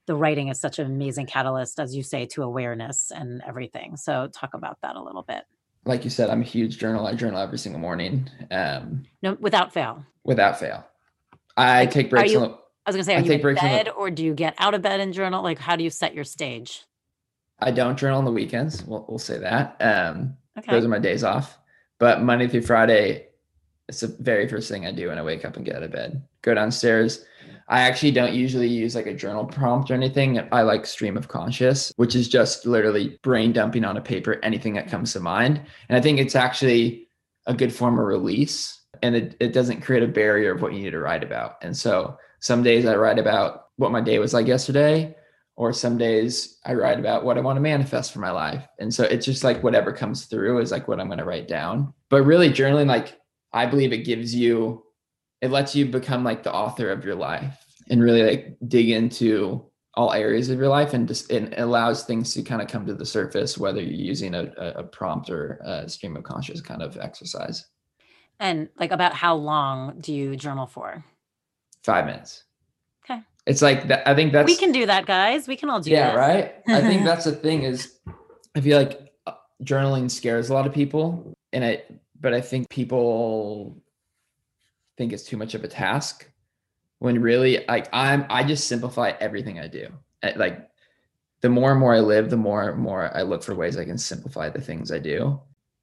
the 0.06 0.14
writing 0.14 0.48
is 0.48 0.60
such 0.60 0.78
an 0.78 0.86
amazing 0.86 1.26
catalyst, 1.26 1.78
as 1.78 1.94
you 1.94 2.02
say, 2.02 2.26
to 2.26 2.42
awareness 2.42 3.12
and 3.14 3.42
everything. 3.46 3.96
So 3.96 4.28
talk 4.28 4.54
about 4.54 4.78
that 4.82 4.96
a 4.96 5.02
little 5.02 5.22
bit. 5.22 5.44
Like 5.84 6.04
you 6.04 6.10
said, 6.10 6.30
I'm 6.30 6.42
a 6.42 6.44
huge 6.44 6.78
journal. 6.78 7.06
I 7.06 7.14
journal 7.14 7.40
every 7.40 7.58
single 7.58 7.80
morning. 7.80 8.28
Um, 8.50 9.04
no, 9.22 9.36
without 9.40 9.72
fail. 9.72 10.04
Without 10.24 10.58
fail. 10.58 10.84
I 11.56 11.80
like, 11.80 11.90
take 11.90 12.10
breaks. 12.10 12.32
You, 12.32 12.40
the, 12.40 12.46
I 12.46 12.90
was 12.90 12.96
gonna 12.96 13.04
say, 13.04 13.14
are 13.14 13.18
I 13.18 13.22
you 13.22 13.32
in 13.32 13.54
bed 13.54 13.86
the, 13.86 13.92
or 13.92 14.10
do 14.10 14.24
you 14.24 14.34
get 14.34 14.54
out 14.58 14.74
of 14.74 14.82
bed 14.82 15.00
and 15.00 15.12
journal? 15.12 15.42
Like, 15.42 15.58
how 15.58 15.76
do 15.76 15.84
you 15.84 15.90
set 15.90 16.14
your 16.14 16.24
stage? 16.24 16.84
I 17.58 17.70
don't 17.70 17.98
journal 17.98 18.18
on 18.18 18.24
the 18.24 18.32
weekends. 18.32 18.84
We'll, 18.84 19.04
we'll 19.08 19.18
say 19.18 19.38
that. 19.38 19.76
Um, 19.80 20.36
okay. 20.58 20.72
Those 20.72 20.84
are 20.84 20.88
my 20.88 20.98
days 20.98 21.22
off. 21.22 21.58
But 21.98 22.22
Monday 22.22 22.48
through 22.48 22.62
Friday, 22.62 23.28
it's 23.88 24.00
the 24.00 24.08
very 24.08 24.48
first 24.48 24.68
thing 24.68 24.86
I 24.86 24.92
do 24.92 25.08
when 25.08 25.18
I 25.18 25.22
wake 25.22 25.44
up 25.44 25.56
and 25.56 25.64
get 25.64 25.76
out 25.76 25.82
of 25.84 25.92
bed. 25.92 26.22
Go 26.42 26.54
downstairs, 26.54 27.24
I 27.68 27.82
actually 27.82 28.10
don't 28.10 28.34
usually 28.34 28.68
use 28.68 28.94
like 28.94 29.06
a 29.06 29.14
journal 29.14 29.44
prompt 29.44 29.90
or 29.90 29.94
anything. 29.94 30.40
I 30.52 30.62
like 30.62 30.86
stream 30.86 31.16
of 31.16 31.28
conscious, 31.28 31.92
which 31.96 32.14
is 32.14 32.28
just 32.28 32.66
literally 32.66 33.18
brain 33.22 33.52
dumping 33.52 33.84
on 33.84 33.96
a 33.96 34.02
paper 34.02 34.38
anything 34.42 34.74
that 34.74 34.88
comes 34.88 35.12
to 35.12 35.20
mind. 35.20 35.60
And 35.88 35.96
I 35.96 36.00
think 36.00 36.18
it's 36.18 36.36
actually 36.36 37.08
a 37.46 37.54
good 37.54 37.72
form 37.72 37.98
of 37.98 38.04
release 38.04 38.82
and 39.02 39.16
it, 39.16 39.36
it 39.40 39.52
doesn't 39.52 39.80
create 39.80 40.02
a 40.02 40.08
barrier 40.08 40.52
of 40.54 40.62
what 40.62 40.72
you 40.72 40.80
need 40.80 40.90
to 40.90 41.00
write 41.00 41.24
about. 41.24 41.56
And 41.62 41.76
so 41.76 42.16
some 42.40 42.62
days 42.62 42.86
I 42.86 42.96
write 42.96 43.18
about 43.18 43.66
what 43.76 43.92
my 43.92 44.00
day 44.00 44.18
was 44.18 44.34
like 44.34 44.46
yesterday, 44.46 45.16
or 45.56 45.72
some 45.72 45.98
days 45.98 46.58
I 46.64 46.74
write 46.74 46.98
about 46.98 47.24
what 47.24 47.36
I 47.36 47.40
want 47.40 47.56
to 47.56 47.60
manifest 47.60 48.12
for 48.12 48.20
my 48.20 48.30
life. 48.30 48.66
And 48.78 48.92
so 48.92 49.04
it's 49.04 49.26
just 49.26 49.44
like 49.44 49.62
whatever 49.62 49.92
comes 49.92 50.24
through 50.24 50.60
is 50.60 50.70
like 50.70 50.88
what 50.88 51.00
I'm 51.00 51.08
going 51.08 51.18
to 51.18 51.24
write 51.24 51.48
down. 51.48 51.92
But 52.08 52.22
really 52.22 52.50
journaling, 52.50 52.86
like 52.86 53.18
I 53.52 53.66
believe 53.66 53.92
it 53.92 54.04
gives 54.04 54.34
you, 54.34 54.82
it 55.42 55.50
lets 55.50 55.74
you 55.74 55.84
become 55.84 56.24
like 56.24 56.44
the 56.44 56.54
author 56.54 56.90
of 56.90 57.04
your 57.04 57.16
life 57.16 57.66
and 57.90 58.02
really 58.02 58.22
like 58.22 58.56
dig 58.68 58.88
into 58.88 59.66
all 59.94 60.12
areas 60.12 60.48
of 60.48 60.58
your 60.58 60.68
life 60.68 60.94
and 60.94 61.06
just 61.06 61.30
it 61.30 61.52
allows 61.58 62.04
things 62.04 62.32
to 62.32 62.42
kind 62.42 62.62
of 62.62 62.68
come 62.68 62.86
to 62.86 62.94
the 62.94 63.04
surface 63.04 63.58
whether 63.58 63.82
you're 63.82 63.92
using 63.92 64.34
a, 64.34 64.44
a 64.76 64.82
prompt 64.82 65.28
or 65.28 65.60
a 65.64 65.86
stream 65.88 66.16
of 66.16 66.22
conscious 66.22 66.62
kind 66.62 66.80
of 66.80 66.96
exercise. 66.96 67.66
And 68.40 68.68
like 68.78 68.92
about 68.92 69.12
how 69.12 69.34
long 69.34 69.98
do 70.00 70.14
you 70.14 70.34
journal 70.36 70.66
for? 70.66 71.04
Five 71.84 72.06
minutes. 72.06 72.44
Okay. 73.04 73.20
It's 73.46 73.60
like 73.60 73.88
that 73.88 74.08
i 74.08 74.14
think 74.14 74.32
that's 74.32 74.46
we 74.46 74.56
can 74.56 74.72
do 74.72 74.86
that 74.86 75.04
guys. 75.04 75.48
We 75.48 75.56
can 75.56 75.68
all 75.68 75.80
do 75.80 75.90
yeah 75.90 76.14
right? 76.14 76.54
I 76.68 76.80
think 76.80 77.04
that's 77.04 77.24
the 77.24 77.32
thing 77.32 77.64
is 77.64 77.98
i 78.54 78.60
feel 78.60 78.78
like 78.78 79.12
uh, 79.26 79.32
journaling 79.64 80.08
scares 80.08 80.50
a 80.50 80.54
lot 80.54 80.66
of 80.66 80.72
people 80.72 81.36
and 81.52 81.64
i 81.64 81.82
but 82.20 82.32
i 82.32 82.40
think 82.40 82.68
people 82.70 83.82
think 85.02 85.12
it's 85.12 85.24
too 85.24 85.36
much 85.36 85.54
of 85.54 85.64
a 85.64 85.68
task 85.68 86.30
when 87.00 87.20
really 87.20 87.64
like 87.66 87.88
I'm 87.92 88.24
I 88.30 88.44
just 88.44 88.68
simplify 88.68 89.14
everything 89.18 89.58
I 89.58 89.66
do. 89.66 89.88
Like 90.36 90.70
the 91.40 91.48
more 91.48 91.72
and 91.72 91.80
more 91.80 91.92
I 91.92 91.98
live, 91.98 92.30
the 92.30 92.36
more 92.36 92.68
and 92.68 92.78
more 92.78 93.10
I 93.12 93.22
look 93.22 93.42
for 93.42 93.52
ways 93.52 93.76
I 93.76 93.84
can 93.84 93.98
simplify 93.98 94.48
the 94.48 94.60
things 94.60 94.92
I 94.92 95.00
do. 95.00 95.40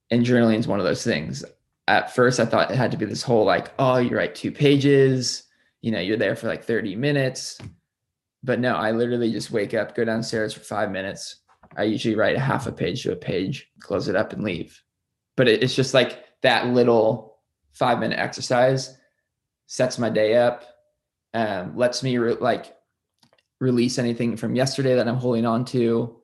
And 0.09 0.26
journaling 0.26 0.57
is 0.57 0.70
one 0.70 0.80
of 0.80 0.86
those 0.86 1.03
things. 1.03 1.43
At 1.89 2.15
first 2.15 2.39
I 2.39 2.45
thought 2.45 2.72
it 2.72 2.78
had 2.78 2.91
to 2.91 2.97
be 2.97 3.03
this 3.03 3.22
whole 3.22 3.43
like, 3.43 3.74
oh, 3.78 3.97
you 3.97 4.15
write 4.15 4.36
two 4.36 4.53
pages, 4.53 5.43
you 5.82 5.91
know, 5.91 5.99
you're 5.99 6.15
there 6.15 6.38
for 6.38 6.47
like 6.47 6.63
30 6.63 6.95
minutes. 6.95 7.59
But 8.41 8.61
no, 8.61 8.78
I 8.78 8.91
literally 8.91 9.34
just 9.34 9.51
wake 9.51 9.74
up, 9.74 9.95
go 9.95 10.05
downstairs 10.05 10.53
for 10.53 10.61
five 10.61 10.91
minutes. 10.91 11.41
I 11.76 11.84
usually 11.84 12.15
write 12.15 12.38
a 12.38 12.39
half 12.39 12.67
a 12.67 12.72
page 12.72 13.03
to 13.03 13.11
a 13.11 13.17
page, 13.17 13.70
close 13.82 14.07
it 14.07 14.15
up 14.15 14.32
and 14.32 14.45
leave. 14.45 14.82
But 15.36 15.49
it's 15.49 15.76
just 15.76 15.93
like 15.93 16.24
that 16.41 16.67
little 16.67 17.30
five 17.74 17.99
minute 17.99 18.17
exercise 18.17 18.97
sets 19.70 19.99
my 19.99 20.09
day 20.09 20.36
up 20.36 20.63
um, 21.36 21.78
lets 21.78 22.01
me 22.01 22.17
re- 22.17 22.34
like 22.34 22.76
release 23.59 23.99
anything 23.99 24.36
from 24.36 24.55
yesterday 24.55 24.95
that 24.95 25.07
I'm 25.07 25.15
holding 25.15 25.45
on 25.45 25.63
to. 25.65 26.17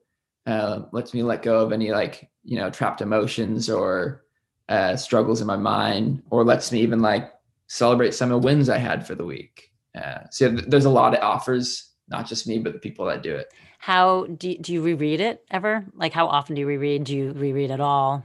Uh, 0.46 0.82
lets 0.92 1.14
me 1.14 1.22
let 1.22 1.42
go 1.42 1.60
of 1.60 1.72
any 1.72 1.90
like 1.92 2.28
you 2.44 2.58
know 2.58 2.70
trapped 2.70 3.00
emotions 3.00 3.70
or 3.70 4.24
uh, 4.68 4.96
struggles 4.96 5.40
in 5.40 5.46
my 5.46 5.56
mind, 5.56 6.22
or 6.30 6.44
lets 6.44 6.72
me 6.72 6.80
even 6.80 7.00
like 7.00 7.32
celebrate 7.68 8.14
some 8.14 8.32
of 8.32 8.42
the 8.42 8.46
wins 8.46 8.68
I 8.68 8.78
had 8.78 9.06
for 9.06 9.14
the 9.14 9.24
week. 9.24 9.70
Uh, 9.96 10.24
so 10.30 10.50
there's 10.50 10.84
a 10.84 10.90
lot 10.90 11.14
of 11.14 11.22
offers, 11.22 11.92
not 12.08 12.26
just 12.26 12.48
me, 12.48 12.58
but 12.58 12.72
the 12.72 12.78
people 12.78 13.06
that 13.06 13.22
do 13.22 13.34
it. 13.34 13.52
How 13.78 14.26
do 14.26 14.50
you, 14.50 14.58
do 14.58 14.72
you 14.72 14.82
reread 14.82 15.20
it 15.20 15.44
ever? 15.50 15.84
Like 15.94 16.12
how 16.12 16.26
often 16.26 16.56
do 16.56 16.60
you 16.60 16.66
reread? 16.66 17.04
Do 17.04 17.16
you 17.16 17.32
reread 17.32 17.70
at 17.70 17.80
all? 17.80 18.24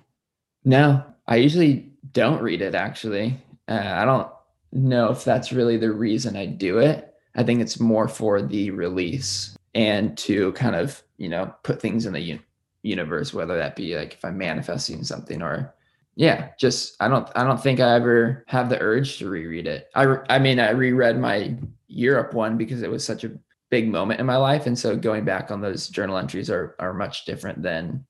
No, 0.66 1.04
I 1.28 1.36
usually 1.36 1.92
don't 2.12 2.42
read 2.42 2.62
it. 2.62 2.74
Actually, 2.74 3.40
uh, 3.68 3.94
I 3.96 4.06
don't 4.06 4.32
know 4.72 5.12
if 5.12 5.24
that's 5.24 5.52
really 5.52 5.78
the 5.78 5.92
reason 5.92 6.36
I 6.36 6.46
do 6.46 6.80
it. 6.80 7.14
I 7.36 7.44
think 7.44 7.62
it's 7.62 7.80
more 7.80 8.08
for 8.08 8.42
the 8.42 8.72
release 8.72 9.56
and 9.74 10.18
to 10.20 10.52
kind 10.54 10.76
of, 10.76 11.02
you 11.18 11.30
know, 11.30 11.54
put 11.64 11.82
things 11.82 12.06
in 12.06 12.14
the 12.14 12.34
un- 12.34 12.44
universe, 12.84 13.34
whether 13.34 13.58
that 13.58 13.76
be 13.76 13.96
like 13.96 14.14
if 14.14 14.26
I'm 14.26 14.38
manifesting 14.38 15.04
something 15.04 15.42
or 15.42 15.74
yeah, 16.16 16.50
just 16.60 16.96
I 17.00 17.08
don't 17.08 17.30
I 17.36 17.44
don't 17.44 17.62
think 17.62 17.80
I 17.80 17.96
ever 17.96 18.44
have 18.48 18.70
the 18.70 18.82
urge 18.82 19.18
to 19.20 19.30
reread 19.30 19.68
it. 19.68 19.90
I 19.96 20.18
I 20.30 20.40
mean 20.40 20.60
I 20.60 20.72
reread 20.72 21.18
my 21.18 21.56
Europe 21.88 22.34
one 22.34 22.58
because 22.58 22.82
it 22.82 22.92
was 22.92 23.06
such 23.06 23.24
a 23.24 23.32
big 23.70 23.88
moment 23.88 24.20
in 24.20 24.26
my 24.26 24.36
life. 24.36 24.66
And 24.66 24.78
so 24.78 24.98
going 24.98 25.24
back 25.24 25.52
on 25.52 25.62
those 25.62 25.88
journal 25.88 26.18
entries 26.18 26.50
are 26.50 26.76
are 26.80 26.94
much 26.94 27.26
different 27.26 27.62
than 27.62 28.06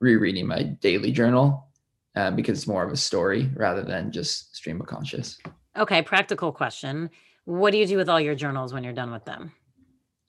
rereading 0.00 0.46
my 0.46 0.62
daily 0.62 1.12
journal 1.12 1.68
uh, 2.16 2.30
because 2.30 2.58
it's 2.58 2.68
more 2.68 2.84
of 2.84 2.92
a 2.92 2.96
story 2.96 3.50
rather 3.54 3.82
than 3.82 4.12
just 4.12 4.54
stream 4.54 4.80
of 4.80 4.86
conscious. 4.86 5.38
Okay, 5.76 6.02
practical 6.02 6.52
question. 6.52 7.10
What 7.44 7.72
do 7.72 7.78
you 7.78 7.86
do 7.86 7.96
with 7.96 8.08
all 8.08 8.20
your 8.20 8.34
journals 8.34 8.72
when 8.72 8.84
you're 8.84 8.92
done 8.92 9.10
with 9.10 9.24
them? 9.24 9.52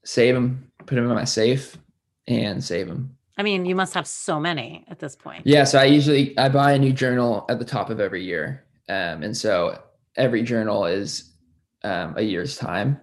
Save 0.05 0.35
them, 0.35 0.71
put 0.85 0.95
them 0.95 1.09
in 1.09 1.15
my 1.15 1.23
safe, 1.25 1.77
and 2.27 2.63
save 2.63 2.87
them. 2.87 3.15
I 3.37 3.43
mean, 3.43 3.65
you 3.65 3.75
must 3.75 3.93
have 3.93 4.07
so 4.07 4.39
many 4.39 4.85
at 4.87 4.99
this 4.99 5.15
point. 5.15 5.45
Yeah, 5.45 5.63
so 5.63 5.79
I 5.79 5.85
usually 5.85 6.37
I 6.37 6.49
buy 6.49 6.73
a 6.73 6.79
new 6.79 6.93
journal 6.93 7.45
at 7.49 7.59
the 7.59 7.65
top 7.65 7.89
of 7.89 7.99
every 7.99 8.23
year, 8.23 8.63
um, 8.89 9.23
and 9.23 9.35
so 9.35 9.81
every 10.15 10.43
journal 10.43 10.85
is 10.85 11.31
um, 11.83 12.13
a 12.15 12.21
year's 12.21 12.57
time, 12.57 12.99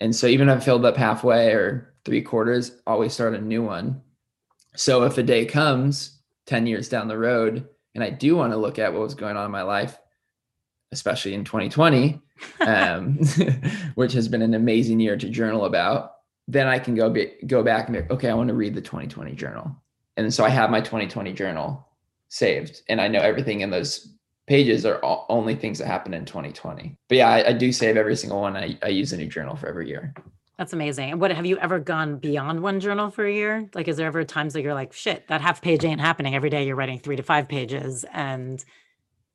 and 0.00 0.14
so 0.14 0.26
even 0.26 0.48
if 0.48 0.58
I 0.58 0.64
filled 0.64 0.86
up 0.86 0.96
halfway 0.96 1.52
or 1.52 1.94
three 2.04 2.22
quarters, 2.22 2.72
always 2.86 3.12
start 3.12 3.34
a 3.34 3.40
new 3.40 3.62
one. 3.62 4.00
So 4.74 5.04
if 5.04 5.18
a 5.18 5.22
day 5.22 5.44
comes 5.44 6.18
ten 6.46 6.66
years 6.66 6.88
down 6.88 7.08
the 7.08 7.18
road, 7.18 7.68
and 7.94 8.02
I 8.02 8.10
do 8.10 8.36
want 8.36 8.52
to 8.52 8.56
look 8.56 8.78
at 8.78 8.92
what 8.92 9.02
was 9.02 9.14
going 9.14 9.36
on 9.36 9.44
in 9.44 9.50
my 9.52 9.62
life, 9.62 9.98
especially 10.92 11.34
in 11.34 11.44
2020, 11.44 12.20
um, 12.60 13.14
which 13.94 14.12
has 14.12 14.28
been 14.28 14.42
an 14.42 14.54
amazing 14.54 15.00
year 15.00 15.16
to 15.16 15.28
journal 15.28 15.64
about, 15.64 16.12
then 16.46 16.66
I 16.66 16.78
can 16.78 16.94
go 16.94 17.10
be, 17.10 17.32
go 17.46 17.62
back 17.62 17.86
and 17.86 17.94
be 17.94 18.00
like, 18.00 18.10
okay, 18.10 18.30
I 18.30 18.34
want 18.34 18.48
to 18.48 18.54
read 18.54 18.74
the 18.74 18.80
2020 18.80 19.32
journal. 19.32 19.76
And 20.16 20.32
so 20.32 20.44
I 20.44 20.48
have 20.48 20.70
my 20.70 20.80
2020 20.80 21.32
journal 21.32 21.86
saved 22.28 22.82
and 22.88 23.00
I 23.00 23.08
know 23.08 23.20
everything 23.20 23.60
in 23.60 23.70
those 23.70 24.14
pages 24.46 24.86
are 24.86 24.96
all, 25.04 25.26
only 25.28 25.54
things 25.54 25.78
that 25.78 25.86
happened 25.86 26.14
in 26.14 26.24
2020. 26.24 26.96
But 27.08 27.18
yeah, 27.18 27.28
I, 27.28 27.48
I 27.48 27.52
do 27.52 27.70
save 27.70 27.96
every 27.96 28.16
single 28.16 28.40
one. 28.40 28.56
I, 28.56 28.78
I 28.82 28.88
use 28.88 29.12
a 29.12 29.16
new 29.16 29.28
journal 29.28 29.56
for 29.56 29.68
every 29.68 29.88
year. 29.88 30.14
That's 30.56 30.72
amazing. 30.72 31.12
And 31.12 31.20
what 31.20 31.30
have 31.30 31.46
you 31.46 31.56
ever 31.58 31.78
gone 31.78 32.18
beyond 32.18 32.62
one 32.62 32.80
journal 32.80 33.10
for 33.10 33.24
a 33.24 33.32
year? 33.32 33.70
Like, 33.74 33.86
is 33.86 33.96
there 33.96 34.08
ever 34.08 34.24
times 34.24 34.54
that 34.54 34.62
you're 34.62 34.74
like, 34.74 34.92
shit, 34.92 35.28
that 35.28 35.40
half 35.40 35.62
page 35.62 35.84
ain't 35.84 36.00
happening 36.00 36.34
every 36.34 36.50
day? 36.50 36.66
You're 36.66 36.74
writing 36.74 36.98
three 36.98 37.14
to 37.14 37.22
five 37.22 37.46
pages 37.46 38.04
and 38.12 38.64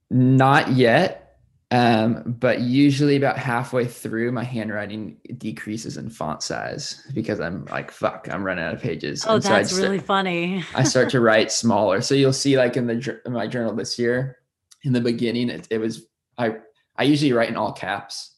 not 0.10 0.74
yet. 0.74 1.33
Um, 1.74 2.36
but 2.40 2.62
usually 2.62 3.16
about 3.16 3.40
halfway 3.40 3.88
through, 3.88 4.32
my 4.32 4.44
handwriting 4.44 5.18
decreases 5.40 5.98
in 5.98 6.08
font 6.08 6.44
size 6.44 7.04
because 7.16 7.40
I'm 7.40 7.66
like, 7.66 7.90
fuck, 7.90 8.28
I'm 8.32 8.44
running 8.44 8.64
out 8.64 8.76
of 8.76 8.80
pages. 8.80 9.26
Oh, 9.28 9.36
and 9.36 9.44
that's 9.44 9.72
so 9.72 9.82
really 9.82 9.98
funny. 9.98 10.64
I 10.76 10.84
start 10.84 11.10
to 11.10 11.20
write 11.20 11.52
smaller. 11.52 12.02
So 12.02 12.14
you'll 12.14 12.32
see, 12.32 12.58
like 12.58 12.78
in 12.78 12.86
the 12.86 13.20
in 13.26 13.34
my 13.34 13.48
journal 13.48 13.74
this 13.74 13.98
year, 13.98 14.38
in 14.84 14.94
the 14.94 15.02
beginning, 15.02 15.50
it, 15.50 15.68
it 15.72 15.80
was 15.80 16.06
I 16.38 16.58
I 16.98 17.06
usually 17.06 17.34
write 17.34 17.50
in 17.50 17.58
all 17.58 17.74
caps, 17.74 18.36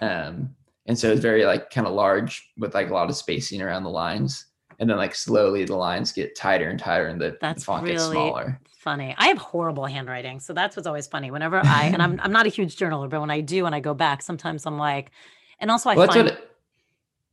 um, 0.00 0.54
and 0.86 0.96
so 0.96 1.10
it's 1.10 1.20
very 1.20 1.44
like 1.44 1.70
kind 1.70 1.88
of 1.88 1.94
large 1.94 2.48
with 2.58 2.74
like 2.74 2.90
a 2.90 2.94
lot 2.94 3.10
of 3.10 3.16
spacing 3.16 3.60
around 3.60 3.82
the 3.82 3.90
lines, 3.90 4.46
and 4.78 4.88
then 4.88 4.98
like 4.98 5.16
slowly 5.16 5.64
the 5.64 5.74
lines 5.74 6.12
get 6.12 6.36
tighter 6.36 6.70
and 6.70 6.78
tighter, 6.78 7.08
and 7.08 7.20
the, 7.20 7.36
that's 7.40 7.62
the 7.62 7.64
font 7.64 7.82
really, 7.82 7.96
gets 7.96 8.06
smaller 8.08 8.60
funny. 8.78 9.14
I 9.18 9.28
have 9.28 9.38
horrible 9.38 9.86
handwriting, 9.86 10.40
so 10.40 10.52
that's 10.52 10.76
what's 10.76 10.86
always 10.86 11.06
funny. 11.06 11.30
Whenever 11.30 11.58
I 11.64 11.90
and 11.92 12.02
I'm 12.02 12.20
I'm 12.22 12.32
not 12.32 12.46
a 12.46 12.50
huge 12.50 12.76
journaler, 12.76 13.08
but 13.08 13.20
when 13.20 13.30
I 13.30 13.40
do 13.40 13.66
and 13.66 13.74
I 13.74 13.80
go 13.80 13.94
back, 13.94 14.22
sometimes 14.22 14.66
I'm 14.66 14.78
like, 14.78 15.10
and 15.58 15.70
also 15.70 15.90
I 15.90 15.94
well, 15.96 16.08
find. 16.08 16.28
What, 16.28 16.44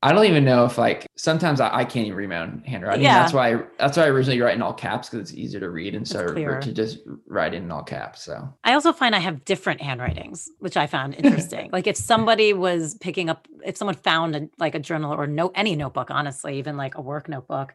I 0.05 0.11
don't 0.11 0.25
even 0.25 0.45
know 0.45 0.65
if 0.65 0.77
like 0.77 1.07
sometimes 1.15 1.59
I, 1.59 1.77
I 1.77 1.83
can't 1.83 2.05
even 2.05 2.15
read 2.15 2.29
my 2.29 2.37
own 2.37 2.61
handwriting. 2.63 3.01
Yeah. 3.01 3.21
That's 3.21 3.33
why 3.33 3.55
I, 3.55 3.63
that's 3.79 3.97
why 3.97 4.03
I 4.03 4.07
originally 4.09 4.39
write 4.39 4.53
in 4.53 4.61
all 4.61 4.73
caps 4.73 5.09
because 5.09 5.27
it's 5.27 5.37
easier 5.37 5.59
to 5.61 5.71
read 5.71 5.95
and 5.95 6.07
so 6.07 6.27
to 6.27 6.71
just 6.71 6.99
write 7.25 7.55
in 7.55 7.71
all 7.71 7.81
caps. 7.81 8.21
So 8.21 8.47
I 8.63 8.73
also 8.73 8.93
find 8.93 9.15
I 9.15 9.19
have 9.19 9.43
different 9.45 9.81
handwritings, 9.81 10.47
which 10.59 10.77
I 10.77 10.85
found 10.85 11.15
interesting. 11.17 11.71
like 11.71 11.87
if 11.87 11.97
somebody 11.97 12.53
was 12.53 12.93
picking 12.95 13.31
up, 13.31 13.47
if 13.65 13.77
someone 13.77 13.95
found 13.95 14.35
a, 14.35 14.47
like 14.59 14.75
a 14.75 14.79
journal 14.79 15.11
or 15.11 15.25
no 15.25 15.51
any 15.55 15.75
notebook, 15.75 16.11
honestly, 16.11 16.59
even 16.59 16.77
like 16.77 16.95
a 16.95 17.01
work 17.01 17.27
notebook, 17.27 17.73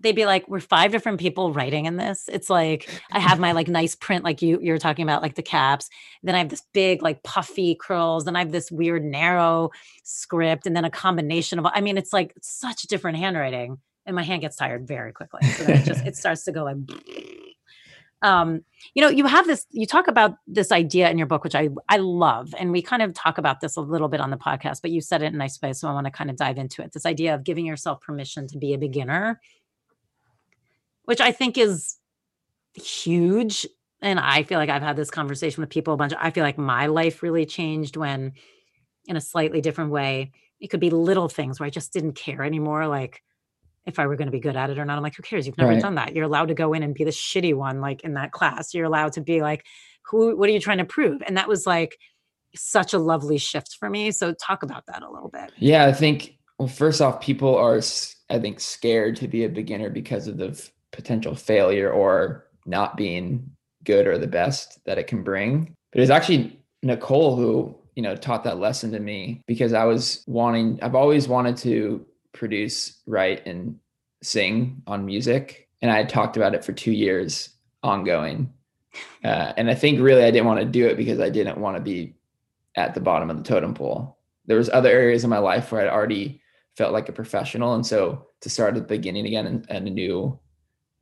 they'd 0.00 0.12
be 0.12 0.26
like, 0.26 0.48
we're 0.48 0.60
five 0.60 0.92
different 0.92 1.20
people 1.20 1.52
writing 1.52 1.86
in 1.86 1.96
this. 1.96 2.28
It's 2.32 2.50
like 2.50 2.88
I 3.12 3.18
have 3.18 3.38
my 3.38 3.52
like 3.52 3.68
nice 3.68 3.94
print, 3.94 4.24
like 4.24 4.42
you 4.42 4.58
you're 4.60 4.78
talking 4.78 5.02
about, 5.02 5.22
like 5.22 5.34
the 5.34 5.42
caps. 5.42 5.88
Then 6.22 6.34
I 6.34 6.38
have 6.38 6.48
this 6.48 6.62
big, 6.72 7.02
like 7.02 7.22
puffy 7.22 7.74
curls. 7.74 8.24
Then 8.24 8.36
I 8.36 8.40
have 8.40 8.52
this 8.52 8.70
weird 8.70 9.04
narrow 9.04 9.70
script, 10.04 10.66
and 10.66 10.76
then 10.76 10.84
a 10.84 10.90
combination 10.90 11.58
of 11.58 11.66
I 11.66 11.80
mean, 11.80 11.98
it's 11.98 12.12
like 12.12 12.34
such 12.42 12.82
different 12.82 13.18
handwriting. 13.18 13.78
And 14.04 14.14
my 14.14 14.22
hand 14.22 14.42
gets 14.42 14.56
tired 14.56 14.86
very 14.86 15.12
quickly. 15.12 15.40
So 15.50 15.64
it 15.64 15.84
just 15.84 16.06
it 16.06 16.16
starts 16.16 16.44
to 16.44 16.52
go 16.52 16.64
like 16.64 16.76
um, 18.22 18.64
you 18.94 19.02
know, 19.02 19.08
you 19.08 19.26
have 19.26 19.46
this, 19.46 19.66
you 19.70 19.86
talk 19.86 20.08
about 20.08 20.36
this 20.46 20.72
idea 20.72 21.10
in 21.10 21.18
your 21.18 21.26
book, 21.26 21.44
which 21.44 21.54
I 21.54 21.68
I 21.88 21.98
love, 21.98 22.54
and 22.58 22.70
we 22.70 22.82
kind 22.82 23.02
of 23.02 23.14
talk 23.14 23.38
about 23.38 23.60
this 23.60 23.76
a 23.76 23.80
little 23.80 24.08
bit 24.08 24.20
on 24.20 24.30
the 24.30 24.36
podcast, 24.36 24.82
but 24.82 24.90
you 24.90 25.00
said 25.00 25.22
it 25.22 25.26
in 25.26 25.34
a 25.34 25.38
nice 25.38 25.60
way, 25.60 25.72
so 25.72 25.88
I 25.88 25.92
want 25.92 26.06
to 26.06 26.10
kind 26.10 26.30
of 26.30 26.36
dive 26.36 26.58
into 26.58 26.82
it. 26.82 26.92
This 26.92 27.06
idea 27.06 27.34
of 27.34 27.44
giving 27.44 27.66
yourself 27.66 28.00
permission 28.00 28.46
to 28.48 28.58
be 28.58 28.74
a 28.74 28.78
beginner 28.78 29.40
which 31.06 31.20
I 31.20 31.32
think 31.32 31.58
is 31.58 31.96
huge. 32.74 33.66
And 34.02 34.20
I 34.20 34.42
feel 34.42 34.58
like 34.58 34.68
I've 34.68 34.82
had 34.82 34.96
this 34.96 35.10
conversation 35.10 35.62
with 35.62 35.70
people 35.70 35.94
a 35.94 35.96
bunch. 35.96 36.12
Of, 36.12 36.18
I 36.20 36.30
feel 36.30 36.44
like 36.44 36.58
my 36.58 36.86
life 36.86 37.22
really 37.22 37.46
changed 37.46 37.96
when, 37.96 38.34
in 39.06 39.16
a 39.16 39.20
slightly 39.20 39.60
different 39.60 39.90
way, 39.90 40.32
it 40.60 40.68
could 40.68 40.80
be 40.80 40.90
little 40.90 41.28
things 41.28 41.58
where 41.58 41.66
I 41.66 41.70
just 41.70 41.92
didn't 41.92 42.12
care 42.12 42.42
anymore. 42.42 42.86
Like 42.86 43.22
if 43.86 43.98
I 43.98 44.06
were 44.06 44.16
going 44.16 44.26
to 44.26 44.32
be 44.32 44.40
good 44.40 44.56
at 44.56 44.68
it 44.68 44.78
or 44.78 44.84
not. 44.84 44.96
I'm 44.96 45.02
like, 45.02 45.14
who 45.14 45.22
cares? 45.22 45.46
You've 45.46 45.56
never 45.56 45.70
right. 45.70 45.80
done 45.80 45.94
that. 45.94 46.14
You're 46.14 46.24
allowed 46.24 46.48
to 46.48 46.54
go 46.54 46.72
in 46.72 46.82
and 46.82 46.92
be 46.92 47.04
the 47.04 47.10
shitty 47.10 47.54
one, 47.54 47.80
like 47.80 48.02
in 48.02 48.14
that 48.14 48.32
class. 48.32 48.74
You're 48.74 48.84
allowed 48.84 49.12
to 49.12 49.20
be 49.20 49.40
like, 49.40 49.64
who, 50.04 50.36
what 50.36 50.48
are 50.48 50.52
you 50.52 50.60
trying 50.60 50.78
to 50.78 50.84
prove? 50.84 51.22
And 51.26 51.36
that 51.36 51.48
was 51.48 51.66
like 51.66 51.96
such 52.54 52.92
a 52.94 52.98
lovely 52.98 53.38
shift 53.38 53.76
for 53.78 53.88
me. 53.88 54.10
So 54.10 54.34
talk 54.34 54.62
about 54.62 54.84
that 54.86 55.02
a 55.02 55.10
little 55.10 55.28
bit. 55.28 55.52
Yeah. 55.58 55.86
I 55.86 55.92
think, 55.92 56.36
well, 56.58 56.68
first 56.68 57.00
off, 57.00 57.20
people 57.20 57.56
are, 57.56 57.80
I 58.28 58.38
think, 58.38 58.60
scared 58.60 59.16
to 59.16 59.28
be 59.28 59.44
a 59.44 59.48
beginner 59.48 59.90
because 59.90 60.26
of 60.26 60.36
the 60.36 60.68
potential 60.96 61.34
failure 61.36 61.90
or 61.90 62.46
not 62.64 62.96
being 62.96 63.50
good 63.84 64.06
or 64.06 64.18
the 64.18 64.26
best 64.26 64.84
that 64.86 64.98
it 64.98 65.06
can 65.06 65.22
bring. 65.22 65.74
But 65.92 66.00
it's 66.00 66.10
actually 66.10 66.58
Nicole 66.82 67.36
who, 67.36 67.76
you 67.94 68.02
know, 68.02 68.16
taught 68.16 68.42
that 68.44 68.58
lesson 68.58 68.90
to 68.92 68.98
me 68.98 69.42
because 69.46 69.72
I 69.72 69.84
was 69.84 70.24
wanting, 70.26 70.80
I've 70.82 70.94
always 70.94 71.28
wanted 71.28 71.56
to 71.58 72.04
produce, 72.32 73.00
write, 73.06 73.46
and 73.46 73.78
sing 74.22 74.82
on 74.86 75.06
music. 75.06 75.68
And 75.82 75.90
I 75.90 75.96
had 75.96 76.08
talked 76.08 76.36
about 76.36 76.54
it 76.54 76.64
for 76.64 76.72
two 76.72 76.92
years 76.92 77.50
ongoing. 77.82 78.52
Uh, 79.22 79.52
and 79.56 79.70
I 79.70 79.74
think 79.74 80.00
really 80.00 80.24
I 80.24 80.30
didn't 80.30 80.46
want 80.46 80.60
to 80.60 80.66
do 80.66 80.86
it 80.86 80.96
because 80.96 81.20
I 81.20 81.28
didn't 81.30 81.58
want 81.58 81.76
to 81.76 81.82
be 81.82 82.16
at 82.74 82.94
the 82.94 83.00
bottom 83.00 83.30
of 83.30 83.36
the 83.36 83.42
totem 83.42 83.74
pole. 83.74 84.18
There 84.46 84.56
was 84.56 84.70
other 84.70 84.90
areas 84.90 85.24
in 85.24 85.30
my 85.30 85.38
life 85.38 85.70
where 85.70 85.82
I'd 85.82 85.92
already 85.92 86.40
felt 86.76 86.92
like 86.92 87.08
a 87.08 87.12
professional. 87.12 87.74
And 87.74 87.86
so 87.86 88.26
to 88.40 88.50
start 88.50 88.76
at 88.76 88.82
the 88.82 88.96
beginning 88.96 89.26
again 89.26 89.46
and, 89.46 89.66
and 89.68 89.88
a 89.88 89.90
new 89.90 90.38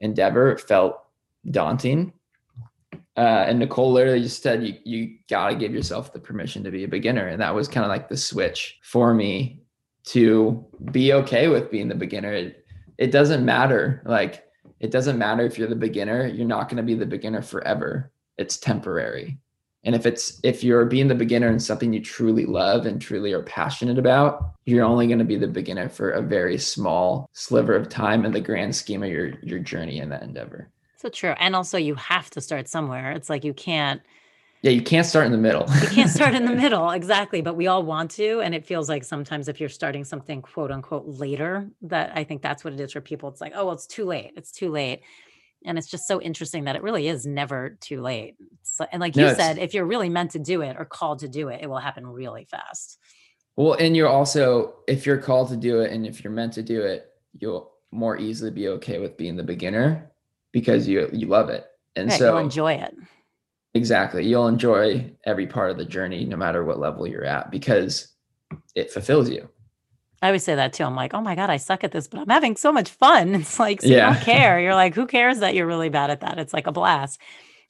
endeavor 0.00 0.56
felt 0.56 1.00
daunting. 1.50 2.12
Uh, 3.16 3.44
and 3.46 3.60
Nicole 3.60 3.92
literally 3.92 4.22
just 4.22 4.42
said, 4.42 4.64
you, 4.64 4.74
you 4.84 5.18
got 5.30 5.50
to 5.50 5.56
give 5.56 5.72
yourself 5.72 6.12
the 6.12 6.18
permission 6.18 6.64
to 6.64 6.70
be 6.70 6.84
a 6.84 6.88
beginner. 6.88 7.28
And 7.28 7.40
that 7.40 7.54
was 7.54 7.68
kind 7.68 7.84
of 7.84 7.88
like 7.88 8.08
the 8.08 8.16
switch 8.16 8.78
for 8.82 9.14
me 9.14 9.62
to 10.06 10.64
be 10.90 11.12
okay 11.12 11.48
with 11.48 11.70
being 11.70 11.88
the 11.88 11.94
beginner. 11.94 12.32
It, 12.32 12.66
it 12.98 13.10
doesn't 13.12 13.44
matter. 13.44 14.02
Like, 14.04 14.44
it 14.80 14.90
doesn't 14.90 15.18
matter 15.18 15.44
if 15.44 15.58
you're 15.58 15.68
the 15.68 15.76
beginner, 15.76 16.26
you're 16.26 16.46
not 16.46 16.68
going 16.68 16.76
to 16.76 16.82
be 16.82 16.94
the 16.94 17.06
beginner 17.06 17.40
forever. 17.40 18.12
It's 18.36 18.56
temporary. 18.56 19.38
And 19.84 19.94
if 19.94 20.06
it's 20.06 20.40
if 20.42 20.64
you're 20.64 20.84
being 20.86 21.08
the 21.08 21.14
beginner 21.14 21.48
in 21.48 21.60
something 21.60 21.92
you 21.92 22.00
truly 22.00 22.46
love 22.46 22.86
and 22.86 23.00
truly 23.00 23.32
are 23.32 23.42
passionate 23.42 23.98
about, 23.98 24.54
you're 24.64 24.84
only 24.84 25.06
going 25.06 25.18
to 25.18 25.24
be 25.24 25.36
the 25.36 25.46
beginner 25.46 25.88
for 25.88 26.10
a 26.10 26.22
very 26.22 26.56
small 26.58 27.28
sliver 27.32 27.76
of 27.76 27.88
time 27.88 28.24
in 28.24 28.32
the 28.32 28.40
grand 28.40 28.74
scheme 28.74 29.02
of 29.02 29.10
your 29.10 29.32
your 29.42 29.58
journey 29.58 29.98
in 29.98 30.08
that 30.08 30.22
endeavor. 30.22 30.70
So 30.96 31.10
true. 31.10 31.34
And 31.38 31.54
also 31.54 31.76
you 31.76 31.94
have 31.96 32.30
to 32.30 32.40
start 32.40 32.66
somewhere. 32.66 33.12
It's 33.12 33.28
like 33.28 33.44
you 33.44 33.52
can't 33.52 34.00
yeah, 34.62 34.70
you 34.70 34.80
can't 34.80 35.04
start 35.04 35.26
in 35.26 35.32
the 35.32 35.36
middle. 35.36 35.66
you 35.82 35.88
can't 35.88 36.10
start 36.18 36.34
in 36.34 36.46
the 36.46 36.54
middle, 36.54 36.88
exactly. 36.88 37.42
But 37.42 37.54
we 37.54 37.66
all 37.66 37.82
want 37.82 38.10
to. 38.12 38.40
And 38.40 38.54
it 38.54 38.64
feels 38.64 38.88
like 38.88 39.04
sometimes 39.04 39.46
if 39.46 39.60
you're 39.60 39.68
starting 39.68 40.04
something 40.04 40.40
quote 40.40 40.70
unquote 40.70 41.04
later, 41.06 41.68
that 41.82 42.12
I 42.14 42.24
think 42.24 42.40
that's 42.40 42.64
what 42.64 42.72
it 42.72 42.80
is 42.80 42.92
for 42.92 43.02
people. 43.02 43.28
It's 43.28 43.42
like, 43.42 43.52
oh, 43.54 43.66
well, 43.66 43.74
it's 43.74 43.86
too 43.86 44.06
late. 44.06 44.32
It's 44.38 44.50
too 44.50 44.70
late 44.70 45.02
and 45.64 45.78
it's 45.78 45.88
just 45.88 46.06
so 46.06 46.20
interesting 46.20 46.64
that 46.64 46.76
it 46.76 46.82
really 46.82 47.08
is 47.08 47.26
never 47.26 47.76
too 47.80 48.00
late. 48.00 48.36
So, 48.62 48.86
and 48.92 49.00
like 49.00 49.16
no, 49.16 49.28
you 49.28 49.34
said 49.34 49.58
if 49.58 49.74
you're 49.74 49.86
really 49.86 50.08
meant 50.08 50.32
to 50.32 50.38
do 50.38 50.62
it 50.62 50.76
or 50.78 50.84
called 50.84 51.20
to 51.20 51.28
do 51.28 51.48
it 51.48 51.62
it 51.62 51.68
will 51.68 51.78
happen 51.78 52.06
really 52.06 52.44
fast. 52.44 52.98
Well 53.56 53.74
and 53.74 53.96
you're 53.96 54.08
also 54.08 54.74
if 54.86 55.06
you're 55.06 55.18
called 55.18 55.48
to 55.50 55.56
do 55.56 55.80
it 55.80 55.92
and 55.92 56.06
if 56.06 56.22
you're 56.22 56.32
meant 56.32 56.52
to 56.54 56.62
do 56.62 56.82
it 56.82 57.10
you'll 57.38 57.72
more 57.90 58.16
easily 58.16 58.50
be 58.50 58.68
okay 58.68 58.98
with 58.98 59.16
being 59.16 59.36
the 59.36 59.42
beginner 59.42 60.10
because 60.52 60.86
you 60.88 61.08
you 61.12 61.26
love 61.26 61.48
it. 61.48 61.66
And 61.96 62.10
right, 62.10 62.18
so 62.18 62.30
you'll 62.30 62.44
enjoy 62.44 62.74
it. 62.74 62.94
Exactly. 63.74 64.24
You'll 64.24 64.48
enjoy 64.48 65.12
every 65.24 65.46
part 65.46 65.70
of 65.70 65.78
the 65.78 65.84
journey 65.84 66.24
no 66.24 66.36
matter 66.36 66.64
what 66.64 66.78
level 66.78 67.06
you're 67.06 67.24
at 67.24 67.50
because 67.50 68.08
it 68.74 68.92
fulfills 68.92 69.28
you 69.28 69.48
I 70.22 70.28
always 70.28 70.44
say 70.44 70.54
that 70.54 70.72
too. 70.72 70.84
I'm 70.84 70.96
like, 70.96 71.12
oh 71.12 71.20
my 71.20 71.34
God, 71.34 71.50
I 71.50 71.58
suck 71.58 71.84
at 71.84 71.92
this, 71.92 72.06
but 72.06 72.20
I'm 72.20 72.28
having 72.28 72.56
so 72.56 72.72
much 72.72 72.90
fun. 72.90 73.34
It's 73.34 73.58
like, 73.58 73.82
so 73.82 73.88
yeah. 73.88 74.08
you 74.08 74.14
don't 74.14 74.24
care. 74.24 74.60
You're 74.62 74.74
like, 74.74 74.94
who 74.94 75.06
cares 75.06 75.40
that 75.40 75.54
you're 75.54 75.66
really 75.66 75.90
bad 75.90 76.10
at 76.10 76.20
that? 76.20 76.38
It's 76.38 76.52
like 76.52 76.66
a 76.66 76.72
blast. 76.72 77.20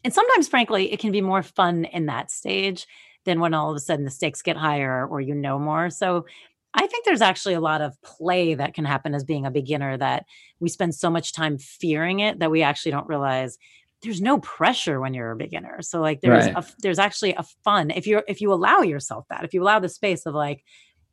And 0.05 0.13
sometimes, 0.13 0.49
frankly, 0.49 0.93
it 0.93 1.01
can 1.01 1.13
be 1.13 1.21
more 1.21 1.43
fun 1.43 1.85
in 1.87 2.07
that 2.07 2.31
stage 2.31 2.87
than 3.25 3.41
when 3.41 3.55
all 3.55 3.71
of 3.71 3.77
a 3.77 3.81
sudden 3.81 4.05
the 4.05 4.11
stakes 4.11 4.43
get 4.43 4.57
higher 4.57 5.07
or 5.07 5.21
you 5.21 5.35
know 5.35 5.59
more. 5.59 5.89
So 5.91 6.27
I 6.75 6.87
think 6.87 7.05
there's 7.05 7.23
actually 7.23 7.55
a 7.55 7.61
lot 7.61 7.81
of 7.81 8.01
play 8.03 8.55
that 8.55 8.75
can 8.75 8.85
happen 8.85 9.15
as 9.15 9.25
being 9.25 9.47
a 9.47 9.51
beginner 9.51 9.97
that 9.97 10.27
we 10.61 10.69
spend 10.69 10.95
so 10.95 11.09
much 11.09 11.33
time 11.33 11.57
fearing 11.57 12.21
it 12.21 12.41
that 12.41 12.51
we 12.51 12.63
actually 12.63 12.93
don't 12.93 13.09
realize 13.09 13.59
there's 14.03 14.21
no 14.21 14.39
pressure 14.41 15.01
when 15.01 15.15
you're 15.15 15.31
a 15.31 15.37
beginner. 15.37 15.81
So 15.83 16.01
like 16.01 16.21
there's 16.21 16.47
right. 16.47 16.57
a, 16.57 16.67
there's 16.81 16.99
actually 16.99 17.35
a 17.35 17.45
fun 17.65 17.91
if 17.91 18.07
you're 18.07 18.25
if 18.29 18.41
you 18.41 18.53
allow 18.53 18.81
yourself 18.81 19.25
that, 19.31 19.45
if 19.45 19.55
you 19.55 19.63
allow 19.63 19.79
the 19.79 19.89
space 19.89 20.27
of 20.27 20.35
like 20.35 20.65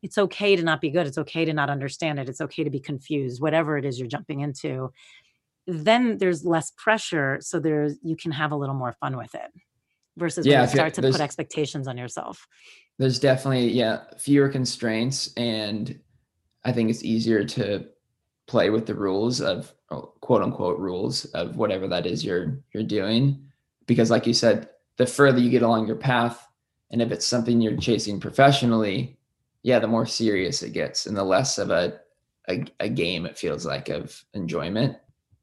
it's 0.02 0.18
okay 0.18 0.56
to 0.56 0.64
not 0.64 0.82
be 0.82 0.89
good, 0.89 1.08
it's 1.08 1.18
okay 1.18 1.45
to 1.45 1.54
not 1.54 1.70
understand 1.70 2.20
it, 2.20 2.30
it's 2.30 2.41
okay 2.41 2.64
to 2.64 2.70
be 2.70 2.80
confused, 2.80 3.41
whatever 3.41 3.78
it 3.78 3.86
is 3.86 3.99
you're 3.99 4.08
jumping 4.08 4.41
into, 4.41 4.91
then 5.68 6.18
there's 6.18 6.45
less 6.45 6.72
pressure 6.72 7.38
so 7.41 7.60
there's 7.60 7.97
you 8.04 8.16
can 8.16 8.32
have 8.32 8.52
a 8.52 8.56
little 8.56 8.76
more 8.76 8.93
fun 8.99 9.18
with 9.18 9.34
it 9.36 9.52
versus 10.18 10.45
yeah, 10.45 10.62
when 10.62 10.70
you 10.70 10.76
start 10.76 10.93
to 10.95 11.02
put 11.02 11.22
expectations 11.22 11.88
on 11.88 11.97
yourself. 11.97 12.47
There's 12.97 13.20
definitely 13.20 13.72
yeah 13.72 14.02
fewer 14.18 14.49
constraints 14.49 15.34
and 15.36 15.99
i 16.64 16.72
think 16.72 16.89
it's 16.89 17.04
easier 17.04 17.43
to 17.43 17.86
play 18.47 18.70
with 18.70 18.86
the 18.86 18.93
rules 18.93 19.41
of 19.41 19.74
oh, 19.91 20.14
quote 20.22 20.43
unquote 20.43 20.78
rules 20.78 21.26
of 21.26 21.56
whatever 21.56 21.88
that 21.88 22.06
is 22.06 22.24
you're 22.24 22.60
you're 22.74 22.84
doing 22.84 23.43
because 23.88 24.12
like 24.12 24.28
you 24.28 24.34
said 24.34 24.70
the 24.97 25.06
further 25.06 25.39
you 25.39 25.49
get 25.49 25.64
along 25.64 25.88
your 25.88 25.95
path 25.95 26.47
and 26.91 27.02
if 27.02 27.12
it's 27.12 27.26
something 27.26 27.62
you're 27.62 27.78
chasing 27.78 28.20
professionally 28.20 29.18
yeah 29.64 29.80
the 29.80 29.88
more 29.88 30.05
serious 30.05 30.64
it 30.64 30.74
gets 30.74 31.05
and 31.05 31.16
the 31.16 31.24
less 31.24 31.57
of 31.57 31.70
a 31.70 31.99
a, 32.49 32.66
a 32.80 32.89
game 32.89 33.26
it 33.26 33.38
feels 33.38 33.66
like 33.66 33.89
of 33.89 34.24
enjoyment. 34.34 34.97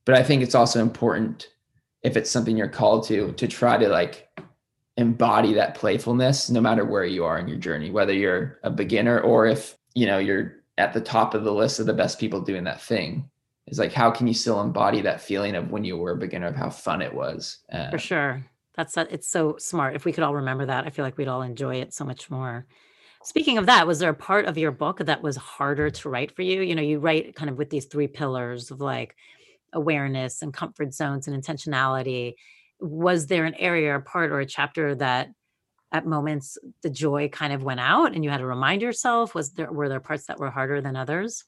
But 0.04 0.16
i 0.16 0.22
think 0.22 0.42
it's 0.42 0.54
also 0.54 0.80
important 0.80 1.48
if 2.02 2.16
it's 2.16 2.30
something 2.30 2.56
you're 2.56 2.68
called 2.68 3.06
to 3.08 3.32
to 3.32 3.46
try 3.46 3.76
to 3.76 3.88
like 3.88 4.28
embody 4.96 5.52
that 5.54 5.74
playfulness 5.74 6.50
no 6.50 6.60
matter 6.60 6.84
where 6.84 7.04
you 7.04 7.24
are 7.24 7.38
in 7.38 7.46
your 7.46 7.58
journey 7.58 7.88
whether 7.90 8.12
you're 8.12 8.58
a 8.64 8.70
beginner 8.70 9.20
or 9.20 9.46
if 9.46 9.76
you 9.94 10.06
know 10.06 10.18
you're 10.18 10.58
at 10.78 10.92
the 10.92 11.00
top 11.00 11.34
of 11.34 11.44
the 11.44 11.52
list 11.52 11.80
of 11.80 11.86
the 11.86 11.92
best 11.92 12.18
people 12.18 12.40
doing 12.40 12.64
that 12.64 12.80
thing. 12.80 13.28
Is 13.66 13.78
like 13.78 13.92
how 13.92 14.10
can 14.10 14.26
you 14.26 14.32
still 14.32 14.62
embody 14.62 15.02
that 15.02 15.20
feeling 15.20 15.54
of 15.54 15.70
when 15.70 15.84
you 15.84 15.98
were 15.98 16.12
a 16.12 16.16
beginner 16.16 16.46
of 16.46 16.56
how 16.56 16.70
fun 16.70 17.02
it 17.02 17.12
was? 17.12 17.58
Uh, 17.70 17.90
for 17.90 17.98
sure. 17.98 18.42
That's 18.74 18.96
it's 18.96 19.28
so 19.28 19.56
smart. 19.58 19.94
If 19.94 20.04
we 20.06 20.12
could 20.12 20.22
all 20.24 20.36
remember 20.36 20.64
that 20.66 20.86
i 20.86 20.90
feel 20.90 21.04
like 21.04 21.18
we'd 21.18 21.28
all 21.28 21.42
enjoy 21.42 21.76
it 21.76 21.92
so 21.92 22.04
much 22.04 22.30
more 22.30 22.66
speaking 23.24 23.58
of 23.58 23.66
that 23.66 23.86
was 23.86 23.98
there 23.98 24.10
a 24.10 24.14
part 24.14 24.46
of 24.46 24.58
your 24.58 24.70
book 24.70 24.98
that 24.98 25.22
was 25.22 25.36
harder 25.36 25.90
to 25.90 26.08
write 26.08 26.34
for 26.34 26.42
you? 26.42 26.62
You 26.62 26.74
know 26.74 26.82
you 26.82 26.98
write 26.98 27.34
kind 27.34 27.50
of 27.50 27.58
with 27.58 27.70
these 27.70 27.86
three 27.86 28.08
pillars 28.08 28.70
of 28.70 28.80
like 28.80 29.16
awareness 29.72 30.42
and 30.42 30.52
comfort 30.52 30.94
zones 30.94 31.28
and 31.28 31.42
intentionality. 31.42 32.34
Was 32.80 33.26
there 33.26 33.44
an 33.44 33.54
area 33.54 33.94
or 33.94 34.00
part 34.00 34.30
or 34.30 34.40
a 34.40 34.46
chapter 34.46 34.94
that 34.96 35.30
at 35.90 36.06
moments 36.06 36.58
the 36.82 36.90
joy 36.90 37.28
kind 37.28 37.52
of 37.52 37.62
went 37.62 37.80
out 37.80 38.14
and 38.14 38.22
you 38.22 38.30
had 38.30 38.38
to 38.38 38.46
remind 38.46 38.82
yourself? 38.82 39.34
Was 39.34 39.52
there 39.52 39.72
were 39.72 39.88
there 39.88 40.00
parts 40.00 40.26
that 40.26 40.38
were 40.38 40.50
harder 40.50 40.80
than 40.80 40.96
others? 40.96 41.44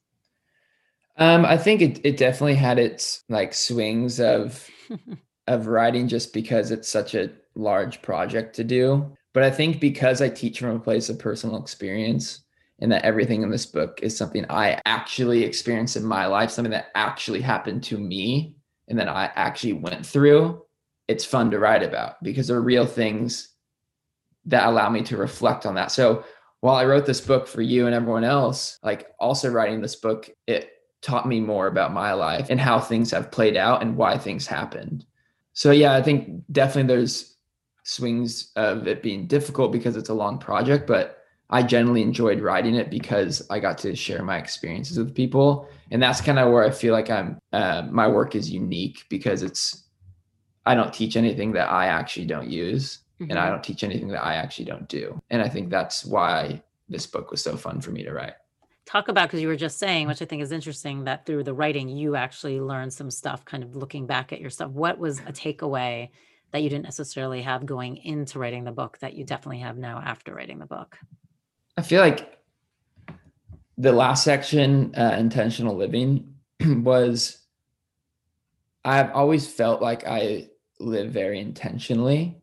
Um 1.17 1.45
i 1.45 1.57
think 1.57 1.83
it, 1.83 2.01
it 2.05 2.17
definitely 2.17 2.55
had 2.55 2.79
its 2.79 3.25
like 3.29 3.55
swings 3.55 4.21
of 4.21 4.69
of 5.47 5.67
writing 5.67 6.09
just 6.09 6.33
because 6.33 6.71
it's 6.71 6.89
such 6.89 7.15
a 7.15 7.31
large 7.55 8.01
project 8.03 8.57
to 8.57 8.65
do 8.65 9.13
but 9.33 9.43
i 9.43 9.51
think 9.51 9.81
because 9.81 10.21
i 10.21 10.29
teach 10.29 10.61
from 10.61 10.77
a 10.77 10.81
place 10.81 11.09
of 11.09 11.19
personal 11.19 11.61
experience 11.61 12.43
and 12.83 12.91
that 12.91 13.05
everything 13.05 13.43
in 13.43 13.51
this 13.51 13.67
book 13.67 14.01
is 14.03 14.17
something 14.17 14.45
i 14.51 14.81
actually 14.87 15.45
experienced 15.45 15.97
in 15.97 16.05
my 16.05 16.27
life 16.27 16.51
something 16.51 16.73
that 16.73 16.89
actually 16.95 17.41
happened 17.41 17.83
to 17.83 17.99
me 17.99 18.55
and 18.89 18.99
that 18.99 19.09
i 19.09 19.31
actually 19.35 19.73
went 19.73 20.05
through 20.05 20.63
it's 21.11 21.25
fun 21.25 21.51
to 21.51 21.59
write 21.59 21.83
about 21.83 22.23
because 22.23 22.47
they're 22.47 22.61
real 22.61 22.87
things 22.87 23.49
that 24.47 24.67
allow 24.67 24.89
me 24.89 25.03
to 25.03 25.17
reflect 25.17 25.67
on 25.67 25.75
that. 25.75 25.91
So 25.91 26.25
while 26.61 26.77
I 26.77 26.85
wrote 26.85 27.05
this 27.05 27.21
book 27.21 27.49
for 27.49 27.63
you 27.63 27.87
and 27.87 27.95
everyone 27.95 28.23
else, 28.23 28.79
like 28.83 29.09
also 29.19 29.51
writing 29.51 29.81
this 29.81 29.97
book, 29.97 30.31
it 30.47 30.71
taught 31.03 31.27
me 31.27 31.41
more 31.41 31.67
about 31.67 31.93
my 31.93 32.13
life 32.13 32.47
and 32.49 32.61
how 32.61 32.79
things 32.79 33.11
have 33.11 33.33
played 33.33 33.57
out 33.57 33.83
and 33.83 33.97
why 33.97 34.19
things 34.19 34.47
happened. 34.47 35.05
So 35.53 35.73
yeah, 35.73 35.95
I 35.95 36.03
think 36.03 36.43
definitely 36.53 36.95
there's 36.95 37.37
swings 37.83 38.53
of 38.57 38.87
it 38.87 39.03
being 39.03 39.27
difficult 39.27 39.73
because 39.73 39.97
it's 39.97 40.09
a 40.09 40.15
long 40.15 40.39
project, 40.39 40.87
but 40.87 41.19
I 41.51 41.63
generally 41.63 42.03
enjoyed 42.03 42.41
writing 42.41 42.77
it 42.77 42.91
because 42.91 43.47
I 43.51 43.59
got 43.59 43.79
to 43.79 43.97
share 43.97 44.23
my 44.23 44.39
experiences 44.39 44.99
with 44.99 45.15
people, 45.15 45.69
and 45.91 46.03
that's 46.03 46.21
kind 46.21 46.39
of 46.39 46.53
where 46.53 46.65
I 46.65 46.71
feel 46.71 46.93
like 46.95 47.11
I'm. 47.11 47.39
Uh, 47.53 47.89
my 47.91 48.07
work 48.07 48.37
is 48.37 48.51
unique 48.51 49.05
because 49.09 49.43
it's 49.43 49.85
I 50.65 50.75
don't 50.75 50.95
teach 50.95 51.17
anything 51.17 51.53
that 51.53 51.69
I 51.71 51.87
actually 51.87 52.27
don't 52.27 52.49
use. 52.49 52.99
Mm-hmm. 53.21 53.31
And 53.31 53.39
I 53.39 53.45
mm-hmm. 53.45 53.53
don't 53.53 53.65
teach 53.65 53.85
anything 53.85 54.09
that 54.09 54.25
I 54.25 54.35
actually 54.37 54.65
don't 54.65 54.89
do. 54.89 55.21
And 55.31 55.43
I 55.43 55.49
think 55.49 55.69
that's 55.69 56.07
why 56.07 56.63
this 56.89 57.07
book 57.07 57.31
was 57.31 57.43
so 57.43 57.57
fun 57.57 57.81
for 57.81 57.91
me 57.91 58.03
to 58.05 58.13
write. 58.13 58.33
Talk 58.87 59.09
about 59.09 59.29
because 59.29 59.43
you 59.43 59.49
were 59.49 59.57
just 59.57 59.79
saying, 59.79 60.07
which 60.07 60.23
I 60.23 60.25
think 60.25 60.43
is 60.43 60.53
interesting, 60.53 61.05
that 61.05 61.27
through 61.27 61.45
the 61.45 61.55
writing, 61.55 61.89
you 61.89 62.17
actually 62.17 62.61
learned 62.61 62.93
some 62.93 63.11
stuff, 63.11 63.45
kind 63.45 63.63
of 63.63 63.77
looking 63.77 64.07
back 64.07 64.33
at 64.33 64.41
your 64.41 64.51
stuff. 64.51 64.71
What 64.71 64.99
was 64.99 65.21
a 65.21 65.33
takeaway 65.33 66.09
that 66.53 66.63
you 66.63 66.69
didn't 66.69 66.85
necessarily 66.85 67.43
have 67.43 67.67
going 67.67 67.97
into 67.99 68.39
writing 68.39 68.65
the 68.65 68.73
book 68.73 68.99
that 68.99 69.15
you 69.15 69.25
definitely 69.25 69.61
have 69.61 69.77
now 69.77 70.01
after 70.05 70.35
writing 70.35 70.59
the 70.59 70.67
book? 70.67 70.99
I 71.77 71.83
feel 71.83 72.01
like 72.01 72.39
the 73.79 73.93
last 73.93 74.25
section, 74.25 74.95
uh, 74.95 75.17
intentional 75.19 75.77
living, 75.77 76.35
was 76.65 77.39
I've 78.85 79.13
always 79.13 79.51
felt 79.51 79.81
like 79.81 80.07
I 80.07 80.49
live 80.79 81.11
very 81.11 81.41
intentionally. 81.41 82.37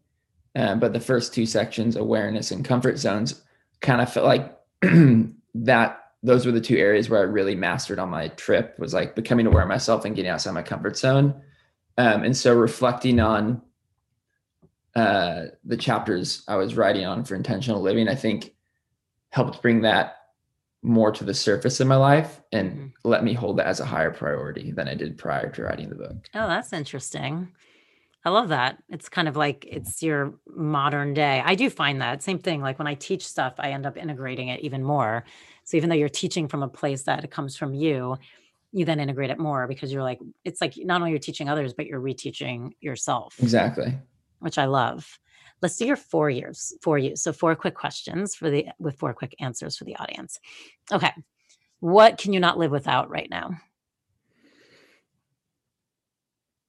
Uh, 0.55 0.75
but 0.75 0.93
the 0.93 0.99
first 0.99 1.33
two 1.33 1.45
sections, 1.45 1.95
awareness 1.95 2.51
and 2.51 2.65
comfort 2.65 2.97
zones, 2.97 3.43
kind 3.81 4.01
of 4.01 4.11
felt 4.11 4.25
like 4.25 4.57
that 5.53 5.99
those 6.23 6.45
were 6.45 6.51
the 6.51 6.61
two 6.61 6.77
areas 6.77 7.09
where 7.09 7.19
I 7.19 7.23
really 7.23 7.55
mastered 7.55 7.99
on 7.99 8.09
my 8.09 8.29
trip 8.29 8.77
was 8.79 8.93
like 8.93 9.15
becoming 9.15 9.45
aware 9.45 9.61
of 9.61 9.69
myself 9.69 10.03
and 10.03 10.15
getting 10.15 10.31
outside 10.31 10.53
my 10.53 10.63
comfort 10.63 10.97
zone. 10.97 11.39
Um, 11.99 12.23
and 12.23 12.35
so 12.35 12.55
reflecting 12.55 13.19
on 13.19 13.61
uh, 14.97 15.45
the 15.63 15.77
chapters 15.77 16.43
I 16.47 16.55
was 16.55 16.75
writing 16.75 17.05
on 17.05 17.23
for 17.23 17.35
intentional 17.35 17.81
living, 17.81 18.09
I 18.09 18.15
think 18.15 18.55
helped 19.29 19.61
bring 19.61 19.81
that 19.81 20.15
more 20.81 21.11
to 21.11 21.23
the 21.23 21.35
surface 21.35 21.79
in 21.79 21.87
my 21.87 21.95
life 21.95 22.41
and 22.51 22.71
mm-hmm. 22.71 22.87
let 23.03 23.23
me 23.23 23.33
hold 23.33 23.59
that 23.59 23.67
as 23.67 23.79
a 23.79 23.85
higher 23.85 24.09
priority 24.09 24.71
than 24.71 24.87
I 24.87 24.95
did 24.95 25.17
prior 25.17 25.51
to 25.51 25.63
writing 25.63 25.89
the 25.89 25.95
book. 25.95 26.27
Oh, 26.33 26.47
that's 26.47 26.73
interesting. 26.73 27.49
I 28.25 28.31
love 28.31 28.49
that. 28.49 28.81
It's 28.89 29.07
kind 29.07 29.27
of 29.27 29.35
like 29.35 29.67
it's 29.69 30.01
your 30.01 30.33
modern 30.47 31.13
day. 31.13 31.43
I 31.45 31.53
do 31.53 31.69
find 31.69 32.01
that 32.01 32.23
same 32.23 32.39
thing. 32.39 32.61
Like 32.61 32.79
when 32.79 32.87
I 32.87 32.95
teach 32.95 33.25
stuff, 33.25 33.53
I 33.59 33.71
end 33.71 33.85
up 33.85 33.97
integrating 33.97 34.47
it 34.47 34.61
even 34.61 34.83
more. 34.83 35.25
So 35.63 35.77
even 35.77 35.89
though 35.89 35.95
you're 35.95 36.09
teaching 36.09 36.47
from 36.47 36.63
a 36.63 36.67
place 36.67 37.03
that 37.03 37.23
it 37.23 37.29
comes 37.29 37.55
from 37.55 37.75
you, 37.75 38.17
you 38.71 38.83
then 38.83 38.99
integrate 38.99 39.29
it 39.29 39.37
more 39.37 39.67
because 39.67 39.93
you're 39.93 40.03
like, 40.03 40.19
it's 40.43 40.59
like 40.59 40.73
not 40.77 41.01
only 41.01 41.11
you're 41.11 41.19
teaching 41.19 41.49
others, 41.49 41.75
but 41.75 41.85
you're 41.85 42.01
reteaching 42.01 42.71
yourself. 42.81 43.35
Exactly. 43.39 43.95
Which 44.39 44.57
I 44.57 44.65
love. 44.65 45.19
Let's 45.61 45.77
do 45.77 45.85
your 45.85 45.95
four 45.95 46.29
years 46.29 46.73
for 46.81 46.97
you. 46.97 47.15
So 47.15 47.33
four 47.33 47.55
quick 47.55 47.73
questions 47.73 48.35
for 48.35 48.49
the 48.49 48.67
with 48.79 48.97
four 48.97 49.13
quick 49.13 49.35
answers 49.39 49.77
for 49.77 49.85
the 49.85 49.95
audience. 49.95 50.39
Okay. 50.91 51.11
What 51.79 52.17
can 52.17 52.33
you 52.33 52.39
not 52.39 52.57
live 52.57 52.71
without 52.71 53.09
right 53.09 53.29
now? 53.29 53.59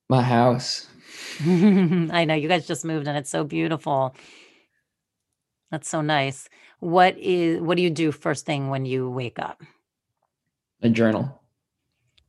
My 0.08 0.22
house. 0.22 0.86
I 1.40 2.24
know 2.24 2.34
you 2.34 2.48
guys 2.48 2.66
just 2.66 2.84
moved 2.84 3.08
and 3.08 3.16
it's 3.16 3.30
so 3.30 3.44
beautiful. 3.44 4.14
That's 5.70 5.88
so 5.88 6.00
nice. 6.00 6.48
What 6.80 7.18
is 7.18 7.60
what 7.60 7.76
do 7.76 7.82
you 7.82 7.90
do 7.90 8.12
first 8.12 8.46
thing 8.46 8.70
when 8.70 8.86
you 8.86 9.10
wake 9.10 9.38
up? 9.38 9.62
A 10.82 10.88
journal. 10.88 11.42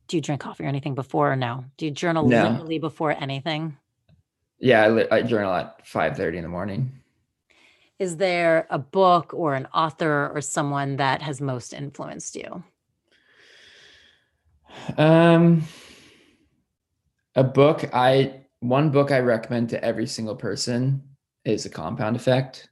Do 0.08 0.16
you 0.16 0.20
drink 0.20 0.40
coffee 0.40 0.64
or 0.64 0.68
anything 0.68 0.94
before 0.94 1.32
or 1.32 1.36
no? 1.36 1.64
Do 1.76 1.86
you 1.86 1.90
journal 1.90 2.26
no. 2.26 2.42
literally 2.42 2.78
before 2.78 3.12
anything? 3.12 3.76
Yeah, 4.60 5.04
I, 5.10 5.16
I 5.16 5.22
journal 5.22 5.52
at 5.54 5.84
5:30 5.86 6.36
in 6.36 6.42
the 6.42 6.48
morning. 6.48 6.92
Is 7.98 8.16
there 8.16 8.66
a 8.70 8.78
book 8.78 9.32
or 9.34 9.54
an 9.54 9.66
author 9.74 10.30
or 10.34 10.40
someone 10.40 10.96
that 10.96 11.22
has 11.22 11.40
most 11.40 11.72
influenced 11.72 12.36
you? 12.36 12.62
Um 14.96 15.64
a 17.34 17.44
book 17.44 17.88
I 17.92 18.40
one 18.60 18.90
book 18.90 19.10
I 19.10 19.20
recommend 19.20 19.70
to 19.70 19.82
every 19.82 20.06
single 20.06 20.36
person 20.36 21.02
is 21.44 21.64
The 21.64 21.70
Compound 21.70 22.16
Effect. 22.16 22.68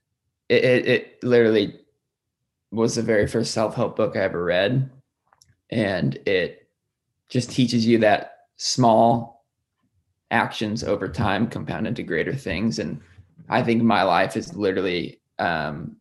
It, 0.49 0.65
it, 0.65 0.87
it 0.87 1.25
literally 1.25 1.81
was 2.71 2.95
the 2.95 3.03
very 3.03 3.27
first 3.27 3.53
self 3.53 3.75
help 3.75 3.97
book 3.97 4.17
I 4.17 4.21
ever 4.21 4.45
read. 4.45 4.91
And 5.71 6.17
it 6.27 6.69
just 7.29 7.51
teaches 7.51 7.87
you 7.87 7.99
that 7.99 8.33
small 8.57 9.38
actions 10.31 10.85
over 10.85 11.09
time 11.09 11.49
compound 11.49 11.87
into 11.87 12.03
greater 12.03 12.35
things. 12.35 12.79
And 12.79 13.01
I 13.49 13.63
think 13.63 13.83
my 13.83 14.03
life 14.03 14.37
is 14.37 14.55
literally, 14.55 15.21
um, 15.39 15.97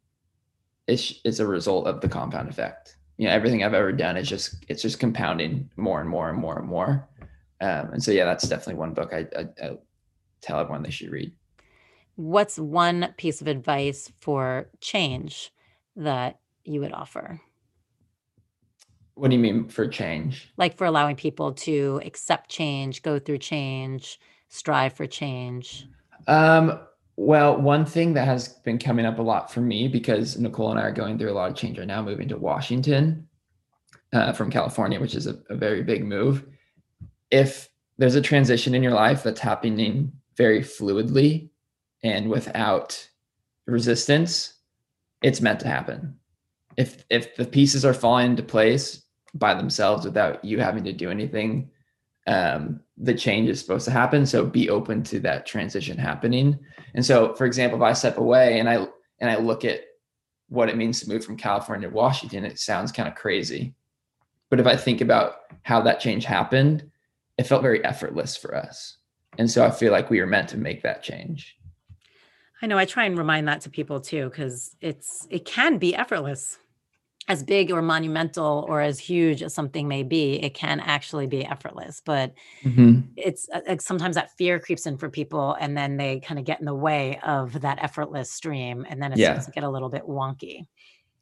it's, 0.88 1.14
it's 1.24 1.40
a 1.40 1.48
result 1.48 1.88
of 1.88 2.02
the 2.02 2.10
compound 2.10 2.50
effect. 2.50 2.98
You 3.18 3.28
know, 3.28 3.34
everything 3.34 3.64
I've 3.64 3.74
ever 3.74 3.92
done 3.92 4.18
is 4.18 4.30
just, 4.30 4.66
it's 4.68 4.82
just 4.82 5.00
compounding 5.00 5.70
more 5.78 6.02
and 6.02 6.10
more 6.10 6.30
and 6.30 6.38
more 6.38 6.60
and 6.60 6.68
more. 6.68 7.08
Um, 7.62 7.94
and 7.94 8.04
so, 8.04 8.12
yeah, 8.12 8.26
that's 8.26 8.48
definitely 8.48 8.76
one 8.76 8.94
book 8.94 9.14
I, 9.14 9.26
I, 9.36 9.66
I 9.66 9.78
tell 10.42 10.60
everyone 10.60 10.84
they 10.84 10.92
should 10.92 11.12
read. 11.12 11.32
What's 12.16 12.60
one 12.60 13.14
piece 13.18 13.42
of 13.42 13.48
advice 13.48 14.12
for 14.20 14.70
change 14.82 15.52
that 15.96 16.40
you 16.64 16.82
would 16.82 16.94
offer? 16.94 17.42
What 19.18 19.32
do 19.32 19.36
you 19.36 19.42
mean 19.42 19.68
for 19.68 19.88
change? 19.88 20.54
Like 20.58 20.78
for 20.78 20.86
allowing 20.86 21.16
people 21.16 21.52
to 21.54 22.00
accept 22.06 22.52
change, 22.52 23.02
go 23.02 23.18
through 23.18 23.40
change, 23.40 24.20
strive 24.48 24.94
for 24.94 25.08
change? 25.08 25.88
Um, 26.28 26.80
well, 27.16 27.60
one 27.60 27.84
thing 27.84 28.14
that 28.14 28.26
has 28.26 28.50
been 28.50 28.78
coming 28.78 29.08
up 29.08 29.18
a 29.18 29.24
lot 29.24 29.52
for 29.52 29.60
me 29.60 29.88
because 29.88 30.38
Nicole 30.38 30.70
and 30.70 30.80
I 30.80 30.84
are 30.84 30.92
going 30.92 31.18
through 31.18 31.32
a 31.32 31.34
lot 31.34 31.50
of 31.50 31.58
change 31.58 31.80
right 31.80 31.88
now, 31.88 32.04
moving 32.04 32.28
to 32.28 32.38
Washington 32.38 33.28
uh, 34.14 34.34
from 34.34 34.52
California, 34.52 35.00
which 35.00 35.16
is 35.16 35.26
a, 35.26 35.40
a 35.50 35.56
very 35.56 35.82
big 35.82 36.06
move. 36.06 36.46
If 37.32 37.70
there's 37.98 38.16
a 38.16 38.22
transition 38.22 38.76
in 38.76 38.84
your 38.84 38.94
life 38.94 39.24
that's 39.24 39.40
happening 39.40 40.12
very 40.36 40.62
fluidly 40.62 41.50
and 42.04 42.30
without 42.30 43.10
resistance, 43.66 44.54
it's 45.24 45.42
meant 45.42 45.60
to 45.62 45.68
happen. 45.68 46.20
If 46.78 47.04
if 47.10 47.36
the 47.36 47.46
pieces 47.46 47.84
are 47.84 47.96
falling 47.96 48.28
into 48.28 48.44
place 48.44 49.02
by 49.38 49.54
themselves 49.54 50.06
without 50.06 50.44
you 50.44 50.60
having 50.60 50.84
to 50.86 50.94
do 50.94 51.10
anything, 51.10 51.70
um, 52.28 52.82
the 52.98 53.14
change 53.14 53.50
is 53.50 53.60
supposed 53.60 53.86
to 53.86 53.92
happen. 53.92 54.26
So 54.26 54.46
be 54.46 54.70
open 54.70 55.04
to 55.04 55.20
that 55.22 55.46
transition 55.46 55.98
happening. 55.98 56.60
And 56.94 57.06
so, 57.06 57.34
for 57.36 57.46
example, 57.46 57.78
if 57.80 57.84
I 57.84 57.94
step 57.94 58.18
away 58.18 58.60
and 58.60 58.70
I 58.70 58.88
and 59.20 59.30
I 59.30 59.38
look 59.38 59.66
at 59.66 59.82
what 60.50 60.70
it 60.70 60.78
means 60.78 61.02
to 61.02 61.10
move 61.10 61.26
from 61.26 61.38
California 61.38 61.90
to 61.90 61.96
Washington, 61.96 62.46
it 62.46 62.60
sounds 62.60 62.92
kind 62.92 63.08
of 63.08 63.16
crazy. 63.16 63.74
But 64.50 64.60
if 64.60 64.68
I 64.68 64.76
think 64.76 65.02
about 65.02 65.36
how 65.64 65.82
that 65.82 66.00
change 66.00 66.26
happened, 66.26 66.90
it 67.38 67.48
felt 67.48 67.62
very 67.62 67.84
effortless 67.84 68.38
for 68.38 68.56
us. 68.56 68.98
And 69.38 69.50
so 69.50 69.66
I 69.66 69.72
feel 69.72 69.92
like 69.92 70.10
we 70.10 70.20
were 70.20 70.28
meant 70.28 70.50
to 70.50 70.58
make 70.58 70.84
that 70.84 71.04
change. 71.04 71.58
I 72.62 72.66
know 72.66 72.78
I 72.78 72.86
try 72.86 73.06
and 73.06 73.18
remind 73.18 73.48
that 73.48 73.62
to 73.62 73.70
people 73.70 74.00
too, 74.00 74.30
because 74.30 74.76
it's 74.82 75.28
it 75.30 75.46
can 75.46 75.78
be 75.78 75.96
effortless 75.96 76.58
as 77.28 77.44
big 77.44 77.72
or 77.72 77.82
monumental 77.82 78.66
or 78.70 78.80
as 78.80 79.00
huge 79.00 79.44
as 79.44 79.54
something 79.54 79.88
may 79.88 80.04
be, 80.04 80.36
it 80.42 80.54
can 80.54 80.80
actually 80.80 81.28
be 81.28 81.46
effortless. 81.46 82.02
But 82.04 82.34
mm-hmm. 82.64 83.02
it's 83.18 83.50
uh, 83.50 83.78
sometimes 83.80 84.16
that 84.16 84.32
fear 84.38 84.60
creeps 84.60 84.86
in 84.86 84.98
for 84.98 85.10
people, 85.10 85.58
and 85.60 85.76
then 85.76 85.98
they 85.98 86.22
kind 86.22 86.40
of 86.40 86.46
get 86.46 86.60
in 86.60 86.66
the 86.66 86.76
way 86.76 87.20
of 87.24 87.62
that 87.62 87.80
effortless 87.82 88.32
stream, 88.32 88.86
and 88.88 89.02
then 89.02 89.12
it 89.12 89.20
yeah. 89.20 89.34
starts 89.34 89.46
to 89.48 89.52
get 89.52 89.64
a 89.64 89.70
little 89.70 89.90
bit 89.90 90.04
wonky. 90.04 90.68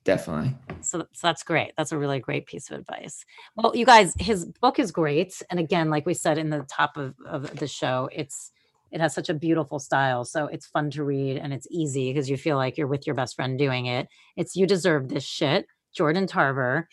Definitely. 0.04 0.56
So, 0.82 1.00
so 1.14 1.28
that's 1.28 1.42
great. 1.42 1.74
That's 1.76 1.92
a 1.92 1.98
really 1.98 2.20
great 2.20 2.46
piece 2.46 2.70
of 2.70 2.78
advice. 2.78 3.26
Well, 3.56 3.76
you 3.76 3.88
guys, 3.88 4.14
his 4.20 4.46
book 4.46 4.78
is 4.78 4.92
great, 4.92 5.42
and 5.50 5.60
again, 5.60 5.90
like 5.90 6.06
we 6.06 6.14
said 6.14 6.38
in 6.38 6.52
the 6.52 6.62
top 6.70 6.98
of, 6.98 7.16
of 7.26 7.56
the 7.56 7.68
show, 7.68 8.10
it's 8.12 8.52
it 8.92 9.02
has 9.02 9.14
such 9.14 9.30
a 9.30 9.34
beautiful 9.34 9.80
style 9.80 10.24
so 10.24 10.46
it's 10.46 10.68
fun 10.68 10.90
to 10.92 11.04
read 11.04 11.38
and 11.38 11.52
it's 11.52 11.68
easy 11.70 12.14
because 12.14 12.30
you 12.30 12.38
feel 12.38 12.56
like 12.56 12.78
you're 12.78 12.88
with 12.88 13.06
your 13.06 13.16
best 13.16 13.36
friend 13.36 13.58
doing 13.60 13.88
it 13.88 14.08
it's 14.38 14.56
you 14.56 14.66
deserve 14.66 15.10
this 15.10 15.24
shit 15.24 15.66
Jordan 15.96 16.28
Tarver. 16.28 16.88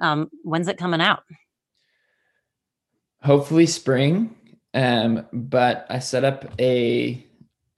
Um, 0.00 0.30
when's 0.42 0.68
it 0.68 0.78
coming 0.78 1.00
out? 1.00 1.22
Hopefully 3.22 3.66
spring. 3.66 4.34
Um, 4.74 5.26
but 5.32 5.86
I 5.88 5.98
set 5.98 6.24
up 6.24 6.52
a 6.60 7.24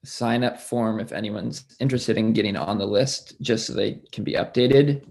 sign 0.04 0.42
up 0.44 0.60
form 0.60 1.00
if 1.00 1.12
anyone's 1.12 1.64
interested 1.80 2.16
in 2.16 2.32
getting 2.32 2.56
on 2.56 2.78
the 2.78 2.86
list 2.86 3.40
just 3.40 3.66
so 3.66 3.72
they 3.72 4.00
can 4.12 4.24
be 4.24 4.32
updated. 4.32 5.06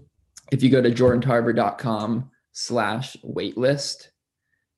If 0.50 0.62
you 0.62 0.70
go 0.70 0.82
to 0.82 0.90
jordantarver.com 0.90 2.30
slash 2.52 3.16
waitlist, 3.24 4.08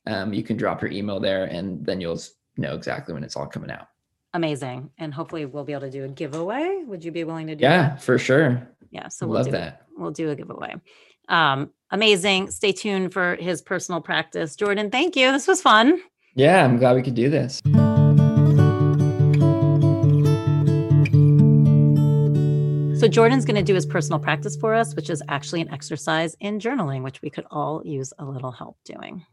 um, 0.07 0.33
you 0.33 0.43
can 0.43 0.57
drop 0.57 0.83
your 0.83 0.91
email 0.91 1.21
there 1.21 1.45
and 1.45 1.85
then 1.85 2.01
you'll 2.01 2.21
know 2.57 2.75
exactly 2.75 3.15
when 3.15 3.25
it's 3.25 3.37
all 3.37 3.47
coming 3.47 3.71
out. 3.71 3.90
Amazing. 4.33 4.91
And 4.99 5.13
hopefully 5.13 5.45
we'll 5.47 5.65
be 5.65 5.73
able 5.73 5.83
to 5.83 5.91
do 5.91 6.05
a 6.05 6.09
giveaway. 6.09 6.83
Would 6.87 7.05
you 7.05 7.11
be 7.11 7.25
willing 7.25 7.49
to 7.49 7.57
do 7.57 7.63
yeah, 7.63 7.91
that? 7.91 8.03
for 8.03 8.19
sure. 8.19 8.69
Yeah. 8.91 9.09
So 9.09 9.27
we'll 9.27 9.39
Love 9.39 9.47
do 9.47 9.53
that. 9.53 9.87
We'll 9.97 10.13
do 10.13 10.31
a 10.31 10.37
giveaway. 10.37 10.77
Um, 11.29 11.71
amazing. 11.91 12.51
Stay 12.51 12.73
tuned 12.73 13.13
for 13.13 13.37
his 13.37 13.63
personal 13.63 14.01
practice. 14.01 14.57
Jordan, 14.57 14.91
thank 14.91 15.17
you. 15.17 15.33
This 15.33 15.47
was 15.47 15.61
fun. 15.61 16.01
Yeah, 16.35 16.65
I'm 16.65 16.79
glad 16.79 16.97
we 16.97 17.03
could 17.03 17.15
do 17.15 17.29
this. 17.29 17.61
So 23.01 23.09
Jordan's 23.09 23.47
going 23.47 23.57
to 23.57 23.63
do 23.63 23.75
his 23.75 23.87
personal 23.87 24.19
practice 24.19 24.57
for 24.57 24.75
us, 24.75 24.95
which 24.95 25.09
is 25.09 25.23
actually 25.27 25.63
an 25.63 25.71
exercise 25.71 26.37
in 26.39 26.59
journaling, 26.59 27.03
which 27.03 27.23
we 27.23 27.31
could 27.31 27.47
all 27.51 27.81
use 27.83 28.13
a 28.19 28.25
little 28.27 28.53
help 28.53 28.77
doing. 28.85 29.25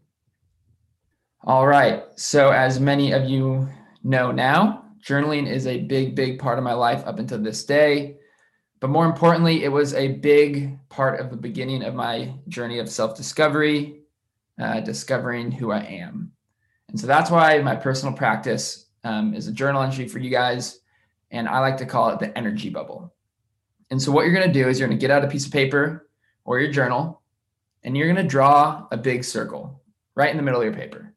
All 1.44 1.68
right. 1.68 2.04
So 2.16 2.52
as 2.52 2.80
many 2.80 3.12
of 3.12 3.26
you 3.26 3.68
know 4.04 4.32
now, 4.32 4.86
journaling 5.08 5.50
is 5.50 5.68
a 5.68 5.82
big, 5.82 6.16
big 6.16 6.38
part 6.38 6.58
of 6.58 6.64
my 6.64 6.74
life 6.74 7.04
up 7.06 7.20
until 7.20 7.40
this 7.40 7.64
day. 7.64 8.18
But 8.80 8.90
more 8.90 9.06
importantly, 9.06 9.64
it 9.64 9.72
was 9.72 9.94
a 9.94 10.10
big 10.10 10.78
part 10.90 11.20
of 11.20 11.32
the 11.32 11.38
beginning 11.38 11.84
of 11.84 11.96
my 11.96 12.34
journey 12.48 12.80
of 12.80 12.90
self 12.90 13.16
discovery, 13.16 14.02
uh, 14.62 14.82
discovering 14.82 15.52
who 15.52 15.72
I 15.72 15.80
am. 15.80 16.32
And 16.90 17.00
so 17.00 17.08
that's 17.08 17.32
why 17.32 17.60
my 17.60 17.76
personal 17.76 18.14
practice 18.14 18.86
um, 19.04 19.34
is 19.34 19.48
a 19.48 19.52
journal 19.52 19.82
entry 19.82 20.08
for 20.08 20.20
you 20.20 20.30
guys. 20.30 20.80
And 21.32 21.48
I 21.48 21.60
like 21.60 21.78
to 21.78 21.86
call 21.86 22.10
it 22.10 22.20
the 22.20 22.38
energy 22.38 22.70
bubble. 22.70 23.14
And 23.90 24.02
so 24.02 24.12
what 24.12 24.26
you're 24.26 24.36
going 24.36 24.48
to 24.48 24.54
do 24.54 24.68
is 24.68 24.80
you're 24.80 24.88
going 24.88 24.98
to 24.98 25.02
get 25.02 25.12
out 25.12 25.24
a 25.24 25.30
piece 25.30 25.46
of 25.46 25.52
paper 25.52 26.10
or 26.46 26.60
your 26.60 26.72
journal 26.72 27.22
and 27.84 27.96
you're 27.96 28.12
going 28.12 28.24
to 28.24 28.30
draw 28.30 28.86
a 28.92 28.98
big 28.98 29.24
circle 29.24 29.82
right 30.16 30.30
in 30.30 30.38
the 30.38 30.44
middle 30.44 30.60
of 30.60 30.66
your 30.66 30.76
paper. 30.76 31.14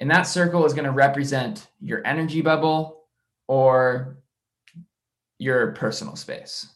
And 0.00 0.10
that 0.10 0.22
circle 0.22 0.64
is 0.64 0.72
going 0.72 0.86
to 0.86 0.92
represent 0.92 1.68
your 1.80 2.04
energy 2.06 2.40
bubble 2.40 3.04
or 3.46 4.18
your 5.38 5.72
personal 5.72 6.16
space. 6.16 6.66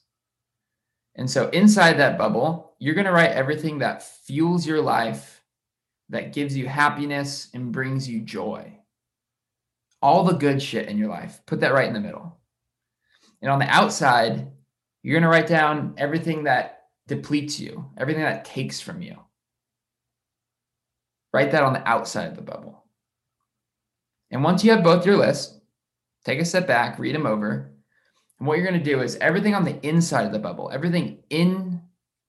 And 1.16 1.30
so 1.30 1.48
inside 1.48 1.94
that 1.94 2.18
bubble, 2.18 2.74
you're 2.78 2.94
going 2.94 3.06
to 3.06 3.12
write 3.12 3.30
everything 3.30 3.78
that 3.78 4.02
fuels 4.02 4.66
your 4.66 4.82
life, 4.82 5.42
that 6.10 6.34
gives 6.34 6.56
you 6.56 6.68
happiness 6.68 7.48
and 7.54 7.72
brings 7.72 8.06
you 8.06 8.20
joy. 8.20 8.78
All 10.02 10.24
the 10.24 10.34
good 10.34 10.62
shit 10.62 10.88
in 10.88 10.98
your 10.98 11.08
life, 11.08 11.40
put 11.46 11.60
that 11.60 11.72
right 11.72 11.88
in 11.88 11.94
the 11.94 12.00
middle. 12.00 12.38
And 13.40 13.50
on 13.50 13.58
the 13.58 13.68
outside, 13.68 14.50
you're 15.02 15.18
going 15.18 15.22
to 15.22 15.28
write 15.28 15.46
down 15.46 15.94
everything 15.96 16.44
that 16.44 16.82
depletes 17.06 17.58
you, 17.58 17.90
everything 17.96 18.22
that 18.22 18.44
takes 18.44 18.80
from 18.80 19.00
you. 19.00 19.16
Write 21.32 21.52
that 21.52 21.62
on 21.62 21.72
the 21.72 21.88
outside 21.88 22.28
of 22.28 22.36
the 22.36 22.42
bubble. 22.42 22.83
And 24.34 24.42
once 24.42 24.64
you 24.64 24.72
have 24.72 24.82
both 24.82 25.06
your 25.06 25.16
lists, 25.16 25.60
take 26.24 26.40
a 26.40 26.44
step 26.44 26.66
back, 26.66 26.98
read 26.98 27.14
them 27.14 27.24
over, 27.24 27.70
and 28.40 28.48
what 28.48 28.58
you're 28.58 28.66
going 28.66 28.82
to 28.82 28.84
do 28.84 29.00
is 29.00 29.14
everything 29.20 29.54
on 29.54 29.64
the 29.64 29.78
inside 29.86 30.26
of 30.26 30.32
the 30.32 30.40
bubble, 30.40 30.72
everything 30.72 31.20
in 31.30 31.80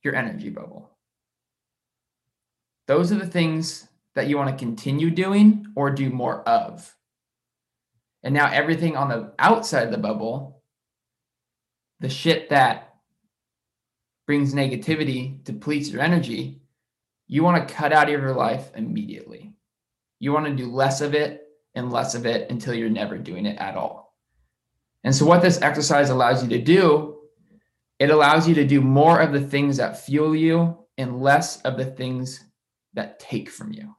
your 0.03 0.15
energy 0.15 0.51
bubble. 0.51 0.91
Those 2.85 3.11
are 3.11 3.17
the 3.17 3.25
things 3.25 3.87
that 4.13 4.27
you 4.27 4.37
want 4.37 4.51
to 4.51 4.63
continue 4.63 5.09
doing 5.09 5.65
or 5.75 5.89
do 5.89 6.11
more 6.11 6.47
of. 6.47 6.95
And 8.21 8.35
now 8.35 8.51
everything 8.51 8.95
on 8.95 9.09
the 9.09 9.33
outside 9.39 9.85
of 9.85 9.91
the 9.91 9.97
bubble, 9.97 10.61
the 12.01 12.09
shit 12.09 12.51
that 12.51 12.97
brings 14.27 14.53
negativity, 14.53 15.43
depletes 15.43 15.89
your 15.89 16.03
energy, 16.03 16.61
you 17.25 17.43
want 17.43 17.67
to 17.67 17.73
cut 17.73 17.93
out 17.93 18.09
of 18.09 18.21
your 18.21 18.35
life 18.35 18.69
immediately. 18.75 19.55
You 20.19 20.33
want 20.33 20.45
to 20.45 20.53
do 20.53 20.71
less 20.71 21.01
of 21.01 21.15
it 21.15 21.41
and 21.75 21.91
less 21.91 22.15
of 22.15 22.25
it 22.25 22.49
until 22.49 22.73
you're 22.73 22.89
never 22.89 23.17
doing 23.17 23.45
it 23.45 23.57
at 23.57 23.75
all. 23.75 24.15
And 25.03 25.13
so, 25.13 25.25
what 25.25 25.41
this 25.41 25.61
exercise 25.61 26.09
allows 26.09 26.41
you 26.43 26.49
to 26.49 26.61
do, 26.61 27.19
it 27.99 28.09
allows 28.09 28.47
you 28.47 28.55
to 28.55 28.65
do 28.65 28.81
more 28.81 29.19
of 29.19 29.31
the 29.31 29.41
things 29.41 29.77
that 29.77 30.03
fuel 30.03 30.35
you 30.35 30.77
and 30.97 31.21
less 31.21 31.61
of 31.61 31.77
the 31.77 31.85
things 31.85 32.43
that 32.93 33.19
take 33.19 33.49
from 33.49 33.71
you. 33.73 33.95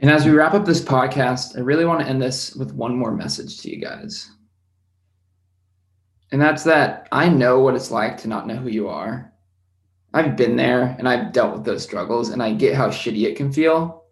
And 0.00 0.10
as 0.10 0.24
we 0.24 0.32
wrap 0.32 0.54
up 0.54 0.64
this 0.64 0.82
podcast, 0.82 1.56
I 1.56 1.60
really 1.60 1.84
want 1.84 2.00
to 2.00 2.06
end 2.06 2.20
this 2.20 2.54
with 2.54 2.72
one 2.72 2.96
more 2.96 3.12
message 3.12 3.60
to 3.60 3.70
you 3.70 3.80
guys. 3.80 4.30
And 6.32 6.40
that's 6.40 6.64
that 6.64 7.06
I 7.12 7.28
know 7.28 7.60
what 7.60 7.76
it's 7.76 7.90
like 7.90 8.18
to 8.18 8.28
not 8.28 8.46
know 8.46 8.56
who 8.56 8.68
you 8.68 8.88
are. 8.88 9.32
I've 10.12 10.36
been 10.36 10.56
there 10.56 10.96
and 10.98 11.08
I've 11.08 11.32
dealt 11.32 11.54
with 11.54 11.64
those 11.64 11.82
struggles 11.82 12.30
and 12.30 12.42
I 12.42 12.52
get 12.52 12.74
how 12.74 12.88
shitty 12.88 13.24
it 13.24 13.36
can 13.36 13.52
feel. 13.52 14.03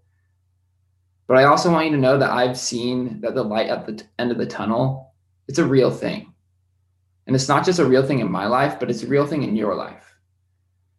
But 1.33 1.39
I 1.39 1.45
also 1.45 1.73
want 1.73 1.87
you 1.87 1.93
to 1.93 1.97
know 1.97 2.19
that 2.19 2.31
I've 2.31 2.59
seen 2.59 3.23
that 3.23 3.35
the 3.35 3.43
light 3.43 3.71
at 3.71 3.87
the 3.87 3.95
t- 3.95 4.05
end 4.19 4.31
of 4.33 4.37
the 4.37 4.45
tunnel, 4.45 5.15
it's 5.49 5.59
a 5.59 5.65
real 5.65 5.91
thing. 5.91 6.35
And 7.27 7.35
it's 7.35 7.49
not 7.49 7.65
just 7.65 7.79
a 7.79 7.87
real 7.87 8.07
thing 8.07 8.19
in 8.19 8.31
my 8.31 8.45
life, 8.45 8.79
but 8.79 8.91
it's 8.91 9.03
a 9.03 9.07
real 9.07 9.27
thing 9.27 9.43
in 9.43 9.57
your 9.57 9.75
life. 9.75 10.15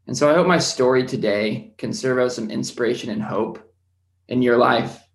And 0.07 0.17
so 0.17 0.27
I 0.27 0.33
hope 0.33 0.47
my 0.47 0.57
story 0.57 1.05
today 1.05 1.75
can 1.77 1.93
serve 1.93 2.17
as 2.17 2.35
some 2.35 2.49
inspiration 2.49 3.11
and 3.11 3.21
hope 3.21 3.59
in 4.27 4.41
your 4.41 4.57
life. 4.57 5.07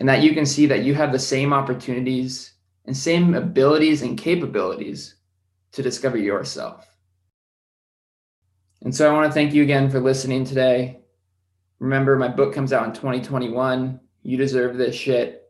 And 0.00 0.08
that 0.08 0.24
you 0.24 0.34
can 0.34 0.46
see 0.46 0.66
that 0.66 0.82
you 0.82 0.96
have 0.96 1.12
the 1.12 1.18
same 1.20 1.52
opportunities 1.52 2.54
and 2.86 2.96
same 2.96 3.36
abilities 3.36 4.02
and 4.02 4.18
capabilities 4.18 5.14
to 5.70 5.80
discover 5.80 6.18
yourself. 6.18 6.92
And 8.82 8.92
so 8.92 9.08
I 9.08 9.14
want 9.14 9.30
to 9.30 9.32
thank 9.32 9.54
you 9.54 9.62
again 9.62 9.88
for 9.88 10.00
listening 10.00 10.44
today. 10.44 11.02
Remember, 11.78 12.16
my 12.16 12.26
book 12.26 12.52
comes 12.52 12.72
out 12.72 12.84
in 12.84 12.92
2021. 12.92 14.00
You 14.22 14.36
deserve 14.36 14.76
this 14.76 14.94
shit. 14.94 15.48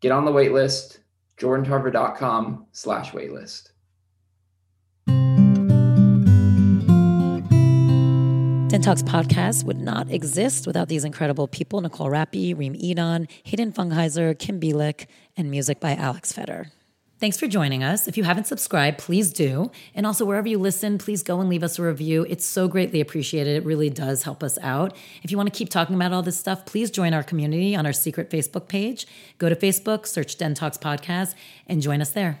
Get 0.00 0.12
on 0.12 0.24
the 0.24 0.32
wait 0.32 0.52
list, 0.52 1.00
jordantarver.com 1.38 2.66
slash 2.72 3.12
waitlist. 3.12 3.68
Den 8.72 8.80
Talks 8.80 9.02
podcast 9.02 9.64
would 9.64 9.78
not 9.78 10.10
exist 10.10 10.66
without 10.66 10.88
these 10.88 11.04
incredible 11.04 11.46
people 11.46 11.82
Nicole 11.82 12.08
Rappi, 12.08 12.56
Reem 12.56 12.74
Edon, 12.74 13.28
Hayden 13.44 13.70
Fungheiser, 13.70 14.38
Kim 14.38 14.58
Bielik, 14.58 15.06
and 15.36 15.50
music 15.50 15.78
by 15.78 15.94
Alex 15.94 16.32
Feder. 16.32 16.72
Thanks 17.22 17.38
for 17.38 17.46
joining 17.46 17.84
us. 17.84 18.08
If 18.08 18.16
you 18.16 18.24
haven't 18.24 18.48
subscribed, 18.48 18.98
please 18.98 19.32
do. 19.32 19.70
And 19.94 20.08
also, 20.08 20.24
wherever 20.24 20.48
you 20.48 20.58
listen, 20.58 20.98
please 20.98 21.22
go 21.22 21.38
and 21.38 21.48
leave 21.48 21.62
us 21.62 21.78
a 21.78 21.82
review. 21.84 22.26
It's 22.28 22.44
so 22.44 22.66
greatly 22.66 23.00
appreciated. 23.00 23.54
It 23.54 23.64
really 23.64 23.90
does 23.90 24.24
help 24.24 24.42
us 24.42 24.58
out. 24.60 24.96
If 25.22 25.30
you 25.30 25.36
want 25.36 25.46
to 25.52 25.56
keep 25.56 25.68
talking 25.68 25.94
about 25.94 26.12
all 26.12 26.22
this 26.22 26.36
stuff, 26.36 26.66
please 26.66 26.90
join 26.90 27.14
our 27.14 27.22
community 27.22 27.76
on 27.76 27.86
our 27.86 27.92
secret 27.92 28.28
Facebook 28.28 28.66
page. 28.66 29.06
Go 29.38 29.48
to 29.48 29.54
Facebook, 29.54 30.08
search 30.08 30.36
Den 30.36 30.54
Talks 30.54 30.78
Podcast, 30.78 31.36
and 31.68 31.80
join 31.80 32.00
us 32.00 32.10
there. 32.10 32.40